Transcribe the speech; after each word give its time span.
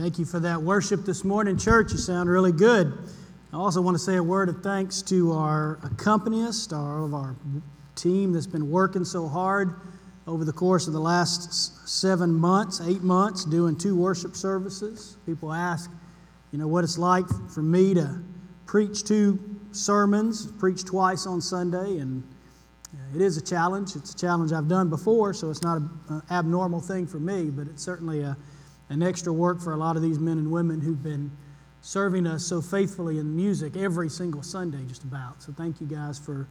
Thank 0.00 0.18
you 0.18 0.24
for 0.24 0.40
that 0.40 0.62
worship 0.62 1.04
this 1.04 1.24
morning, 1.24 1.58
church. 1.58 1.92
You 1.92 1.98
sound 1.98 2.30
really 2.30 2.52
good. 2.52 2.90
I 3.52 3.56
also 3.58 3.82
want 3.82 3.96
to 3.96 3.98
say 3.98 4.16
a 4.16 4.22
word 4.22 4.48
of 4.48 4.62
thanks 4.62 5.02
to 5.02 5.32
our 5.32 5.78
accompanist, 5.82 6.72
our, 6.72 7.04
of 7.04 7.12
our 7.12 7.36
team 7.96 8.32
that's 8.32 8.46
been 8.46 8.70
working 8.70 9.04
so 9.04 9.28
hard 9.28 9.74
over 10.26 10.46
the 10.46 10.54
course 10.54 10.86
of 10.86 10.94
the 10.94 11.00
last 11.00 11.86
seven 11.86 12.32
months, 12.32 12.80
eight 12.80 13.02
months, 13.02 13.44
doing 13.44 13.76
two 13.76 13.94
worship 13.94 14.36
services. 14.36 15.18
People 15.26 15.52
ask, 15.52 15.90
you 16.50 16.58
know, 16.58 16.66
what 16.66 16.82
it's 16.82 16.96
like 16.96 17.26
for 17.50 17.60
me 17.60 17.92
to 17.92 18.22
preach 18.64 19.04
two 19.04 19.38
sermons, 19.72 20.50
preach 20.52 20.82
twice 20.82 21.26
on 21.26 21.42
Sunday, 21.42 21.98
and 21.98 22.24
uh, 22.94 23.16
it 23.16 23.20
is 23.20 23.36
a 23.36 23.42
challenge. 23.42 23.96
It's 23.96 24.14
a 24.14 24.16
challenge 24.16 24.50
I've 24.52 24.66
done 24.66 24.88
before, 24.88 25.34
so 25.34 25.50
it's 25.50 25.62
not 25.62 25.76
an 25.76 25.90
uh, 26.08 26.20
abnormal 26.30 26.80
thing 26.80 27.06
for 27.06 27.20
me, 27.20 27.50
but 27.50 27.66
it's 27.66 27.82
certainly 27.82 28.22
a 28.22 28.34
and 28.90 29.02
extra 29.04 29.32
work 29.32 29.60
for 29.60 29.72
a 29.72 29.76
lot 29.76 29.96
of 29.96 30.02
these 30.02 30.18
men 30.18 30.36
and 30.36 30.50
women 30.50 30.80
who've 30.80 31.02
been 31.02 31.30
serving 31.80 32.26
us 32.26 32.44
so 32.44 32.60
faithfully 32.60 33.18
in 33.18 33.34
music 33.34 33.76
every 33.76 34.10
single 34.10 34.42
Sunday, 34.42 34.84
just 34.86 35.04
about. 35.04 35.42
So 35.42 35.52
thank 35.52 35.80
you 35.80 35.86
guys 35.86 36.18
for, 36.18 36.46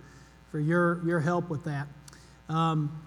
for 0.49 0.59
your, 0.59 1.05
your 1.05 1.19
help 1.19 1.49
with 1.49 1.63
that. 1.65 1.87
Um, 2.47 2.99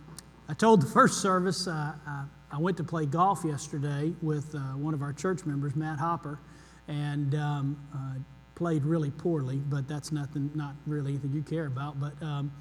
I 0.49 0.55
told 0.55 0.83
the 0.83 0.87
first 0.87 1.21
service 1.21 1.67
uh, 1.67 1.93
I, 2.07 2.25
I, 2.53 2.59
went 2.59 2.77
to 2.77 2.85
play 2.85 3.07
golf 3.07 3.43
yesterday 3.45 4.13
with 4.23 4.55
uh, 4.55 4.59
one 4.77 4.95
of 4.95 5.03
our 5.03 5.13
church 5.13 5.45
members, 5.47 5.75
Matt 5.75 5.99
Hopper, 5.99 6.39
and 6.87 7.35
um, 7.35 7.77
uh, 7.93 8.21
played 8.55 8.85
really 8.85 9.11
poorly, 9.11 9.57
but 9.57 9.89
that's 9.89 10.13
nothing, 10.13 10.51
not 10.55 10.75
really 10.87 11.13
anything 11.13 11.33
you 11.33 11.43
care 11.43 11.67
about. 11.67 11.99
But 11.99 12.23
um, 12.23 12.53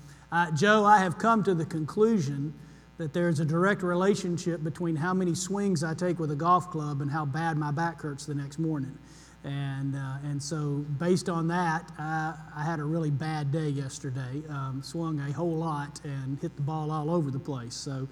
Joe, 0.56 0.86
I 0.86 1.00
have 1.00 1.20
come 1.20 1.44
to 1.44 1.54
the 1.54 1.66
conclusion 1.66 2.54
that 3.02 3.14
there's 3.14 3.40
a 3.40 3.46
direct 3.46 3.82
relationship 3.82 4.64
between 4.64 4.96
how 4.96 5.12
many 5.12 5.34
swings 5.34 5.84
I 5.84 5.96
take 5.96 6.20
with 6.20 6.30
a 6.30 6.36
golf 6.36 6.70
club 6.70 7.02
and 7.02 7.10
how 7.10 7.26
bad 7.26 7.58
my 7.58 7.72
back 7.72 8.00
hurts 8.00 8.28
the 8.28 8.36
next 8.36 8.60
morning. 8.60 8.96
And, 9.44 9.96
uh, 9.96 10.18
and 10.24 10.42
so, 10.42 10.86
based 11.00 11.28
on 11.28 11.48
that, 11.48 11.92
I, 11.98 12.36
I, 12.56 12.64
had 12.64 12.80
a 12.80 12.84
really 12.84 13.10
bad 13.10 13.52
day 13.52 13.70
yesterday. 13.70 14.44
Um, 14.50 14.84
swung 14.84 15.20
a 15.20 15.32
whole 15.32 15.56
lot 15.56 16.00
and 16.04 16.38
hit 16.42 16.56
the 16.56 16.62
ball 16.62 16.92
all 16.92 17.10
over 17.10 17.32
the 17.32 17.40
place. 17.40 17.74
So, 17.74 18.08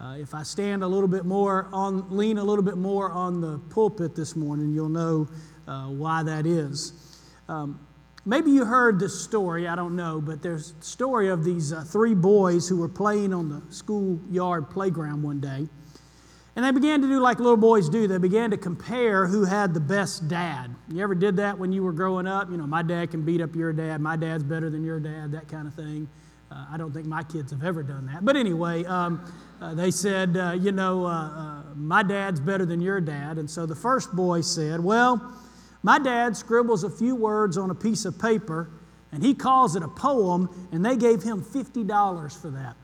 uh, 0.00 0.16
if 0.18 0.34
I 0.34 0.44
stand 0.44 0.82
a 0.82 0.88
little 0.88 1.08
bit 1.08 1.26
more 1.26 1.68
on, 1.70 2.08
lean 2.08 2.38
a 2.38 2.44
little 2.44 2.64
bit 2.64 2.78
more 2.78 3.12
on 3.12 3.42
the 3.42 3.58
pulpit 3.68 4.16
this 4.16 4.34
morning, 4.34 4.72
you'll 4.72 4.88
know 4.88 5.28
uh, 5.68 5.88
why 5.88 6.22
that 6.22 6.46
is. 6.46 6.94
Um, 7.50 7.78
Maybe 8.24 8.52
you 8.52 8.64
heard 8.64 9.00
this 9.00 9.20
story, 9.20 9.66
I 9.66 9.74
don't 9.74 9.96
know, 9.96 10.20
but 10.20 10.42
there's 10.42 10.74
a 10.80 10.84
story 10.84 11.28
of 11.28 11.42
these 11.42 11.72
uh, 11.72 11.82
three 11.82 12.14
boys 12.14 12.68
who 12.68 12.76
were 12.76 12.88
playing 12.88 13.34
on 13.34 13.48
the 13.48 13.62
schoolyard 13.74 14.70
playground 14.70 15.24
one 15.24 15.40
day. 15.40 15.66
And 16.54 16.64
they 16.64 16.70
began 16.70 17.00
to 17.00 17.08
do 17.08 17.18
like 17.18 17.38
little 17.38 17.56
boys 17.56 17.88
do. 17.88 18.06
They 18.06 18.18
began 18.18 18.50
to 18.50 18.56
compare 18.56 19.26
who 19.26 19.44
had 19.44 19.74
the 19.74 19.80
best 19.80 20.28
dad. 20.28 20.72
You 20.88 21.02
ever 21.02 21.16
did 21.16 21.36
that 21.38 21.58
when 21.58 21.72
you 21.72 21.82
were 21.82 21.92
growing 21.92 22.28
up? 22.28 22.48
You 22.48 22.58
know, 22.58 22.66
my 22.66 22.82
dad 22.82 23.10
can 23.10 23.22
beat 23.24 23.40
up 23.40 23.56
your 23.56 23.72
dad, 23.72 24.00
my 24.00 24.14
dad's 24.14 24.44
better 24.44 24.70
than 24.70 24.84
your 24.84 25.00
dad, 25.00 25.32
that 25.32 25.48
kind 25.48 25.66
of 25.66 25.74
thing. 25.74 26.08
Uh, 26.48 26.66
I 26.70 26.76
don't 26.76 26.92
think 26.92 27.06
my 27.06 27.24
kids 27.24 27.50
have 27.50 27.64
ever 27.64 27.82
done 27.82 28.06
that. 28.06 28.24
But 28.24 28.36
anyway, 28.36 28.84
um, 28.84 29.24
uh, 29.60 29.74
they 29.74 29.90
said, 29.90 30.36
uh, 30.36 30.52
you 30.52 30.70
know, 30.70 31.06
uh, 31.06 31.10
uh, 31.10 31.62
my 31.74 32.04
dad's 32.04 32.38
better 32.38 32.66
than 32.66 32.80
your 32.80 33.00
dad. 33.00 33.38
And 33.38 33.50
so 33.50 33.66
the 33.66 33.74
first 33.74 34.12
boy 34.12 34.42
said, 34.42 34.78
well, 34.78 35.34
my 35.82 35.98
dad 35.98 36.36
scribbles 36.36 36.84
a 36.84 36.90
few 36.90 37.14
words 37.14 37.56
on 37.56 37.70
a 37.70 37.74
piece 37.74 38.04
of 38.04 38.18
paper 38.18 38.70
and 39.12 39.22
he 39.22 39.34
calls 39.34 39.76
it 39.76 39.82
a 39.82 39.88
poem, 39.88 40.48
and 40.72 40.84
they 40.84 40.96
gave 40.96 41.22
him 41.22 41.42
$50 41.42 42.40
for 42.40 42.50
that. 42.50 42.74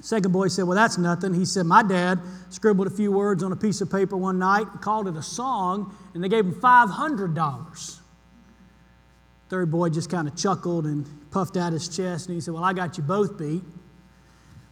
Second 0.00 0.32
boy 0.32 0.48
said, 0.48 0.64
Well, 0.64 0.76
that's 0.76 0.96
nothing. 0.96 1.34
He 1.34 1.44
said, 1.44 1.66
My 1.66 1.82
dad 1.82 2.18
scribbled 2.48 2.86
a 2.86 2.90
few 2.90 3.12
words 3.12 3.42
on 3.42 3.52
a 3.52 3.56
piece 3.56 3.82
of 3.82 3.92
paper 3.92 4.16
one 4.16 4.38
night, 4.38 4.66
and 4.66 4.80
called 4.80 5.08
it 5.08 5.16
a 5.16 5.22
song, 5.22 5.94
and 6.14 6.24
they 6.24 6.28
gave 6.30 6.46
him 6.46 6.54
$500. 6.54 7.98
Third 9.50 9.70
boy 9.70 9.90
just 9.90 10.08
kind 10.08 10.26
of 10.26 10.34
chuckled 10.36 10.86
and 10.86 11.06
puffed 11.30 11.58
out 11.58 11.74
his 11.74 11.86
chest, 11.94 12.28
and 12.28 12.34
he 12.34 12.40
said, 12.40 12.54
Well, 12.54 12.64
I 12.64 12.72
got 12.72 12.96
you 12.96 13.04
both 13.04 13.38
beat. 13.38 13.62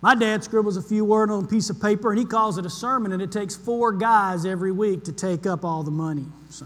My 0.01 0.15
dad 0.15 0.45
scribbles 0.45 0.79
a 0.79 0.83
few 0.83 1.05
words 1.05 1.31
on 1.31 1.45
a 1.45 1.47
piece 1.47 1.69
of 1.69 1.83
paper, 1.83 2.11
and 2.11 2.19
he 2.19 2.25
calls 2.25 2.57
it 2.57 2.65
a 2.65 2.71
sermon, 2.71 3.13
and 3.13 3.21
it 3.21 3.33
takes 3.33 3.55
four 3.55 3.93
guys 3.93 4.47
every 4.47 4.73
week 4.73 5.05
to 5.05 5.13
take 5.13 5.45
up 5.45 5.63
all 5.63 5.83
the 5.83 5.91
money. 5.91 6.25
So. 6.49 6.65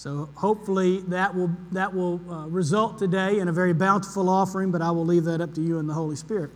So 0.00 0.30
hopefully 0.34 1.00
that 1.08 1.34
will, 1.34 1.50
that 1.72 1.92
will 1.92 2.22
uh, 2.32 2.46
result 2.46 2.98
today 2.98 3.38
in 3.38 3.48
a 3.48 3.52
very 3.52 3.74
bountiful 3.74 4.30
offering, 4.30 4.70
but 4.70 4.80
I 4.80 4.90
will 4.92 5.04
leave 5.04 5.24
that 5.24 5.42
up 5.42 5.52
to 5.56 5.60
you 5.60 5.78
and 5.78 5.86
the 5.86 5.92
Holy 5.92 6.16
Spirit. 6.16 6.52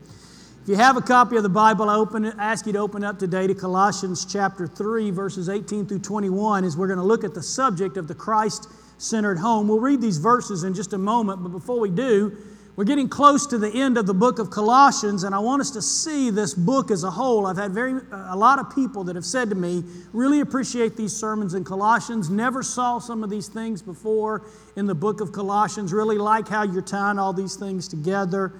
If 0.62 0.68
you 0.70 0.76
have 0.76 0.96
a 0.96 1.02
copy 1.02 1.36
of 1.36 1.42
the 1.42 1.50
Bible, 1.50 1.90
I 1.90 1.96
open 1.96 2.24
ask 2.40 2.64
you 2.64 2.72
to 2.72 2.78
open 2.78 3.04
up 3.04 3.18
today 3.18 3.46
to 3.46 3.54
Colossians 3.54 4.24
chapter 4.24 4.66
3, 4.66 5.10
verses 5.10 5.50
18 5.50 5.84
through 5.84 5.98
21, 5.98 6.64
as 6.64 6.74
we're 6.78 6.86
going 6.86 6.98
to 6.98 7.04
look 7.04 7.22
at 7.22 7.34
the 7.34 7.42
subject 7.42 7.98
of 7.98 8.08
the 8.08 8.14
Christ 8.14 8.66
centered 8.96 9.36
home. 9.36 9.68
We'll 9.68 9.78
read 9.78 10.00
these 10.00 10.16
verses 10.16 10.64
in 10.64 10.72
just 10.72 10.94
a 10.94 10.98
moment, 10.98 11.42
but 11.42 11.50
before 11.50 11.78
we 11.78 11.90
do, 11.90 12.34
we're 12.76 12.84
getting 12.84 13.08
close 13.08 13.46
to 13.46 13.58
the 13.58 13.70
end 13.70 13.96
of 13.96 14.06
the 14.06 14.14
book 14.14 14.40
of 14.40 14.50
Colossians, 14.50 15.22
and 15.22 15.32
I 15.32 15.38
want 15.38 15.60
us 15.60 15.70
to 15.72 15.82
see 15.82 16.30
this 16.30 16.54
book 16.54 16.90
as 16.90 17.04
a 17.04 17.10
whole. 17.10 17.46
I've 17.46 17.56
had 17.56 17.70
very 17.70 18.00
a 18.10 18.36
lot 18.36 18.58
of 18.58 18.74
people 18.74 19.04
that 19.04 19.14
have 19.14 19.24
said 19.24 19.48
to 19.50 19.54
me, 19.54 19.84
really 20.12 20.40
appreciate 20.40 20.96
these 20.96 21.14
sermons 21.14 21.54
in 21.54 21.62
Colossians. 21.62 22.30
Never 22.30 22.64
saw 22.64 22.98
some 22.98 23.22
of 23.22 23.30
these 23.30 23.46
things 23.46 23.80
before 23.80 24.42
in 24.74 24.86
the 24.86 24.94
book 24.94 25.20
of 25.20 25.30
Colossians. 25.30 25.92
Really 25.92 26.18
like 26.18 26.48
how 26.48 26.64
you're 26.64 26.82
tying 26.82 27.16
all 27.16 27.32
these 27.32 27.54
things 27.54 27.86
together. 27.86 28.52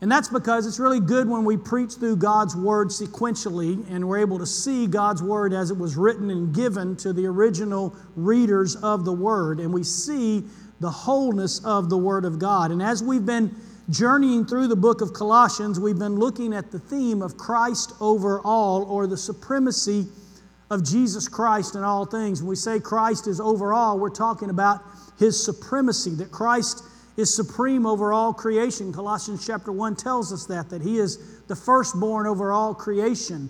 And 0.00 0.10
that's 0.10 0.28
because 0.28 0.66
it's 0.66 0.80
really 0.80 1.00
good 1.00 1.28
when 1.28 1.44
we 1.44 1.56
preach 1.56 1.92
through 1.92 2.16
God's 2.16 2.56
Word 2.56 2.88
sequentially 2.88 3.88
and 3.88 4.06
we're 4.06 4.18
able 4.18 4.38
to 4.40 4.46
see 4.46 4.88
God's 4.88 5.22
Word 5.22 5.52
as 5.52 5.70
it 5.70 5.78
was 5.78 5.96
written 5.96 6.28
and 6.30 6.52
given 6.52 6.96
to 6.96 7.12
the 7.12 7.24
original 7.26 7.94
readers 8.16 8.74
of 8.74 9.04
the 9.04 9.12
Word. 9.12 9.60
And 9.60 9.72
we 9.72 9.84
see 9.84 10.42
the 10.80 10.90
wholeness 10.90 11.64
of 11.64 11.90
the 11.90 11.98
Word 11.98 12.24
of 12.24 12.38
God. 12.38 12.70
And 12.70 12.82
as 12.82 13.02
we've 13.02 13.24
been 13.24 13.54
journeying 13.90 14.46
through 14.46 14.68
the 14.68 14.76
book 14.76 15.00
of 15.00 15.12
Colossians, 15.12 15.78
we've 15.78 15.98
been 15.98 16.16
looking 16.16 16.54
at 16.54 16.70
the 16.70 16.78
theme 16.78 17.22
of 17.22 17.36
Christ 17.36 17.92
over 18.00 18.40
all, 18.40 18.84
or 18.84 19.06
the 19.06 19.16
supremacy 19.16 20.06
of 20.70 20.84
Jesus 20.84 21.28
Christ 21.28 21.74
in 21.74 21.82
all 21.82 22.04
things. 22.04 22.42
When 22.42 22.48
we 22.48 22.56
say 22.56 22.80
Christ 22.80 23.26
is 23.26 23.40
over 23.40 23.72
all, 23.72 23.98
we're 23.98 24.10
talking 24.10 24.50
about 24.50 24.82
his 25.18 25.42
supremacy, 25.42 26.10
that 26.16 26.32
Christ 26.32 26.82
is 27.16 27.34
supreme 27.34 27.86
over 27.86 28.12
all 28.12 28.32
creation. 28.32 28.92
Colossians 28.92 29.46
chapter 29.46 29.70
1 29.70 29.96
tells 29.96 30.32
us 30.32 30.46
that, 30.46 30.68
that 30.70 30.82
he 30.82 30.98
is 30.98 31.42
the 31.46 31.54
firstborn 31.54 32.26
over 32.26 32.50
all 32.52 32.74
creation. 32.74 33.48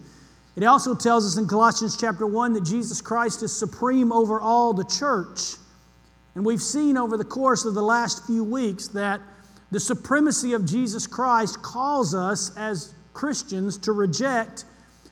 It 0.56 0.65
also 0.65 0.95
tells 0.95 1.27
us 1.27 1.39
in 1.39 1.49
Colossians 1.49 1.97
chapter 1.97 2.27
1 2.27 2.53
that 2.53 2.65
Jesus 2.65 3.01
Christ 3.01 3.43
is 3.43 3.56
supreme 3.56 4.12
over 4.12 4.41
all 4.41 4.73
the 4.73 4.85
church. 4.85 5.56
And 6.34 6.45
we've 6.45 6.62
seen 6.62 6.97
over 6.97 7.17
the 7.17 7.25
course 7.25 7.65
of 7.65 7.75
the 7.75 7.83
last 7.83 8.27
few 8.27 8.43
weeks 8.43 8.89
that 8.89 9.21
the 9.71 9.81
supremacy 9.81 10.53
of 10.53 10.65
Jesus 10.65 11.06
Christ 11.06 11.62
calls 11.62 12.15
us 12.15 12.56
as 12.56 12.95
Christians 13.12 13.78
to 13.78 13.93
reject 13.93 14.65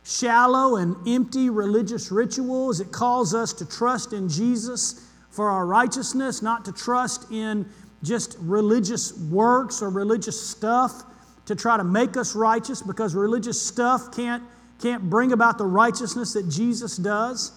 shallow 0.05 0.77
and 0.77 0.97
empty 1.06 1.49
religious 1.49 2.11
rituals. 2.11 2.81
It 2.81 2.91
calls 2.91 3.34
us 3.34 3.53
to 3.55 3.65
trust 3.65 4.12
in 4.12 4.28
Jesus 4.28 5.09
for 5.31 5.49
our 5.49 5.65
righteousness, 5.65 6.43
not 6.43 6.65
to 6.65 6.72
trust 6.72 7.31
in 7.31 7.69
just 8.03 8.37
religious 8.41 9.16
works 9.19 9.81
or 9.81 9.91
religious 9.91 10.41
stuff 10.41 11.05
to 11.47 11.55
try 11.55 11.77
to 11.77 11.84
make 11.84 12.16
us 12.16 12.34
righteous 12.34 12.82
because 12.82 13.15
religious 13.15 13.61
stuff 13.61 14.15
can't, 14.15 14.43
can't 14.81 15.09
bring 15.09 15.32
about 15.32 15.59
the 15.59 15.66
righteousness 15.66 16.34
that 16.34 16.49
Jesus 16.49 16.97
does. 16.97 17.53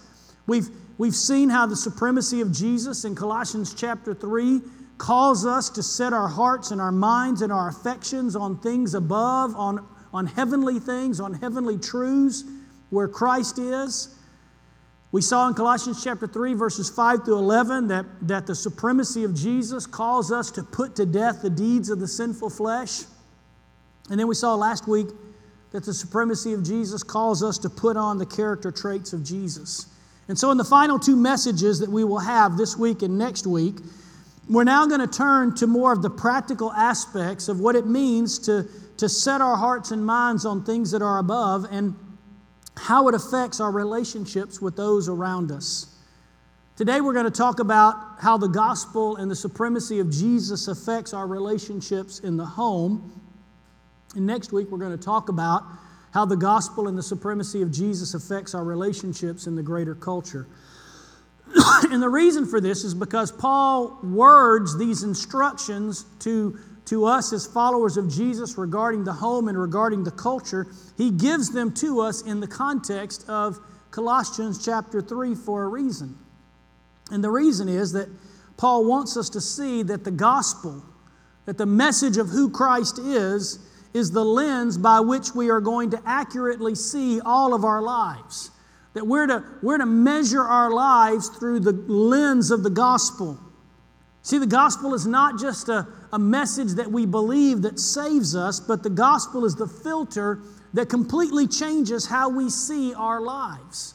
We've, 0.47 0.69
we've 0.97 1.15
seen 1.15 1.49
how 1.49 1.65
the 1.65 1.75
supremacy 1.75 2.41
of 2.41 2.51
Jesus 2.51 3.05
in 3.05 3.15
Colossians 3.15 3.73
chapter 3.73 4.13
3 4.13 4.61
calls 4.97 5.45
us 5.45 5.69
to 5.71 5.83
set 5.83 6.13
our 6.13 6.27
hearts 6.27 6.71
and 6.71 6.79
our 6.79 6.91
minds 6.91 7.41
and 7.41 7.51
our 7.51 7.69
affections 7.69 8.35
on 8.35 8.57
things 8.59 8.93
above, 8.93 9.55
on, 9.55 9.85
on 10.13 10.25
heavenly 10.25 10.79
things, 10.79 11.19
on 11.19 11.33
heavenly 11.33 11.77
truths 11.77 12.43
where 12.89 13.07
Christ 13.07 13.59
is. 13.59 14.15
We 15.11 15.21
saw 15.21 15.47
in 15.47 15.53
Colossians 15.53 16.03
chapter 16.03 16.27
3, 16.27 16.53
verses 16.53 16.89
5 16.89 17.23
through 17.25 17.37
11, 17.37 17.87
that, 17.87 18.05
that 18.23 18.47
the 18.47 18.55
supremacy 18.55 19.23
of 19.23 19.33
Jesus 19.33 19.85
calls 19.85 20.31
us 20.31 20.51
to 20.51 20.63
put 20.63 20.95
to 20.97 21.05
death 21.05 21.41
the 21.41 21.49
deeds 21.49 21.89
of 21.89 21.99
the 21.99 22.07
sinful 22.07 22.49
flesh. 22.49 23.03
And 24.09 24.19
then 24.19 24.27
we 24.27 24.35
saw 24.35 24.55
last 24.55 24.87
week 24.87 25.07
that 25.71 25.85
the 25.85 25.93
supremacy 25.93 26.53
of 26.53 26.63
Jesus 26.63 27.01
calls 27.01 27.43
us 27.43 27.57
to 27.59 27.69
put 27.69 27.97
on 27.97 28.17
the 28.17 28.25
character 28.25 28.71
traits 28.71 29.13
of 29.13 29.23
Jesus. 29.23 29.87
And 30.27 30.37
so, 30.37 30.51
in 30.51 30.57
the 30.57 30.63
final 30.63 30.97
two 30.97 31.15
messages 31.15 31.79
that 31.79 31.89
we 31.89 32.03
will 32.03 32.19
have 32.19 32.57
this 32.57 32.75
week 32.75 33.03
and 33.03 33.17
next 33.17 33.45
week, 33.45 33.75
we're 34.49 34.63
now 34.63 34.85
going 34.85 35.01
to 35.01 35.07
turn 35.07 35.55
to 35.55 35.67
more 35.67 35.91
of 35.91 36.01
the 36.01 36.09
practical 36.09 36.71
aspects 36.73 37.47
of 37.47 37.59
what 37.59 37.75
it 37.75 37.85
means 37.85 38.39
to, 38.39 38.67
to 38.97 39.09
set 39.09 39.41
our 39.41 39.55
hearts 39.55 39.91
and 39.91 40.05
minds 40.05 40.45
on 40.45 40.63
things 40.63 40.91
that 40.91 41.01
are 41.01 41.19
above 41.19 41.65
and 41.71 41.95
how 42.77 43.07
it 43.07 43.15
affects 43.15 43.59
our 43.59 43.71
relationships 43.71 44.61
with 44.61 44.75
those 44.75 45.09
around 45.09 45.51
us. 45.51 45.95
Today, 46.75 47.01
we're 47.01 47.13
going 47.13 47.25
to 47.25 47.31
talk 47.31 47.59
about 47.59 47.95
how 48.19 48.37
the 48.37 48.47
gospel 48.47 49.15
and 49.15 49.31
the 49.31 49.35
supremacy 49.35 49.99
of 49.99 50.11
Jesus 50.11 50.67
affects 50.67 51.13
our 51.13 51.25
relationships 51.25 52.19
in 52.19 52.35
the 52.35 52.45
home. 52.45 53.21
And 54.15 54.25
next 54.25 54.51
week, 54.51 54.69
we're 54.69 54.79
going 54.79 54.97
to 54.97 55.03
talk 55.03 55.29
about 55.29 55.63
how 56.15 56.23
the 56.23 56.37
gospel 56.37 56.87
and 56.87 56.97
the 56.97 57.03
supremacy 57.03 57.61
of 57.61 57.69
Jesus 57.73 58.13
affects 58.13 58.55
our 58.55 58.63
relationships 58.63 59.47
in 59.47 59.55
the 59.55 59.61
greater 59.61 59.93
culture. 59.93 60.47
and 61.91 62.01
the 62.01 62.07
reason 62.07 62.45
for 62.45 62.61
this 62.61 62.85
is 62.85 62.95
because 62.95 63.33
Paul 63.33 63.99
words 64.01 64.77
these 64.77 65.03
instructions 65.03 66.05
to, 66.19 66.57
to 66.85 67.03
us 67.03 67.33
as 67.33 67.45
followers 67.45 67.97
of 67.97 68.09
Jesus 68.09 68.57
regarding 68.57 69.03
the 69.03 69.11
home 69.11 69.49
and 69.49 69.59
regarding 69.59 70.05
the 70.05 70.11
culture. 70.11 70.67
He 70.97 71.11
gives 71.11 71.51
them 71.51 71.73
to 71.73 71.99
us 71.99 72.21
in 72.21 72.39
the 72.39 72.47
context 72.47 73.27
of 73.27 73.59
Colossians 73.91 74.63
chapter 74.63 75.01
3 75.01 75.35
for 75.35 75.65
a 75.65 75.67
reason. 75.67 76.17
And 77.11 77.21
the 77.21 77.29
reason 77.29 77.67
is 77.67 77.91
that 77.91 78.07
Paul 78.55 78.85
wants 78.85 79.17
us 79.17 79.29
to 79.31 79.41
see 79.41 79.83
that 79.83 80.05
the 80.05 80.11
gospel, 80.11 80.81
that 81.43 81.57
the 81.57 81.65
message 81.65 82.15
of 82.15 82.29
who 82.29 82.49
Christ 82.49 82.99
is, 82.99 83.59
is 83.95 84.11
the 84.11 84.25
lens 84.25 84.77
by 84.77 84.99
which 84.99 85.33
we 85.33 85.49
are 85.49 85.61
going 85.61 85.89
to 85.89 86.01
accurately 86.05 86.75
see 86.75 87.21
all 87.21 87.53
of 87.53 87.63
our 87.63 87.81
lives. 87.81 88.51
That 88.93 89.07
we're 89.07 89.25
to, 89.25 89.41
we're 89.63 89.77
to 89.77 89.85
measure 89.85 90.43
our 90.43 90.69
lives 90.69 91.29
through 91.29 91.61
the 91.61 91.71
lens 91.71 92.51
of 92.51 92.61
the 92.61 92.69
gospel. 92.69 93.39
See, 94.21 94.37
the 94.37 94.47
gospel 94.47 94.93
is 94.93 95.07
not 95.07 95.39
just 95.39 95.69
a, 95.69 95.87
a 96.11 96.19
message 96.19 96.73
that 96.73 96.91
we 96.91 97.05
believe 97.05 97.61
that 97.61 97.79
saves 97.79 98.35
us, 98.35 98.59
but 98.59 98.83
the 98.83 98.89
gospel 98.89 99.45
is 99.45 99.55
the 99.55 99.67
filter 99.67 100.41
that 100.73 100.89
completely 100.89 101.47
changes 101.47 102.05
how 102.05 102.27
we 102.27 102.49
see 102.49 102.93
our 102.93 103.21
lives. 103.21 103.93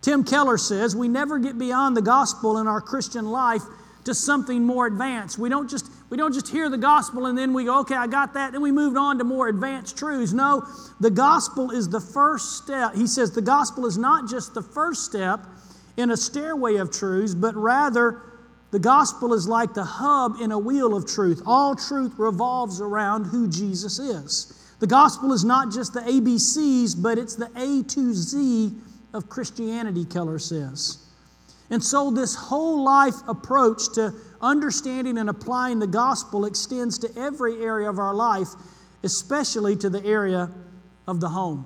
Tim 0.00 0.24
Keller 0.24 0.58
says 0.58 0.96
we 0.96 1.06
never 1.06 1.38
get 1.38 1.56
beyond 1.56 1.96
the 1.96 2.02
gospel 2.02 2.58
in 2.58 2.66
our 2.66 2.80
Christian 2.80 3.26
life 3.26 3.62
to 4.06 4.12
something 4.12 4.64
more 4.64 4.88
advanced. 4.88 5.38
We 5.38 5.48
don't 5.48 5.70
just 5.70 5.88
we 6.08 6.16
don't 6.16 6.32
just 6.32 6.48
hear 6.48 6.68
the 6.68 6.78
gospel 6.78 7.26
and 7.26 7.36
then 7.36 7.52
we 7.52 7.64
go, 7.64 7.80
okay, 7.80 7.96
I 7.96 8.06
got 8.06 8.34
that, 8.34 8.52
then 8.52 8.62
we 8.62 8.70
moved 8.70 8.96
on 8.96 9.18
to 9.18 9.24
more 9.24 9.48
advanced 9.48 9.98
truths. 9.98 10.32
No, 10.32 10.64
the 11.00 11.10
gospel 11.10 11.70
is 11.70 11.88
the 11.88 12.00
first 12.00 12.62
step. 12.62 12.94
He 12.94 13.06
says 13.06 13.32
the 13.32 13.42
gospel 13.42 13.86
is 13.86 13.98
not 13.98 14.28
just 14.28 14.54
the 14.54 14.62
first 14.62 15.04
step 15.04 15.40
in 15.96 16.10
a 16.10 16.16
stairway 16.16 16.76
of 16.76 16.92
truths, 16.92 17.34
but 17.34 17.56
rather 17.56 18.22
the 18.70 18.78
gospel 18.78 19.32
is 19.32 19.48
like 19.48 19.74
the 19.74 19.84
hub 19.84 20.36
in 20.40 20.52
a 20.52 20.58
wheel 20.58 20.94
of 20.94 21.06
truth. 21.06 21.42
All 21.46 21.74
truth 21.74 22.14
revolves 22.18 22.80
around 22.80 23.24
who 23.24 23.48
Jesus 23.48 23.98
is. 23.98 24.52
The 24.78 24.86
gospel 24.86 25.32
is 25.32 25.44
not 25.44 25.72
just 25.72 25.94
the 25.94 26.00
ABCs, 26.00 27.00
but 27.00 27.18
it's 27.18 27.34
the 27.34 27.50
A 27.56 27.82
to 27.88 28.12
Z 28.12 28.72
of 29.14 29.28
Christianity, 29.28 30.04
Keller 30.04 30.38
says. 30.38 30.98
And 31.70 31.82
so, 31.82 32.10
this 32.10 32.34
whole 32.34 32.84
life 32.84 33.14
approach 33.26 33.94
to 33.94 34.12
understanding 34.40 35.18
and 35.18 35.28
applying 35.28 35.78
the 35.78 35.86
gospel 35.86 36.44
extends 36.44 36.98
to 36.98 37.10
every 37.18 37.62
area 37.62 37.88
of 37.88 37.98
our 37.98 38.14
life, 38.14 38.48
especially 39.02 39.76
to 39.76 39.90
the 39.90 40.04
area 40.04 40.50
of 41.06 41.20
the 41.20 41.28
home. 41.28 41.64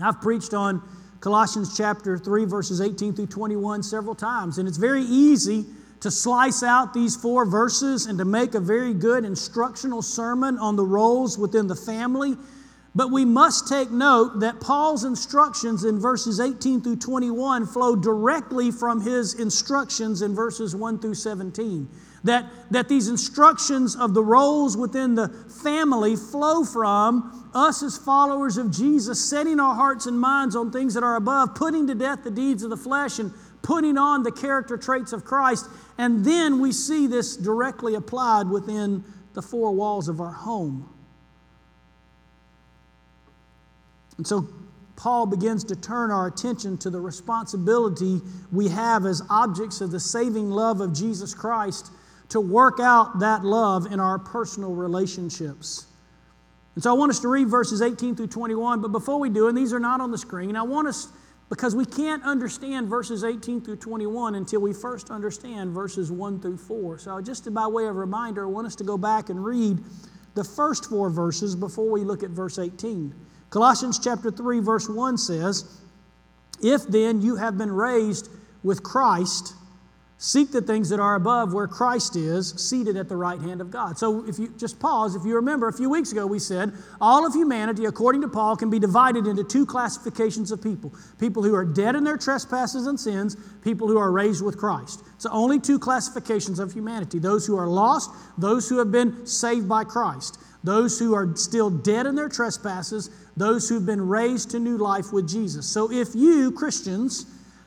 I've 0.00 0.20
preached 0.20 0.54
on 0.54 0.82
Colossians 1.20 1.76
chapter 1.76 2.18
3, 2.18 2.44
verses 2.44 2.80
18 2.80 3.14
through 3.14 3.26
21 3.26 3.82
several 3.82 4.14
times, 4.14 4.58
and 4.58 4.68
it's 4.68 4.76
very 4.76 5.04
easy 5.04 5.64
to 6.00 6.10
slice 6.10 6.62
out 6.62 6.92
these 6.92 7.16
four 7.16 7.46
verses 7.46 8.06
and 8.06 8.18
to 8.18 8.26
make 8.26 8.54
a 8.54 8.60
very 8.60 8.92
good 8.92 9.24
instructional 9.24 10.02
sermon 10.02 10.58
on 10.58 10.76
the 10.76 10.84
roles 10.84 11.38
within 11.38 11.66
the 11.66 11.74
family 11.74 12.36
but 12.96 13.10
we 13.10 13.24
must 13.24 13.66
take 13.66 13.90
note 13.90 14.40
that 14.40 14.60
Paul's 14.60 15.04
instructions 15.04 15.84
in 15.84 15.98
verses 15.98 16.38
18 16.38 16.80
through 16.80 16.96
21 16.96 17.66
flow 17.66 17.96
directly 17.96 18.70
from 18.70 19.00
his 19.00 19.34
instructions 19.34 20.22
in 20.22 20.34
verses 20.34 20.76
1 20.76 21.00
through 21.00 21.14
17. 21.14 21.88
That, 22.22 22.50
that 22.70 22.88
these 22.88 23.08
instructions 23.08 23.96
of 23.96 24.14
the 24.14 24.22
roles 24.22 24.76
within 24.76 25.16
the 25.16 25.28
family 25.28 26.14
flow 26.14 26.64
from 26.64 27.50
us 27.52 27.82
as 27.82 27.98
followers 27.98 28.56
of 28.56 28.70
Jesus, 28.70 29.28
setting 29.28 29.58
our 29.58 29.74
hearts 29.74 30.06
and 30.06 30.18
minds 30.18 30.54
on 30.54 30.70
things 30.70 30.94
that 30.94 31.02
are 31.02 31.16
above, 31.16 31.54
putting 31.56 31.88
to 31.88 31.94
death 31.94 32.22
the 32.22 32.30
deeds 32.30 32.62
of 32.62 32.70
the 32.70 32.76
flesh, 32.76 33.18
and 33.18 33.32
putting 33.62 33.98
on 33.98 34.22
the 34.22 34.32
character 34.32 34.76
traits 34.76 35.12
of 35.12 35.24
Christ. 35.24 35.66
And 35.98 36.24
then 36.24 36.60
we 36.60 36.70
see 36.70 37.08
this 37.08 37.36
directly 37.36 37.94
applied 37.94 38.48
within 38.48 39.04
the 39.34 39.42
four 39.42 39.72
walls 39.72 40.08
of 40.08 40.20
our 40.20 40.32
home. 40.32 40.93
And 44.16 44.26
so 44.26 44.48
Paul 44.96 45.26
begins 45.26 45.64
to 45.64 45.76
turn 45.76 46.10
our 46.10 46.26
attention 46.26 46.78
to 46.78 46.90
the 46.90 47.00
responsibility 47.00 48.20
we 48.52 48.68
have 48.68 49.06
as 49.06 49.22
objects 49.28 49.80
of 49.80 49.90
the 49.90 50.00
saving 50.00 50.50
love 50.50 50.80
of 50.80 50.92
Jesus 50.92 51.34
Christ 51.34 51.90
to 52.28 52.40
work 52.40 52.80
out 52.80 53.18
that 53.20 53.44
love 53.44 53.86
in 53.90 54.00
our 54.00 54.18
personal 54.18 54.74
relationships. 54.74 55.86
And 56.74 56.82
so 56.82 56.90
I 56.90 56.94
want 56.94 57.10
us 57.10 57.20
to 57.20 57.28
read 57.28 57.48
verses 57.48 57.82
18 57.82 58.16
through 58.16 58.28
21, 58.28 58.80
but 58.80 58.88
before 58.88 59.20
we 59.20 59.30
do, 59.30 59.48
and 59.48 59.56
these 59.56 59.72
are 59.72 59.80
not 59.80 60.00
on 60.00 60.10
the 60.10 60.18
screen, 60.18 60.56
I 60.56 60.62
want 60.62 60.88
us, 60.88 61.08
because 61.48 61.76
we 61.76 61.84
can't 61.84 62.22
understand 62.24 62.88
verses 62.88 63.22
18 63.22 63.60
through 63.60 63.76
21 63.76 64.34
until 64.34 64.60
we 64.60 64.72
first 64.72 65.10
understand 65.10 65.72
verses 65.72 66.10
1 66.10 66.40
through 66.40 66.56
4. 66.56 66.98
So, 66.98 67.20
just 67.20 67.52
by 67.52 67.66
way 67.66 67.86
of 67.86 67.96
reminder, 67.96 68.44
I 68.44 68.48
want 68.48 68.66
us 68.66 68.74
to 68.76 68.84
go 68.84 68.98
back 68.98 69.28
and 69.28 69.44
read 69.44 69.78
the 70.34 70.42
first 70.42 70.86
four 70.86 71.10
verses 71.10 71.54
before 71.54 71.88
we 71.90 72.02
look 72.02 72.24
at 72.24 72.30
verse 72.30 72.58
18. 72.58 73.14
Colossians 73.54 74.00
chapter 74.00 74.32
3 74.32 74.58
verse 74.58 74.88
1 74.88 75.16
says, 75.16 75.64
"If 76.60 76.88
then 76.88 77.22
you 77.22 77.36
have 77.36 77.56
been 77.56 77.70
raised 77.70 78.28
with 78.64 78.82
Christ, 78.82 79.54
seek 80.18 80.50
the 80.50 80.60
things 80.60 80.88
that 80.88 80.98
are 80.98 81.14
above 81.14 81.52
where 81.52 81.68
Christ 81.68 82.16
is, 82.16 82.52
seated 82.56 82.96
at 82.96 83.08
the 83.08 83.16
right 83.16 83.40
hand 83.40 83.60
of 83.60 83.70
God." 83.70 83.96
So 83.96 84.24
if 84.26 84.40
you 84.40 84.48
just 84.56 84.80
pause, 84.80 85.14
if 85.14 85.24
you 85.24 85.36
remember 85.36 85.68
a 85.68 85.72
few 85.72 85.88
weeks 85.88 86.10
ago 86.10 86.26
we 86.26 86.40
said 86.40 86.72
all 87.00 87.24
of 87.24 87.32
humanity 87.32 87.84
according 87.84 88.22
to 88.22 88.28
Paul 88.28 88.56
can 88.56 88.70
be 88.70 88.80
divided 88.80 89.28
into 89.28 89.44
two 89.44 89.66
classifications 89.66 90.50
of 90.50 90.60
people. 90.60 90.92
People 91.18 91.44
who 91.44 91.54
are 91.54 91.64
dead 91.64 91.94
in 91.94 92.02
their 92.02 92.16
trespasses 92.16 92.88
and 92.88 92.98
sins, 92.98 93.36
people 93.62 93.86
who 93.86 93.98
are 93.98 94.10
raised 94.10 94.42
with 94.42 94.58
Christ. 94.58 95.00
So 95.18 95.30
only 95.30 95.60
two 95.60 95.78
classifications 95.78 96.58
of 96.58 96.72
humanity, 96.72 97.20
those 97.20 97.46
who 97.46 97.56
are 97.56 97.68
lost, 97.68 98.10
those 98.36 98.68
who 98.68 98.78
have 98.78 98.90
been 98.90 99.28
saved 99.28 99.68
by 99.68 99.84
Christ. 99.84 100.38
Those 100.64 100.98
who 100.98 101.12
are 101.12 101.28
still 101.36 101.68
dead 101.68 102.06
in 102.06 102.14
their 102.14 102.30
trespasses, 102.30 103.10
those 103.36 103.68
who've 103.68 103.84
been 103.84 104.06
raised 104.06 104.50
to 104.50 104.58
new 104.58 104.76
life 104.76 105.12
with 105.12 105.28
Jesus. 105.28 105.66
So 105.66 105.90
if 105.90 106.14
you, 106.14 106.52
Christians, 106.52 107.26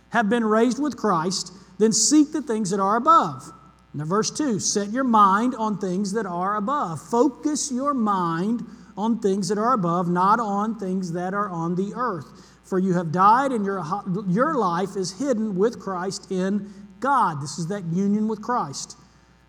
have 0.10 0.30
been 0.30 0.46
raised 0.46 0.82
with 0.82 0.96
Christ, 0.96 1.52
then 1.78 1.92
seek 1.92 2.32
the 2.32 2.42
things 2.42 2.70
that 2.70 2.80
are 2.80 2.96
above. 2.96 3.52
Now, 3.94 4.06
verse 4.06 4.32
2 4.32 4.60
set 4.60 4.92
your 4.92 5.04
mind 5.04 5.56
on 5.56 5.78
things 5.78 6.14
that 6.14 6.26
are 6.26 6.56
above. 6.56 7.02
Focus 7.02 7.72
your 7.72 7.94
mind 7.94 8.64
on 8.96 9.20
things 9.20 9.48
that 9.50 9.58
are 9.58 9.74
above, 9.74 10.10
not 10.10 10.40
on 10.40 10.80
things 10.80 11.12
that 11.14 11.34
are 11.34 11.50
on 11.50 11.76
the 11.76 11.94
earth. 11.96 12.26
For 12.64 12.80
you 12.80 12.94
have 12.94 13.12
died, 13.12 13.52
and 13.52 13.64
your, 13.64 13.84
your 14.28 14.56
life 14.56 14.96
is 14.98 15.18
hidden 15.18 15.56
with 15.56 15.80
Christ 15.80 16.32
in 16.32 16.72
God. 17.00 17.42
This 17.42 17.58
is 17.58 17.68
that 17.68 17.86
union 17.86 18.28
with 18.28 18.42
Christ. 18.42 18.98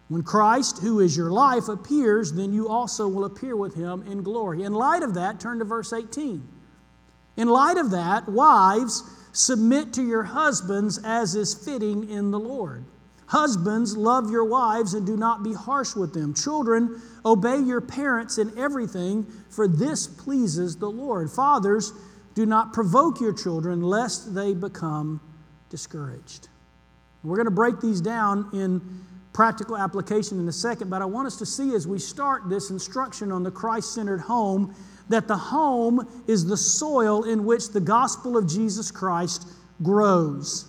When 0.08 0.22
Christ, 0.22 0.78
who 0.78 1.00
is 1.00 1.16
your 1.16 1.30
life, 1.30 1.68
appears, 1.68 2.32
then 2.32 2.52
you 2.52 2.68
also 2.68 3.06
will 3.06 3.26
appear 3.26 3.56
with 3.56 3.74
him 3.74 4.02
in 4.10 4.22
glory. 4.22 4.62
In 4.62 4.72
light 4.72 5.02
of 5.02 5.14
that, 5.14 5.38
turn 5.38 5.58
to 5.58 5.64
verse 5.64 5.92
18. 5.92 6.42
In 7.36 7.48
light 7.48 7.76
of 7.76 7.90
that, 7.90 8.26
wives, 8.28 9.02
submit 9.32 9.92
to 9.92 10.02
your 10.02 10.24
husbands 10.24 10.98
as 11.04 11.34
is 11.34 11.54
fitting 11.54 12.08
in 12.08 12.30
the 12.30 12.38
Lord. 12.38 12.84
Husbands, 13.26 13.94
love 13.94 14.30
your 14.30 14.44
wives 14.44 14.94
and 14.94 15.06
do 15.06 15.14
not 15.14 15.42
be 15.42 15.52
harsh 15.52 15.94
with 15.94 16.14
them. 16.14 16.32
Children, 16.32 17.02
obey 17.26 17.58
your 17.58 17.82
parents 17.82 18.38
in 18.38 18.56
everything, 18.58 19.26
for 19.50 19.68
this 19.68 20.06
pleases 20.06 20.76
the 20.76 20.90
Lord. 20.90 21.30
Fathers, 21.30 21.92
do 22.34 22.46
not 22.46 22.72
provoke 22.72 23.20
your 23.20 23.34
children, 23.34 23.82
lest 23.82 24.34
they 24.34 24.54
become 24.54 25.20
discouraged. 25.68 26.48
We're 27.22 27.36
going 27.36 27.44
to 27.44 27.50
break 27.50 27.80
these 27.80 28.00
down 28.00 28.48
in 28.54 28.80
practical 29.38 29.76
application 29.76 30.40
in 30.40 30.48
a 30.48 30.52
second, 30.52 30.90
but 30.90 31.00
I 31.00 31.04
want 31.04 31.28
us 31.28 31.36
to 31.36 31.46
see 31.46 31.72
as 31.76 31.86
we 31.86 32.00
start 32.00 32.48
this 32.48 32.70
instruction 32.70 33.30
on 33.30 33.44
the 33.44 33.52
Christ 33.52 33.94
centered 33.94 34.18
home 34.18 34.74
that 35.10 35.28
the 35.28 35.36
home 35.36 36.24
is 36.26 36.44
the 36.44 36.56
soil 36.56 37.22
in 37.22 37.44
which 37.44 37.68
the 37.68 37.78
gospel 37.78 38.36
of 38.36 38.48
Jesus 38.48 38.90
Christ 38.90 39.46
grows. 39.80 40.66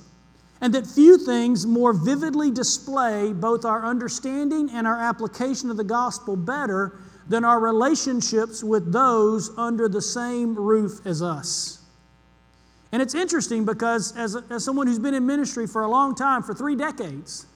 And 0.61 0.71
that 0.75 0.85
few 0.85 1.17
things 1.17 1.65
more 1.65 1.93
vividly 1.93 2.51
display 2.51 3.33
both 3.33 3.65
our 3.65 3.83
understanding 3.83 4.69
and 4.71 4.85
our 4.85 4.99
application 4.99 5.71
of 5.71 5.77
the 5.77 5.83
gospel 5.83 6.35
better 6.35 6.99
than 7.27 7.43
our 7.43 7.59
relationships 7.59 8.63
with 8.63 8.93
those 8.93 9.49
under 9.57 9.89
the 9.89 10.03
same 10.03 10.53
roof 10.53 11.07
as 11.07 11.23
us. 11.23 11.81
And 12.91 13.01
it's 13.01 13.15
interesting 13.15 13.65
because, 13.65 14.15
as, 14.15 14.35
a, 14.35 14.43
as 14.51 14.63
someone 14.63 14.85
who's 14.85 14.99
been 14.99 15.15
in 15.15 15.25
ministry 15.25 15.65
for 15.65 15.81
a 15.81 15.87
long 15.87 16.13
time, 16.13 16.43
for 16.43 16.53
three 16.53 16.75
decades, 16.75 17.47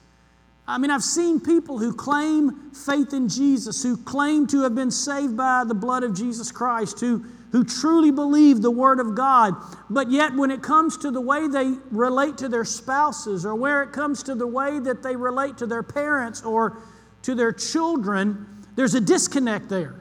I 0.66 0.78
mean, 0.78 0.90
I've 0.90 1.02
seen 1.02 1.40
people 1.40 1.78
who 1.78 1.92
claim 1.92 2.70
faith 2.72 3.12
in 3.12 3.28
Jesus, 3.28 3.82
who 3.82 3.98
claim 3.98 4.46
to 4.46 4.62
have 4.62 4.74
been 4.74 4.90
saved 4.90 5.36
by 5.36 5.64
the 5.64 5.74
blood 5.74 6.04
of 6.04 6.14
Jesus 6.14 6.50
Christ, 6.50 7.00
who, 7.00 7.22
who 7.52 7.64
truly 7.64 8.10
believe 8.10 8.62
the 8.62 8.70
Word 8.70 8.98
of 8.98 9.14
God, 9.14 9.54
but 9.90 10.10
yet 10.10 10.34
when 10.34 10.50
it 10.50 10.62
comes 10.62 10.96
to 10.98 11.10
the 11.10 11.20
way 11.20 11.48
they 11.48 11.74
relate 11.90 12.38
to 12.38 12.48
their 12.48 12.64
spouses, 12.64 13.44
or 13.44 13.54
where 13.54 13.82
it 13.82 13.92
comes 13.92 14.22
to 14.22 14.34
the 14.34 14.46
way 14.46 14.78
that 14.78 15.02
they 15.02 15.14
relate 15.16 15.58
to 15.58 15.66
their 15.66 15.82
parents 15.82 16.42
or 16.42 16.78
to 17.22 17.34
their 17.34 17.52
children, 17.52 18.46
there's 18.74 18.94
a 18.94 19.00
disconnect 19.00 19.68
there. 19.68 19.94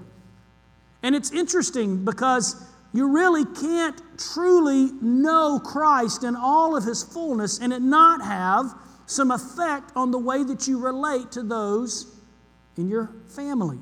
And 1.03 1.13
it's 1.13 1.32
interesting 1.32 2.05
because 2.05 2.55
you 2.93 3.13
really 3.13 3.43
can't 3.43 4.01
truly 4.17 4.91
know 5.01 5.60
Christ 5.60 6.24
in 6.24 6.38
all 6.38 6.77
of 6.77 6.86
his 6.86 7.03
fullness 7.03 7.60
and 7.60 7.74
it 7.74 7.82
not 7.82 8.22
have 8.22 8.74
some 9.13 9.32
effect 9.32 9.91
on 9.96 10.12
the 10.12 10.17
way 10.17 10.43
that 10.43 10.67
you 10.67 10.79
relate 10.79 11.32
to 11.34 11.43
those 11.43 12.13
in 12.77 12.89
your 12.89 13.12
family. 13.29 13.79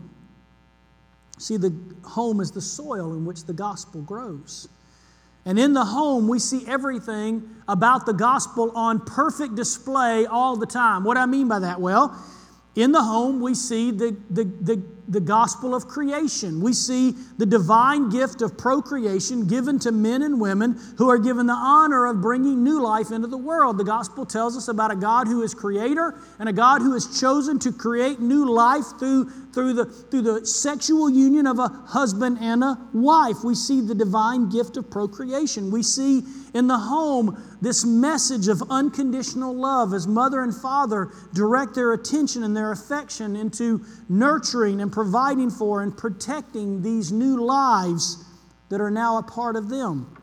See, 1.37 1.57
the 1.57 1.73
home 2.03 2.39
is 2.39 2.51
the 2.51 2.61
soil 2.61 3.13
in 3.13 3.25
which 3.25 3.45
the 3.45 3.53
gospel 3.53 4.01
grows. 4.01 4.67
And 5.43 5.57
in 5.57 5.73
the 5.73 5.85
home, 5.85 6.27
we 6.27 6.37
see 6.37 6.67
everything 6.67 7.49
about 7.67 8.05
the 8.05 8.13
gospel 8.13 8.71
on 8.75 8.99
perfect 8.99 9.55
display 9.55 10.27
all 10.27 10.55
the 10.55 10.67
time. 10.67 11.03
What 11.03 11.15
do 11.15 11.21
I 11.21 11.25
mean 11.25 11.47
by 11.47 11.59
that? 11.59 11.81
Well, 11.81 12.15
in 12.75 12.91
the 12.91 13.01
home, 13.01 13.41
we 13.41 13.55
see 13.55 13.91
the, 13.91 14.15
the, 14.29 14.43
the, 14.43 14.83
the, 15.11 15.21
gospel 15.21 15.75
of 15.75 15.87
creation. 15.87 16.61
We 16.61 16.73
see 16.73 17.15
the 17.37 17.45
divine 17.45 18.09
gift 18.09 18.41
of 18.41 18.57
procreation 18.57 19.47
given 19.47 19.79
to 19.79 19.91
men 19.91 20.21
and 20.21 20.41
women 20.41 20.79
who 20.97 21.09
are 21.09 21.17
given 21.17 21.45
the 21.45 21.53
honor 21.53 22.07
of 22.07 22.21
bringing 22.21 22.63
new 22.63 22.81
life 22.81 23.11
into 23.11 23.27
the 23.27 23.37
world. 23.37 23.77
The 23.77 23.83
gospel 23.83 24.25
tells 24.25 24.57
us 24.57 24.67
about 24.67 24.91
a 24.91 24.95
God 24.95 25.27
who 25.27 25.43
is 25.43 25.53
creator 25.53 26.15
and 26.39 26.49
a 26.49 26.53
God 26.53 26.81
who 26.81 26.93
has 26.93 27.19
chosen 27.19 27.59
to 27.59 27.71
create 27.71 28.19
new 28.19 28.51
life 28.51 28.85
through, 28.99 29.29
through, 29.53 29.73
the, 29.73 29.85
through 29.85 30.21
the 30.21 30.45
sexual 30.45 31.09
union 31.09 31.45
of 31.45 31.59
a 31.59 31.67
husband 31.67 32.37
and 32.39 32.63
a 32.63 32.77
wife. 32.93 33.43
We 33.43 33.55
see 33.55 33.81
the 33.81 33.95
divine 33.95 34.49
gift 34.49 34.77
of 34.77 34.89
procreation. 34.89 35.71
We 35.71 35.83
see 35.83 36.23
in 36.53 36.67
the 36.67 36.77
home 36.77 37.57
this 37.61 37.85
message 37.85 38.47
of 38.47 38.63
unconditional 38.69 39.53
love 39.53 39.93
as 39.93 40.07
mother 40.07 40.41
and 40.41 40.55
father 40.55 41.11
direct 41.33 41.75
their 41.75 41.93
attention 41.93 42.43
and 42.43 42.55
their 42.55 42.71
affection 42.71 43.35
into 43.35 43.85
nurturing 44.09 44.81
and 44.81 44.91
providing 44.91 45.49
for 45.49 45.81
and 45.81 45.95
protecting 45.95 46.81
these 46.81 47.11
new 47.11 47.43
lives 47.43 48.23
that 48.69 48.81
are 48.81 48.91
now 48.91 49.17
a 49.17 49.23
part 49.23 49.55
of 49.55 49.69
them. 49.69 50.17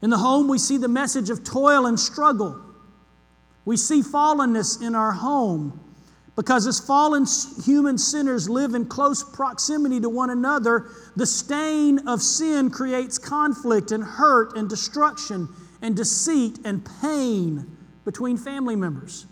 In 0.00 0.10
the 0.10 0.18
home, 0.18 0.48
we 0.48 0.58
see 0.58 0.76
the 0.76 0.88
message 0.88 1.28
of 1.28 1.44
toil 1.44 1.86
and 1.86 1.98
struggle. 1.98 2.60
We 3.64 3.76
see 3.76 4.00
fallenness 4.00 4.80
in 4.80 4.94
our 4.94 5.12
home 5.12 5.87
because 6.38 6.68
as 6.68 6.78
fallen 6.78 7.26
human 7.64 7.98
sinners 7.98 8.48
live 8.48 8.76
in 8.76 8.86
close 8.86 9.24
proximity 9.24 9.98
to 9.98 10.08
one 10.08 10.30
another, 10.30 10.86
the 11.16 11.26
stain 11.26 12.06
of 12.06 12.22
sin 12.22 12.70
creates 12.70 13.18
conflict 13.18 13.90
and 13.90 14.04
hurt 14.04 14.56
and 14.56 14.68
destruction 14.68 15.48
and 15.82 15.96
deceit 15.96 16.60
and 16.64 16.88
pain 17.02 17.76
between 18.04 18.36
family 18.36 18.76
members. 18.76 19.26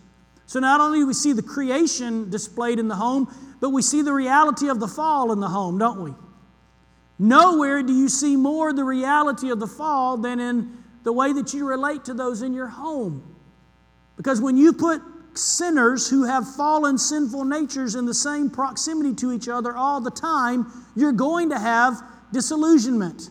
So 0.46 0.58
not 0.58 0.80
only 0.80 0.98
do 0.98 1.06
we 1.06 1.14
see 1.14 1.32
the 1.32 1.44
creation 1.44 2.28
displayed 2.28 2.80
in 2.80 2.88
the 2.88 2.96
home, 2.96 3.32
but 3.60 3.70
we 3.70 3.82
see 3.82 4.02
the 4.02 4.12
reality 4.12 4.68
of 4.68 4.80
the 4.80 4.88
fall 4.88 5.30
in 5.30 5.38
the 5.38 5.48
home, 5.48 5.78
don't 5.78 6.02
we? 6.02 6.12
Nowhere 7.20 7.84
do 7.84 7.92
you 7.92 8.08
see 8.08 8.34
more 8.34 8.72
the 8.72 8.82
reality 8.82 9.50
of 9.50 9.60
the 9.60 9.68
fall 9.68 10.16
than 10.16 10.40
in 10.40 10.76
the 11.04 11.12
way 11.12 11.32
that 11.32 11.54
you 11.54 11.68
relate 11.68 12.04
to 12.06 12.14
those 12.14 12.42
in 12.42 12.52
your 12.52 12.66
home. 12.66 13.36
Because 14.16 14.40
when 14.40 14.56
you 14.56 14.72
put 14.72 15.00
sinners 15.38 16.08
who 16.08 16.24
have 16.24 16.54
fallen 16.54 16.98
sinful 16.98 17.44
natures 17.44 17.94
in 17.94 18.06
the 18.06 18.14
same 18.14 18.50
proximity 18.50 19.14
to 19.16 19.32
each 19.32 19.48
other 19.48 19.76
all 19.76 20.00
the 20.00 20.10
time, 20.10 20.66
you're 20.94 21.12
going 21.12 21.50
to 21.50 21.58
have 21.58 22.02
disillusionment. 22.32 23.30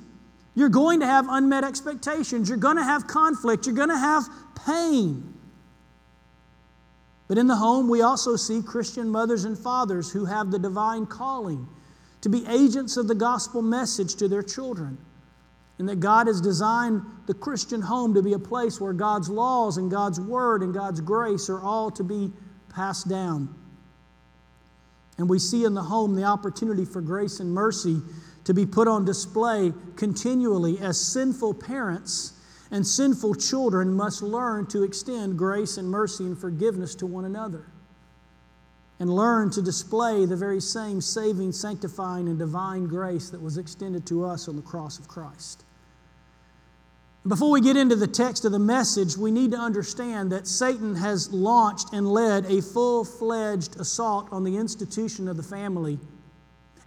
You're 0.56 0.70
going 0.70 1.02
to 1.02 1.06
have 1.06 1.28
unmet 1.30 1.64
expectations. 1.64 2.48
You're 2.48 2.58
going 2.58 2.78
to 2.78 2.84
have 2.84 3.08
conflict. 3.08 3.66
You're 3.66 3.76
going 3.76 3.90
to 3.90 3.98
have 3.98 4.24
pain. 4.66 5.34
But 7.28 7.38
in 7.38 7.48
the 7.48 7.56
home, 7.56 7.90
we 7.90 8.02
also 8.02 8.36
see 8.36 8.62
Christian 8.62 9.10
mothers 9.10 9.46
and 9.46 9.58
fathers 9.58 10.12
who 10.12 10.26
have 10.26 10.52
the 10.52 10.60
divine 10.60 11.06
calling 11.08 11.68
to 12.22 12.30
be 12.30 12.46
agents 12.48 12.98
of 12.98 13.08
the 13.08 13.16
gospel 13.16 13.62
message 13.62 14.16
to 14.16 14.28
their 14.28 14.44
children. 14.44 14.98
And 15.78 15.90
that 15.90 16.00
God 16.00 16.28
has 16.28 16.40
designed 16.40 17.02
the 17.28 17.34
Christian 17.34 17.82
home 17.82 18.14
to 18.14 18.22
be 18.22 18.34
a 18.34 18.40
place 18.40 18.80
where 18.80 18.94
God's 18.94 19.30
laws 19.30 19.78
and 19.78 19.92
God's 19.92 20.22
word 20.22 20.62
and 20.62 20.74
God's 20.74 21.02
grace 21.02 21.50
are 21.50 21.62
all 21.62 21.92
to 21.92 22.04
be 22.04 22.32
passed 22.70 23.10
down. 23.10 23.54
And 25.18 25.30
we 25.30 25.40
see 25.40 25.66
in 25.66 25.74
the 25.74 25.84
home 25.84 26.16
the 26.16 26.24
opportunity 26.24 26.86
for 26.86 27.02
grace 27.02 27.40
and 27.40 27.52
mercy 27.52 28.02
to 28.46 28.54
be 28.54 28.66
put 28.66 28.88
on 28.88 29.06
display 29.06 29.74
continually 29.96 30.80
as 30.80 31.00
sinful 31.00 31.56
parents 31.56 32.34
and 32.72 32.86
sinful 32.86 33.36
children 33.36 33.94
must 33.94 34.22
learn 34.22 34.68
to 34.68 34.84
extend 34.84 35.38
grace 35.38 35.78
and 35.78 35.90
mercy 35.90 36.26
and 36.26 36.38
forgiveness 36.38 36.96
to 36.96 37.06
one 37.06 37.26
another 37.26 37.66
and 39.00 39.14
learn 39.14 39.50
to 39.52 39.62
display 39.62 40.26
the 40.26 40.38
very 40.38 40.62
same 40.62 41.02
saving, 41.02 41.52
sanctifying, 41.52 42.28
and 42.28 42.40
divine 42.40 42.88
grace 42.88 43.30
that 43.30 43.42
was 43.42 43.58
extended 43.58 44.06
to 44.08 44.24
us 44.24 44.48
on 44.48 44.56
the 44.56 44.62
cross 44.62 45.00
of 45.00 45.08
Christ. 45.08 45.65
Before 47.28 47.50
we 47.50 47.62
get 47.62 47.76
into 47.76 47.96
the 47.96 48.08
text 48.08 48.46
of 48.46 48.52
the 48.52 48.60
message, 48.60 49.18
we 49.18 49.32
need 49.32 49.52
to 49.52 49.58
understand 49.58 50.32
that 50.32 50.48
Satan 50.48 50.96
has 50.96 51.32
launched 51.34 51.92
and 51.92 52.08
led 52.08 52.46
a 52.46 52.62
full 52.62 53.04
fledged 53.04 53.80
assault 53.80 54.28
on 54.32 54.44
the 54.44 54.58
institution 54.58 55.28
of 55.28 55.36
the 55.36 55.44
family 55.44 56.00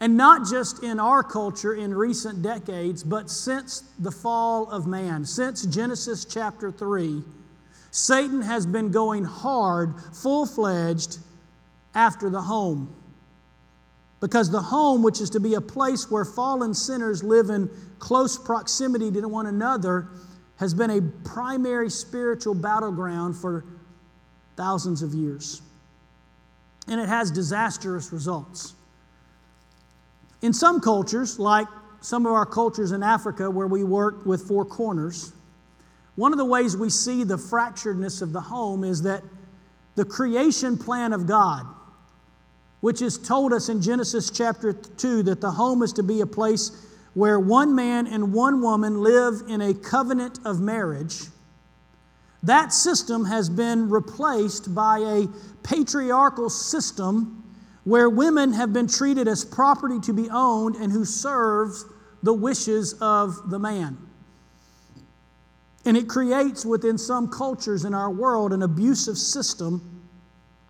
and 0.01 0.17
not 0.17 0.49
just 0.49 0.83
in 0.83 1.01
our 1.01 1.23
culture 1.23 1.75
in 1.75 1.93
recent 1.93 2.43
decades, 2.43 3.03
but 3.03 3.29
since 3.31 3.83
the 3.99 4.11
fall 4.11 4.71
of 4.71 4.87
man, 4.87 5.25
since 5.25 5.67
Genesis 5.67 6.25
chapter 6.25 6.71
3, 6.71 7.23
Satan 7.91 8.43
has 8.43 8.65
been 8.65 8.93
going 8.93 9.25
hard, 9.25 9.95
full 10.13 10.47
fledged, 10.47 11.19
after 11.95 12.31
the 12.31 12.43
home. 12.43 12.95
Because 14.21 14.51
the 14.51 14.61
home, 14.61 15.03
which 15.03 15.21
is 15.21 15.31
to 15.31 15.41
be 15.41 15.55
a 15.55 15.61
place 15.61 16.11
where 16.11 16.25
fallen 16.25 16.75
sinners 16.75 17.25
live 17.25 17.51
in 17.51 17.69
close 17.99 18.39
proximity 18.39 19.11
to 19.11 19.29
one 19.29 19.47
another, 19.47 20.07
has 20.59 20.75
been 20.75 20.91
a 20.91 21.01
primary 21.25 21.89
spiritual 21.89 22.55
battleground 22.55 23.37
for 23.37 23.65
thousands 24.57 25.03
of 25.03 25.15
years. 25.15 25.63
And 26.89 27.01
it 27.01 27.09
has 27.09 27.31
disastrous 27.31 28.13
results. 28.13 28.75
In 30.43 30.53
some 30.53 30.81
cultures, 30.81 31.39
like 31.39 31.69
some 32.01 32.27
of 32.27 32.33
our 32.33 32.47
cultures 32.47 32.93
in 32.93 33.03
Africa 33.03 33.51
where 33.51 33.67
we 33.67 33.85
work 33.85 34.27
with 34.27 34.43
four 34.43 34.65
corners, 34.65 35.33
one 36.17 36.33
of 36.33 36.39
the 36.39 36.45
ways 36.45 36.77
we 36.77 36.91
see 36.91 37.23
the 37.23 37.37
fracturedness 37.37 38.23
of 38.23 38.33
the 38.33 38.41
home 38.41 38.83
is 38.83 39.03
that 39.03 39.23
the 39.95 40.05
creation 40.05 40.77
plan 40.77 41.13
of 41.13 41.27
God, 41.27 41.67
which 42.81 43.03
is 43.03 43.19
told 43.19 43.53
us 43.53 43.69
in 43.69 43.81
Genesis 43.81 44.31
chapter 44.31 44.73
2 44.73 45.23
that 45.25 45.41
the 45.41 45.51
home 45.51 45.83
is 45.83 45.93
to 45.93 46.03
be 46.03 46.21
a 46.21 46.27
place 46.27 46.88
where 47.19 47.41
one 47.41 47.75
man 47.75 48.07
and 48.07 48.33
one 48.33 48.63
woman 48.63 49.03
live 49.03 49.43
in 49.49 49.61
a 49.61 49.75
covenant 49.75 50.39
of 50.45 50.61
marriage, 50.61 51.23
that 52.45 52.73
system 52.73 53.25
has 53.25 53.51
been 53.51 53.91
replaced 53.91 54.73
by 54.73 54.99
a 55.01 55.27
patriarchal 55.65 56.49
system 56.49 57.43
where 57.83 58.09
women 58.09 58.53
have 58.53 58.73
been 58.73 58.87
treated 58.87 59.27
as 59.27 59.45
property 59.45 59.99
to 59.99 60.13
be 60.13 60.31
owned 60.31 60.77
and 60.77 60.93
who 60.93 61.05
serves 61.05 61.87
the 62.23 62.33
wishes 62.33 62.95
of 63.01 63.51
the 63.51 63.59
man. 63.59 63.99
And 65.85 65.97
it 65.97 66.09
creates 66.09 66.65
within 66.65 66.97
some 66.97 67.27
cultures 67.33 67.85
in 67.85 67.95
our 67.95 68.13
world 68.13 68.53
an 68.53 68.63
abusive 68.63 69.19
system 69.19 70.07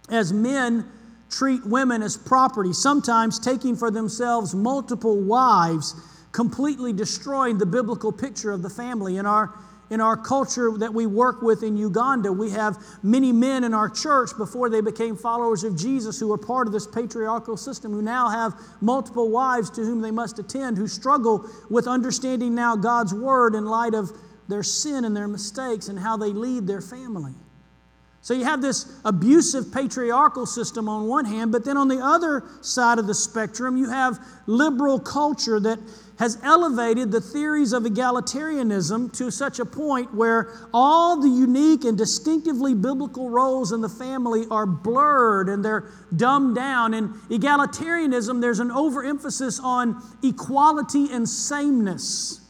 as 0.09 0.33
men 0.33 0.91
treat 1.29 1.67
women 1.67 2.03
as 2.03 2.17
property, 2.17 2.73
sometimes 2.73 3.39
taking 3.39 3.77
for 3.77 3.91
themselves 3.91 4.55
multiple 4.55 5.21
wives, 5.21 5.95
completely 6.33 6.93
destroying 6.93 7.59
the 7.59 7.67
biblical 7.67 8.13
picture 8.13 8.53
of 8.53 8.63
the 8.63 8.71
family. 8.71 9.17
In 9.17 9.27
our 9.27 9.53
in 9.91 10.01
our 10.01 10.17
culture 10.17 10.73
that 10.79 10.93
we 10.93 11.07
work 11.07 11.43
with 11.43 11.63
in 11.63 11.77
Uganda. 11.77 12.33
We 12.33 12.51
have 12.51 12.77
many 13.03 13.33
men 13.33 13.65
in 13.65 13.73
our 13.73 13.89
church 13.89 14.31
before 14.37 14.69
they 14.69 14.81
became 14.81 15.17
followers 15.17 15.65
of 15.65 15.77
Jesus 15.77 16.21
who 16.21 16.33
are 16.33 16.39
part 16.39 16.67
of 16.67 16.73
this 16.73 16.87
patriarchal 16.87 17.57
system 17.57 17.93
who 17.93 18.03
now 18.03 18.29
have 18.29 18.55
multiple 18.81 19.31
wives 19.31 19.71
to 19.71 19.83
whom 19.83 20.01
they 20.01 20.11
must 20.11 20.39
attend, 20.39 20.77
who 20.77 20.87
struggle 20.87 21.49
with 21.71 21.87
understanding 21.87 22.55
now 22.55 22.77
God's 22.77 23.15
word 23.15 23.55
in 23.55 23.65
light 23.65 23.95
of 23.95 24.11
their 24.49 24.63
sin 24.63 25.05
and 25.05 25.17
their 25.17 25.29
mistakes 25.29 25.89
and 25.89 25.99
how 25.99 26.17
they 26.17 26.31
lead 26.31 26.67
their 26.67 26.81
family. 26.81 27.33
So 28.21 28.35
you 28.35 28.45
have 28.45 28.61
this 28.61 29.01
abusive 29.05 29.73
patriarchal 29.73 30.45
system 30.45 30.89
on 30.89 31.07
one 31.07 31.25
hand, 31.25 31.53
but 31.53 31.65
then 31.65 31.77
on 31.77 31.89
the 31.89 32.01
other 32.01 32.45
side 32.61 32.99
of 32.99 33.07
the 33.07 33.15
spectrum, 33.15 33.77
you 33.77 33.89
have 33.89 34.19
liberal 34.47 34.99
culture 34.99 35.61
that 35.61 35.79
has 36.19 36.37
elevated 36.43 37.13
the 37.13 37.21
theories 37.21 37.73
of 37.73 37.85
egalitarianism 37.85 39.13
to 39.17 39.31
such 39.31 39.61
a 39.61 39.65
point 39.65 40.13
where 40.13 40.53
all 40.75 41.21
the 41.21 41.29
unique 41.29 41.85
and 41.85 41.97
distinctively 41.97 42.75
biblical 42.75 43.31
roles 43.31 43.71
in 43.71 43.81
the 43.81 43.89
family 43.89 44.45
are 44.51 44.67
blurred 44.67 45.49
and 45.49 45.65
they're 45.65 45.89
dumbed 46.17 46.57
down. 46.57 46.93
In 46.93 47.11
egalitarianism, 47.31 48.41
there's 48.41 48.59
an 48.59 48.73
overemphasis 48.73 49.61
on 49.61 50.03
equality 50.23 51.07
and 51.13 51.29
sameness 51.29 52.41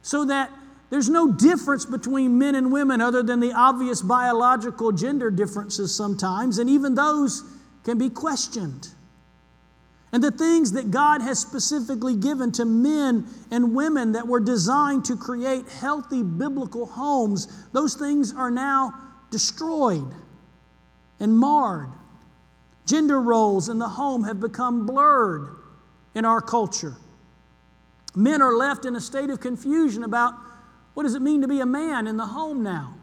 so 0.00 0.24
that 0.24 0.50
there's 0.88 1.10
no 1.10 1.30
difference 1.30 1.84
between 1.84 2.38
men 2.38 2.54
and 2.54 2.72
women 2.72 3.02
other 3.02 3.22
than 3.22 3.38
the 3.38 3.52
obvious 3.52 4.00
biological 4.00 4.92
gender 4.92 5.30
differences 5.30 5.94
sometimes, 5.94 6.58
and 6.58 6.70
even 6.70 6.94
those 6.94 7.44
can 7.84 7.98
be 7.98 8.08
questioned. 8.08 8.88
And 10.12 10.24
the 10.24 10.32
things 10.32 10.72
that 10.72 10.90
God 10.90 11.22
has 11.22 11.38
specifically 11.38 12.16
given 12.16 12.50
to 12.52 12.64
men 12.64 13.28
and 13.50 13.74
women 13.74 14.12
that 14.12 14.26
were 14.26 14.40
designed 14.40 15.04
to 15.04 15.16
create 15.16 15.68
healthy 15.68 16.22
biblical 16.22 16.86
homes, 16.86 17.46
those 17.72 17.94
things 17.94 18.34
are 18.34 18.50
now 18.50 18.92
destroyed 19.30 20.12
and 21.20 21.38
marred. 21.38 21.90
Gender 22.86 23.20
roles 23.20 23.68
in 23.68 23.78
the 23.78 23.88
home 23.88 24.24
have 24.24 24.40
become 24.40 24.84
blurred 24.84 25.54
in 26.14 26.24
our 26.24 26.40
culture. 26.40 26.96
Men 28.16 28.42
are 28.42 28.56
left 28.56 28.84
in 28.84 28.96
a 28.96 29.00
state 29.00 29.30
of 29.30 29.38
confusion 29.38 30.02
about 30.02 30.34
what 30.94 31.04
does 31.04 31.14
it 31.14 31.22
mean 31.22 31.42
to 31.42 31.48
be 31.48 31.60
a 31.60 31.66
man 31.66 32.08
in 32.08 32.16
the 32.16 32.26
home 32.26 32.64
now? 32.64 32.94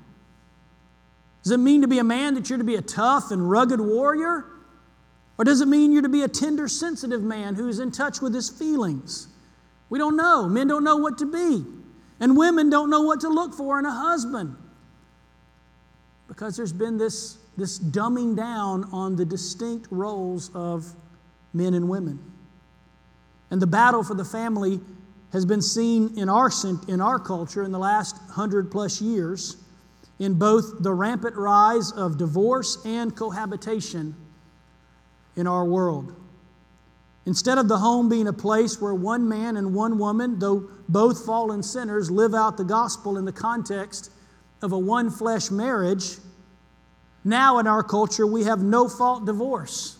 Does 1.43 1.53
it 1.53 1.59
mean 1.59 1.81
to 1.81 1.87
be 1.87 1.99
a 1.99 2.03
man 2.03 2.33
that 2.33 2.49
you're 2.49 2.57
to 2.57 2.65
be 2.65 2.75
a 2.75 2.81
tough 2.81 3.31
and 3.31 3.49
rugged 3.49 3.79
warrior? 3.79 4.43
Or 5.37 5.45
does 5.45 5.61
it 5.61 5.67
mean 5.67 5.91
you're 5.91 6.01
to 6.01 6.09
be 6.09 6.23
a 6.23 6.27
tender, 6.27 6.67
sensitive 6.67 7.21
man 7.21 7.55
who's 7.55 7.79
in 7.79 7.91
touch 7.91 8.21
with 8.21 8.33
his 8.33 8.49
feelings? 8.49 9.27
We 9.89 9.99
don't 9.99 10.17
know. 10.17 10.49
Men 10.49 10.67
don't 10.67 10.83
know 10.83 10.97
what 10.97 11.17
to 11.19 11.25
be. 11.25 11.63
And 12.19 12.35
women 12.35 12.69
don't 12.69 12.89
know 12.89 13.01
what 13.01 13.21
to 13.21 13.29
look 13.29 13.53
for 13.53 13.77
in 13.77 13.85
a 13.85 13.91
husband. 13.91 14.55
Because 16.27 16.57
there's 16.57 16.73
been 16.73 16.97
this, 16.97 17.37
this 17.55 17.77
dumbing 17.77 18.35
down 18.35 18.85
on 18.91 19.15
the 19.15 19.25
distinct 19.25 19.87
roles 19.91 20.49
of 20.55 20.91
men 21.53 21.75
and 21.75 21.87
women. 21.87 22.19
And 23.51 23.61
the 23.61 23.67
battle 23.67 24.03
for 24.03 24.15
the 24.15 24.25
family 24.25 24.81
has 25.31 25.45
been 25.45 25.61
seen 25.61 26.17
in 26.17 26.29
our, 26.29 26.49
in 26.87 26.99
our 26.99 27.19
culture 27.19 27.63
in 27.63 27.71
the 27.71 27.79
last 27.79 28.17
hundred 28.31 28.71
plus 28.71 29.01
years 29.01 29.57
in 30.19 30.33
both 30.33 30.81
the 30.81 30.91
rampant 30.91 31.35
rise 31.35 31.91
of 31.91 32.17
divorce 32.17 32.83
and 32.85 33.15
cohabitation 33.15 34.15
in 35.37 35.47
our 35.47 35.63
world. 35.63 36.13
Instead 37.25 37.57
of 37.57 37.67
the 37.67 37.77
home 37.77 38.09
being 38.09 38.27
a 38.27 38.33
place 38.33 38.81
where 38.81 38.93
one 38.93 39.27
man 39.27 39.57
and 39.57 39.73
one 39.73 39.97
woman, 39.97 40.39
though 40.39 40.69
both 40.89 41.25
fallen 41.25 41.61
sinners, 41.61 42.09
live 42.11 42.33
out 42.33 42.57
the 42.57 42.63
gospel 42.63 43.17
in 43.17 43.25
the 43.25 43.31
context 43.31 44.11
of 44.61 44.71
a 44.71 44.79
one 44.79 45.09
flesh 45.09 45.51
marriage, 45.51 46.17
now 47.23 47.59
in 47.59 47.67
our 47.67 47.83
culture 47.83 48.25
we 48.25 48.43
have 48.43 48.63
no 48.63 48.87
fault 48.87 49.25
divorce, 49.25 49.97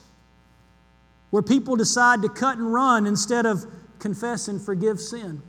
where 1.29 1.44
people 1.44 1.75
decide 1.75 2.22
to 2.22 2.29
cut 2.29 2.58
and 2.58 2.74
run 2.74 3.06
instead 3.06 3.46
of 3.46 3.65
confess 4.00 4.48
and 4.48 4.62
forgive 4.62 5.00
sin. 5.00 5.41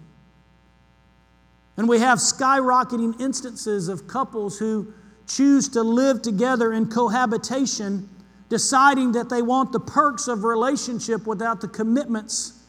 And 1.77 1.89
we 1.89 2.01
have 2.01 2.19
skyrocketing 2.19 3.21
instances 3.21 3.89
of 3.89 4.09
couples 4.09 4.59
who 4.59 4.93
choose 5.29 5.69
to 5.69 5.83
live 5.83 6.23
together 6.23 6.73
in 6.73 6.87
cohabitation, 6.87 8.09
deciding 8.49 9.13
that 9.13 9.29
they 9.29 9.43
want 9.43 9.73
the 9.73 9.81
perks 9.81 10.29
of 10.29 10.45
relationship 10.45 11.27
without 11.27 11.61
the 11.61 11.69
commitments 11.69 12.65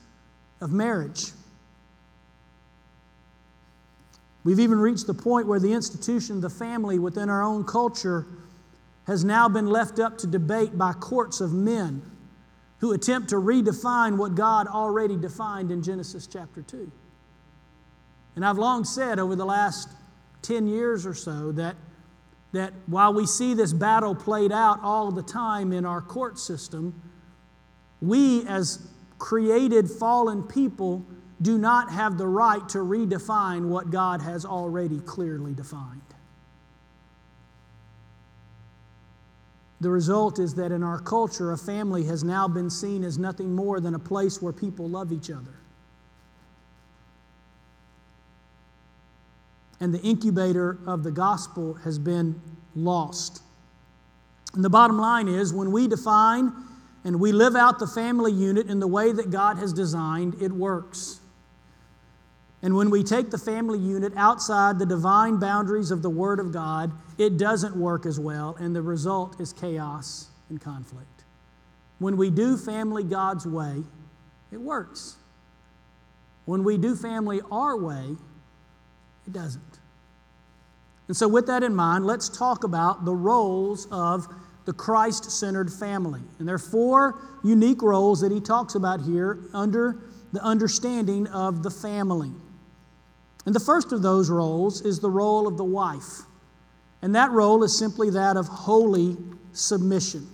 of 0.61 0.71
marriage. 0.71 1.31
We've 4.43 4.59
even 4.59 4.79
reached 4.79 5.07
the 5.07 5.13
point 5.13 5.47
where 5.47 5.59
the 5.59 5.73
institution 5.73 6.41
the 6.41 6.49
family 6.49 6.99
within 6.99 7.29
our 7.29 7.43
own 7.43 7.63
culture 7.65 8.25
has 9.05 9.23
now 9.23 9.49
been 9.49 9.67
left 9.67 9.99
up 9.99 10.17
to 10.19 10.27
debate 10.27 10.77
by 10.77 10.93
courts 10.93 11.41
of 11.41 11.53
men 11.53 12.01
who 12.79 12.93
attempt 12.93 13.29
to 13.29 13.35
redefine 13.35 14.17
what 14.17 14.35
God 14.35 14.67
already 14.67 15.17
defined 15.17 15.71
in 15.71 15.83
Genesis 15.83 16.27
chapter 16.27 16.61
2. 16.61 16.91
And 18.35 18.45
I've 18.45 18.57
long 18.57 18.85
said 18.85 19.19
over 19.19 19.35
the 19.35 19.45
last 19.45 19.89
10 20.43 20.67
years 20.67 21.05
or 21.05 21.13
so 21.13 21.51
that, 21.53 21.75
that 22.51 22.73
while 22.87 23.13
we 23.13 23.25
see 23.25 23.53
this 23.53 23.73
battle 23.73 24.15
played 24.15 24.51
out 24.51 24.79
all 24.81 25.11
the 25.11 25.21
time 25.21 25.71
in 25.71 25.85
our 25.85 26.01
court 26.01 26.39
system, 26.39 26.99
we 28.01 28.45
as 28.47 28.87
created 29.19 29.89
fallen 29.89 30.43
people 30.43 31.05
do 31.41 31.57
not 31.57 31.91
have 31.91 32.17
the 32.17 32.27
right 32.27 32.67
to 32.69 32.79
redefine 32.79 33.67
what 33.67 33.91
God 33.91 34.21
has 34.21 34.45
already 34.45 34.99
clearly 34.99 35.53
defined. 35.53 36.01
The 39.81 39.89
result 39.89 40.39
is 40.39 40.55
that 40.55 40.73
in 40.73 40.83
our 40.83 40.99
culture, 40.99 41.53
a 41.53 41.57
family 41.57 42.03
has 42.05 42.23
now 42.23 42.47
been 42.49 42.69
seen 42.69 43.03
as 43.03 43.17
nothing 43.17 43.55
more 43.55 43.79
than 43.79 43.95
a 43.95 43.99
place 43.99 44.41
where 44.41 44.51
people 44.51 44.89
love 44.89 45.13
each 45.13 45.31
other. 45.31 45.58
And 49.79 49.93
the 49.93 50.01
incubator 50.01 50.77
of 50.85 51.03
the 51.03 51.11
gospel 51.11 51.75
has 51.85 51.97
been 51.97 52.39
lost. 52.75 53.41
And 54.53 54.63
the 54.63 54.69
bottom 54.69 54.97
line 54.97 55.27
is 55.27 55.53
when 55.53 55.71
we 55.71 55.87
define 55.87 56.51
and 57.03 57.19
we 57.19 57.31
live 57.31 57.55
out 57.55 57.79
the 57.79 57.87
family 57.87 58.31
unit 58.31 58.67
in 58.67 58.79
the 58.79 58.87
way 58.87 59.11
that 59.11 59.31
God 59.31 59.57
has 59.57 59.71
designed, 59.71 60.35
it 60.41 60.51
works. 60.51 61.19
And 62.61 62.75
when 62.75 62.89
we 62.89 63.03
take 63.03 63.31
the 63.31 63.37
family 63.37 63.79
unit 63.79 64.11
outside 64.17 64.79
the 64.79 64.85
divine 64.85 65.39
boundaries 65.39 65.91
of 65.91 66.01
the 66.01 66.09
Word 66.09 66.39
of 66.39 66.51
God, 66.51 66.91
it 67.17 67.37
doesn't 67.37 67.75
work 67.75 68.05
as 68.05 68.19
well, 68.19 68.57
and 68.59 68.75
the 68.75 68.81
result 68.81 69.39
is 69.39 69.53
chaos 69.53 70.27
and 70.49 70.59
conflict. 70.59 71.23
When 71.99 72.17
we 72.17 72.29
do 72.29 72.57
family 72.57 73.03
God's 73.03 73.45
way, 73.45 73.83
it 74.51 74.59
works. 74.59 75.15
When 76.45 76.63
we 76.63 76.77
do 76.77 76.95
family 76.95 77.39
our 77.49 77.77
way, 77.77 78.17
it 79.25 79.33
doesn't. 79.33 79.68
And 81.09 81.17
so, 81.17 81.27
with 81.27 81.47
that 81.47 81.63
in 81.63 81.75
mind, 81.75 82.05
let's 82.05 82.29
talk 82.29 82.63
about 82.63 83.03
the 83.03 83.15
roles 83.15 83.87
of 83.91 84.27
the 84.65 84.73
Christ 84.73 85.31
centered 85.31 85.73
family. 85.73 86.21
And 86.37 86.47
there 86.47 86.55
are 86.55 86.59
four 86.59 87.19
unique 87.43 87.81
roles 87.81 88.21
that 88.21 88.31
he 88.31 88.39
talks 88.39 88.75
about 88.75 89.01
here 89.01 89.39
under 89.51 89.97
the 90.31 90.41
understanding 90.43 91.25
of 91.27 91.63
the 91.63 91.71
family. 91.71 92.31
And 93.47 93.55
the 93.55 93.59
first 93.59 93.91
of 93.91 94.03
those 94.03 94.29
roles 94.29 94.81
is 94.81 94.99
the 94.99 95.09
role 95.09 95.47
of 95.47 95.57
the 95.57 95.63
wife. 95.63 96.21
And 97.01 97.15
that 97.15 97.31
role 97.31 97.63
is 97.63 97.75
simply 97.75 98.11
that 98.11 98.37
of 98.37 98.45
holy 98.45 99.17
submission. 99.53 100.27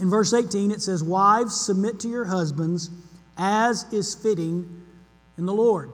In 0.00 0.10
verse 0.10 0.32
18, 0.32 0.72
it 0.72 0.82
says, 0.82 1.04
Wives, 1.04 1.54
submit 1.54 2.00
to 2.00 2.08
your 2.08 2.24
husbands 2.24 2.90
as 3.38 3.86
is 3.92 4.16
fitting 4.16 4.82
in 5.38 5.46
the 5.46 5.54
Lord. 5.54 5.92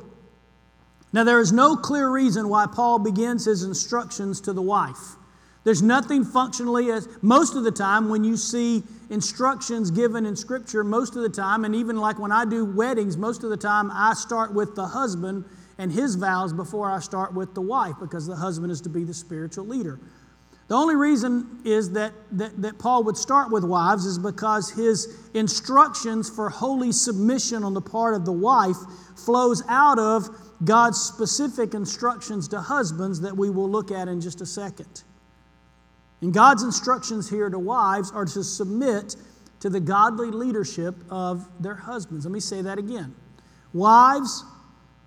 Now, 1.17 1.25
there 1.25 1.41
is 1.41 1.51
no 1.51 1.77
clear 1.77 2.11
reason 2.11 2.51
why 2.51 2.67
Paul 2.71 2.99
begins 2.99 3.47
his 3.47 3.63
instructions 3.63 4.39
to 4.43 4.53
the 4.53 4.61
wife. 4.61 5.17
There's 5.65 5.81
nothing 5.81 6.25
functionally 6.25 6.91
as 6.91 7.09
most 7.23 7.57
of 7.57 7.65
the 7.65 7.71
time 7.71 8.11
when 8.11 8.23
you 8.23 8.37
see 8.37 8.83
instructions 9.09 9.91
given 9.91 10.27
in 10.27 10.37
Scripture, 10.37 10.85
most 10.85 11.17
of 11.17 11.23
the 11.23 11.31
time, 11.31 11.65
and 11.65 11.75
even 11.75 11.97
like 11.97 12.19
when 12.19 12.33
I 12.33 12.45
do 12.45 12.67
weddings, 12.67 13.17
most 13.17 13.45
of 13.45 13.49
the 13.49 13.57
time 13.57 13.91
I 13.95 14.13
start 14.13 14.53
with 14.53 14.75
the 14.75 14.85
husband 14.85 15.47
and 15.79 15.91
his 15.91 16.17
vows 16.17 16.53
before 16.53 16.91
I 16.91 16.99
start 16.99 17.33
with 17.33 17.55
the 17.55 17.63
wife 17.63 17.95
because 17.99 18.27
the 18.27 18.37
husband 18.37 18.71
is 18.71 18.83
to 18.83 18.91
be 18.91 19.03
the 19.03 19.15
spiritual 19.15 19.65
leader. 19.65 19.99
The 20.69 20.75
only 20.75 20.97
reason 20.97 21.61
is 21.65 21.93
that, 21.93 22.13
that, 22.33 22.61
that 22.61 22.79
Paul 22.79 23.05
would 23.05 23.17
start 23.17 23.51
with 23.51 23.65
wives 23.65 24.05
is 24.05 24.19
because 24.19 24.69
his 24.71 25.17
instructions 25.33 26.29
for 26.29 26.51
holy 26.51 26.93
submission 26.93 27.65
on 27.65 27.73
the 27.73 27.81
part 27.81 28.15
of 28.15 28.27
the 28.27 28.33
wife 28.33 28.77
flows 29.17 29.63
out 29.69 29.99
of 29.99 30.29
God's 30.65 31.01
specific 31.01 31.75
instructions 31.75 32.49
to 32.49 32.61
husbands 32.61 33.21
that 33.21 33.37
we 33.37 33.51
will 33.51 33.69
look 33.69 33.91
at 33.91 34.09
in 34.09 34.21
just 34.21 34.41
a 34.41 34.47
second. 34.47 35.03
And 36.23 36.33
God's 36.33 36.63
instructions 36.63 37.29
here 37.29 37.51
to 37.51 37.59
wives 37.59 38.11
are 38.11 38.25
to 38.25 38.43
submit 38.43 39.17
to 39.61 39.69
the 39.69 39.81
godly 39.81 40.31
leadership 40.31 40.95
of 41.11 41.47
their 41.63 41.75
husbands. 41.75 42.25
Let 42.25 42.33
me 42.33 42.41
say 42.41 42.63
that 42.63 42.79
again. 42.79 43.15
Wives, 43.73 44.45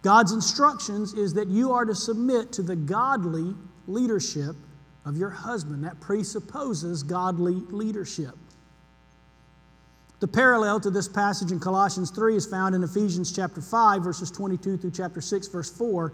God's 0.01 0.31
instructions 0.31 1.13
is 1.13 1.33
that 1.33 1.47
you 1.47 1.71
are 1.73 1.85
to 1.85 1.95
submit 1.95 2.51
to 2.53 2.61
the 2.61 2.75
godly 2.75 3.55
leadership 3.87 4.55
of 5.05 5.17
your 5.17 5.29
husband. 5.29 5.83
That 5.83 5.99
presupposes 5.99 7.01
godly 7.03 7.55
leadership. 7.69 8.35
The 10.19 10.27
parallel 10.27 10.81
to 10.81 10.89
this 10.89 11.07
passage 11.07 11.51
in 11.51 11.59
Colossians 11.59 12.11
3 12.11 12.35
is 12.35 12.45
found 12.45 12.75
in 12.75 12.83
Ephesians 12.83 13.33
chapter 13.33 13.61
5, 13.61 14.03
verses 14.03 14.29
22 14.31 14.77
through 14.77 14.91
chapter 14.91 15.21
6, 15.21 15.47
verse 15.47 15.71
4. 15.71 16.13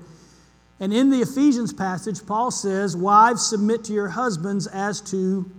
And 0.80 0.94
in 0.94 1.10
the 1.10 1.22
Ephesians 1.22 1.74
passage, 1.74 2.26
Paul 2.26 2.52
says, 2.52 2.96
Wives, 2.96 3.50
submit 3.50 3.84
to 3.86 3.94
your 3.94 4.10
husbands 4.10 4.68
as 4.68 5.02
to 5.10 5.50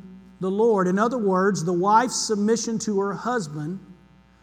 the 0.41 0.51
Lord. 0.51 0.87
In 0.87 0.99
other 0.99 1.19
words, 1.19 1.65
the 1.65 1.73
wife's 1.73 2.17
submission 2.17 2.79
to 2.81 3.01
her 3.01 3.15
husband 3.15 3.81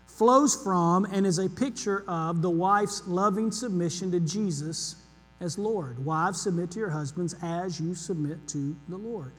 flows 0.07 0.55
from 0.55 1.05
and 1.05 1.25
is 1.25 1.39
a 1.39 1.49
picture 1.49 2.03
of 2.07 2.41
the 2.41 2.49
wife's 2.49 3.07
loving 3.07 3.51
submission 3.51 4.11
to 4.11 4.19
Jesus 4.19 4.95
as 5.39 5.57
Lord. 5.57 6.03
Wives, 6.03 6.41
submit 6.41 6.71
to 6.71 6.79
your 6.79 6.89
husbands 6.89 7.35
as 7.41 7.79
you 7.79 7.95
submit 7.95 8.47
to 8.49 8.75
the 8.89 8.97
Lord. 8.97 9.31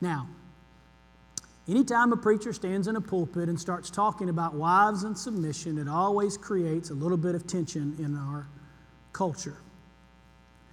Now, 0.00 0.28
anytime 1.68 2.12
a 2.12 2.16
preacher 2.16 2.52
stands 2.52 2.88
in 2.88 2.96
a 2.96 3.00
pulpit 3.00 3.48
and 3.48 3.58
starts 3.58 3.90
talking 3.90 4.28
about 4.28 4.54
wives 4.54 5.04
and 5.04 5.16
submission, 5.16 5.78
it 5.78 5.88
always 5.88 6.36
creates 6.36 6.90
a 6.90 6.94
little 6.94 7.16
bit 7.16 7.34
of 7.34 7.46
tension 7.46 7.94
in 7.98 8.16
our 8.16 8.46
culture. 9.12 9.58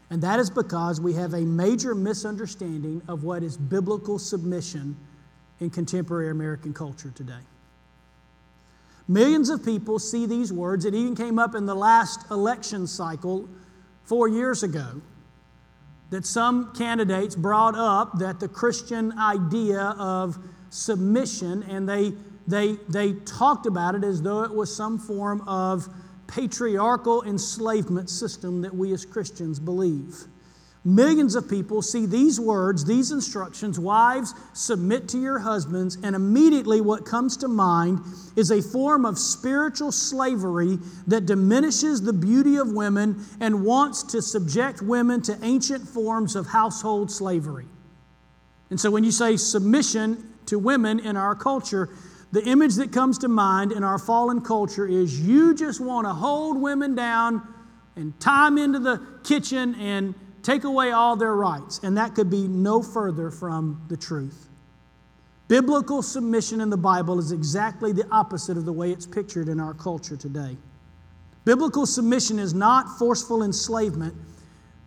And 0.10 0.22
that 0.22 0.40
is 0.40 0.50
because 0.50 1.02
we 1.02 1.14
have 1.14 1.34
a 1.34 1.42
major 1.42 1.96
misunderstanding 1.96 3.02
of 3.08 3.24
what 3.24 3.44
is 3.44 3.58
biblical 3.58 4.20
submission 4.20 4.96
in 5.60 5.70
contemporary 5.70 6.30
American 6.30 6.74
culture 6.74 7.12
today. 7.16 7.34
Millions 9.08 9.50
of 9.50 9.64
people 9.64 10.00
see 10.00 10.26
these 10.26 10.52
words. 10.52 10.86
It 10.86 10.96
even 10.96 11.16
came 11.16 11.38
up 11.38 11.56
in 11.56 11.66
the 11.66 11.76
last 11.76 12.30
election 12.32 12.88
cycle 12.88 13.48
four 14.04 14.28
years 14.28 14.64
ago 14.64 15.02
that 16.10 16.26
some 16.26 16.74
candidates 16.74 17.36
brought 17.36 17.76
up 17.76 18.20
that 18.20 18.40
the 18.40 18.48
Christian 18.48 19.18
idea 19.18 19.96
of 19.98 20.38
submission, 20.70 21.64
and 21.64 21.88
they, 21.88 22.14
they, 22.48 22.74
they 22.90 23.14
talked 23.26 23.66
about 23.66 23.96
it 23.96 24.04
as 24.04 24.22
though 24.22 24.44
it 24.44 24.54
was 24.54 24.76
some 24.76 25.00
form 25.00 25.42
of 25.48 25.88
patriarchal 26.28 27.24
enslavement 27.24 28.10
system 28.10 28.62
that 28.62 28.74
we 28.74 28.92
as 28.94 29.06
Christians 29.06 29.60
believe. 29.60 30.26
Millions 30.88 31.34
of 31.34 31.50
people 31.50 31.82
see 31.82 32.06
these 32.06 32.40
words, 32.40 32.86
these 32.86 33.12
instructions, 33.12 33.80
wives, 33.80 34.36
submit 34.54 35.10
to 35.10 35.20
your 35.20 35.40
husbands, 35.40 35.98
and 36.04 36.16
immediately 36.16 36.80
what 36.80 37.08
comes 37.08 37.36
to 37.38 37.48
mind 37.48 38.00
is 38.36 38.52
a 38.52 38.62
form 38.62 39.04
of 39.04 39.18
spiritual 39.18 39.92
slavery 39.92 40.78
that 41.08 41.26
diminishes 41.26 42.04
the 42.04 42.14
beauty 42.14 42.58
of 42.58 42.72
women 42.72 43.26
and 43.40 43.66
wants 43.66 44.04
to 44.04 44.22
subject 44.22 44.84
women 44.84 45.24
to 45.24 45.36
ancient 45.42 45.88
forms 45.88 46.36
of 46.36 46.46
household 46.46 47.10
slavery. 47.10 47.66
And 48.70 48.80
so 48.80 48.92
when 48.92 49.04
you 49.04 49.12
say 49.12 49.38
submission 49.38 50.35
to 50.48 50.60
women 50.60 51.00
in 51.00 51.18
our 51.18 51.36
culture, 51.36 51.90
the 52.32 52.44
image 52.44 52.76
that 52.76 52.92
comes 52.92 53.18
to 53.20 53.28
mind 53.28 53.72
in 53.72 53.84
our 53.84 53.98
fallen 53.98 54.42
culture 54.42 54.88
is 54.88 55.20
you 55.20 55.56
just 55.56 55.80
want 55.80 56.06
to 56.06 56.14
hold 56.14 56.62
women 56.62 56.96
down 56.96 57.42
and 57.96 58.20
tie 58.20 58.46
them 58.46 58.58
into 58.58 58.80
the 58.80 59.02
kitchen 59.24 59.76
and 59.76 60.14
take 60.44 60.64
away 60.64 60.92
all 60.92 61.16
their 61.16 61.36
rights. 61.36 61.80
And 61.84 61.98
that 61.98 62.14
could 62.14 62.30
be 62.30 62.48
no 62.48 62.82
further 62.82 63.32
from 63.32 63.82
the 63.88 63.98
truth. 63.98 64.50
Biblical 65.48 66.02
submission 66.02 66.60
in 66.60 66.70
the 66.70 66.78
Bible 66.78 67.20
is 67.20 67.32
exactly 67.32 67.92
the 67.92 68.08
opposite 68.12 68.58
of 68.58 68.66
the 68.66 68.74
way 68.74 68.92
it's 68.92 69.06
pictured 69.06 69.48
in 69.48 69.60
our 69.60 69.74
culture 69.74 70.18
today. 70.18 70.58
Biblical 71.46 71.86
submission 71.86 72.40
is 72.40 72.54
not 72.54 72.98
forceful 72.98 73.44
enslavement, 73.44 74.16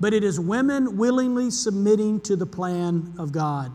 but 0.00 0.12
it 0.12 0.24
is 0.24 0.40
women 0.40 0.96
willingly 0.96 1.50
submitting 1.50 2.20
to 2.22 2.34
the 2.34 2.46
plan 2.46 3.14
of 3.18 3.30
God. 3.30 3.72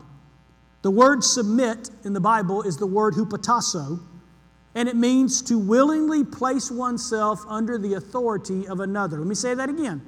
The 0.84 0.92
word 0.92 1.24
submit 1.24 1.90
in 2.04 2.14
the 2.14 2.20
Bible 2.20 2.62
is 2.62 2.78
the 2.78 2.86
word 2.86 3.16
hupotasso, 3.16 4.00
and 4.76 4.90
it 4.90 4.96
means 4.96 5.42
to 5.44 5.58
willingly 5.58 6.26
place 6.26 6.70
oneself 6.70 7.40
under 7.48 7.78
the 7.78 7.94
authority 7.94 8.68
of 8.68 8.82
another. 8.82 9.18
Let 9.18 9.28
me 9.28 9.36
say 9.36 9.54
that 9.56 9.70
again. 9.70 10.02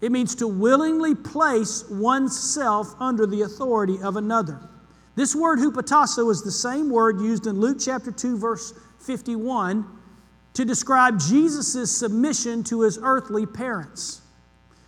It 0.00 0.10
means 0.10 0.34
to 0.36 0.48
willingly 0.48 1.14
place 1.14 1.84
oneself 1.90 2.94
under 2.98 3.26
the 3.26 3.42
authority 3.42 3.98
of 4.02 4.16
another. 4.16 4.58
This 5.16 5.36
word 5.36 5.58
hupotasso 5.58 6.30
is 6.30 6.42
the 6.42 6.50
same 6.50 6.88
word 6.90 7.20
used 7.20 7.46
in 7.46 7.60
Luke 7.60 7.76
chapter 7.78 8.10
2, 8.10 8.38
verse 8.38 8.72
51 9.00 9.84
to 10.54 10.64
describe 10.64 11.20
Jesus' 11.20 11.94
submission 11.94 12.64
to 12.64 12.82
his 12.82 12.98
earthly 13.02 13.44
parents. 13.44 14.22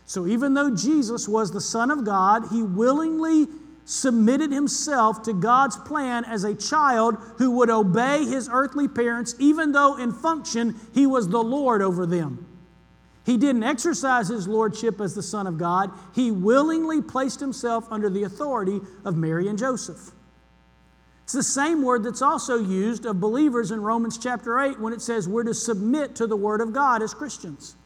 So 0.06 0.26
even 0.26 0.54
though 0.54 0.74
Jesus 0.74 1.28
was 1.28 1.50
the 1.50 1.60
Son 1.60 1.90
of 1.90 2.04
God, 2.04 2.48
he 2.50 2.62
willingly 2.62 3.46
submitted 3.84 4.50
himself 4.50 5.22
to 5.22 5.32
God's 5.32 5.76
plan 5.76 6.24
as 6.24 6.44
a 6.44 6.54
child 6.54 7.16
who 7.38 7.50
would 7.52 7.70
obey 7.70 8.24
his 8.24 8.48
earthly 8.50 8.88
parents, 8.88 9.34
even 9.38 9.72
though 9.72 9.96
in 9.96 10.12
function 10.12 10.78
he 10.94 11.06
was 11.06 11.28
the 11.28 11.42
Lord 11.42 11.82
over 11.82 12.06
them. 12.06 12.46
He 13.24 13.36
didn't 13.38 13.62
exercise 13.62 14.28
his 14.28 14.46
lordship 14.46 15.00
as 15.00 15.14
the 15.14 15.22
Son 15.22 15.46
of 15.46 15.58
God. 15.58 15.90
He 16.14 16.30
willingly 16.30 17.00
placed 17.00 17.40
himself 17.40 17.86
under 17.90 18.10
the 18.10 18.24
authority 18.24 18.80
of 19.04 19.16
Mary 19.16 19.48
and 19.48 19.58
Joseph. 19.58 20.12
It's 21.24 21.32
the 21.32 21.42
same 21.42 21.82
word 21.82 22.04
that's 22.04 22.20
also 22.20 22.58
used 22.58 23.06
of 23.06 23.20
believers 23.20 23.70
in 23.70 23.80
Romans 23.80 24.18
chapter 24.18 24.60
8 24.60 24.78
when 24.78 24.92
it 24.92 25.00
says 25.00 25.26
we're 25.26 25.44
to 25.44 25.54
submit 25.54 26.14
to 26.16 26.26
the 26.26 26.36
Word 26.36 26.60
of 26.60 26.74
God 26.74 27.02
as 27.02 27.14
Christians. 27.14 27.76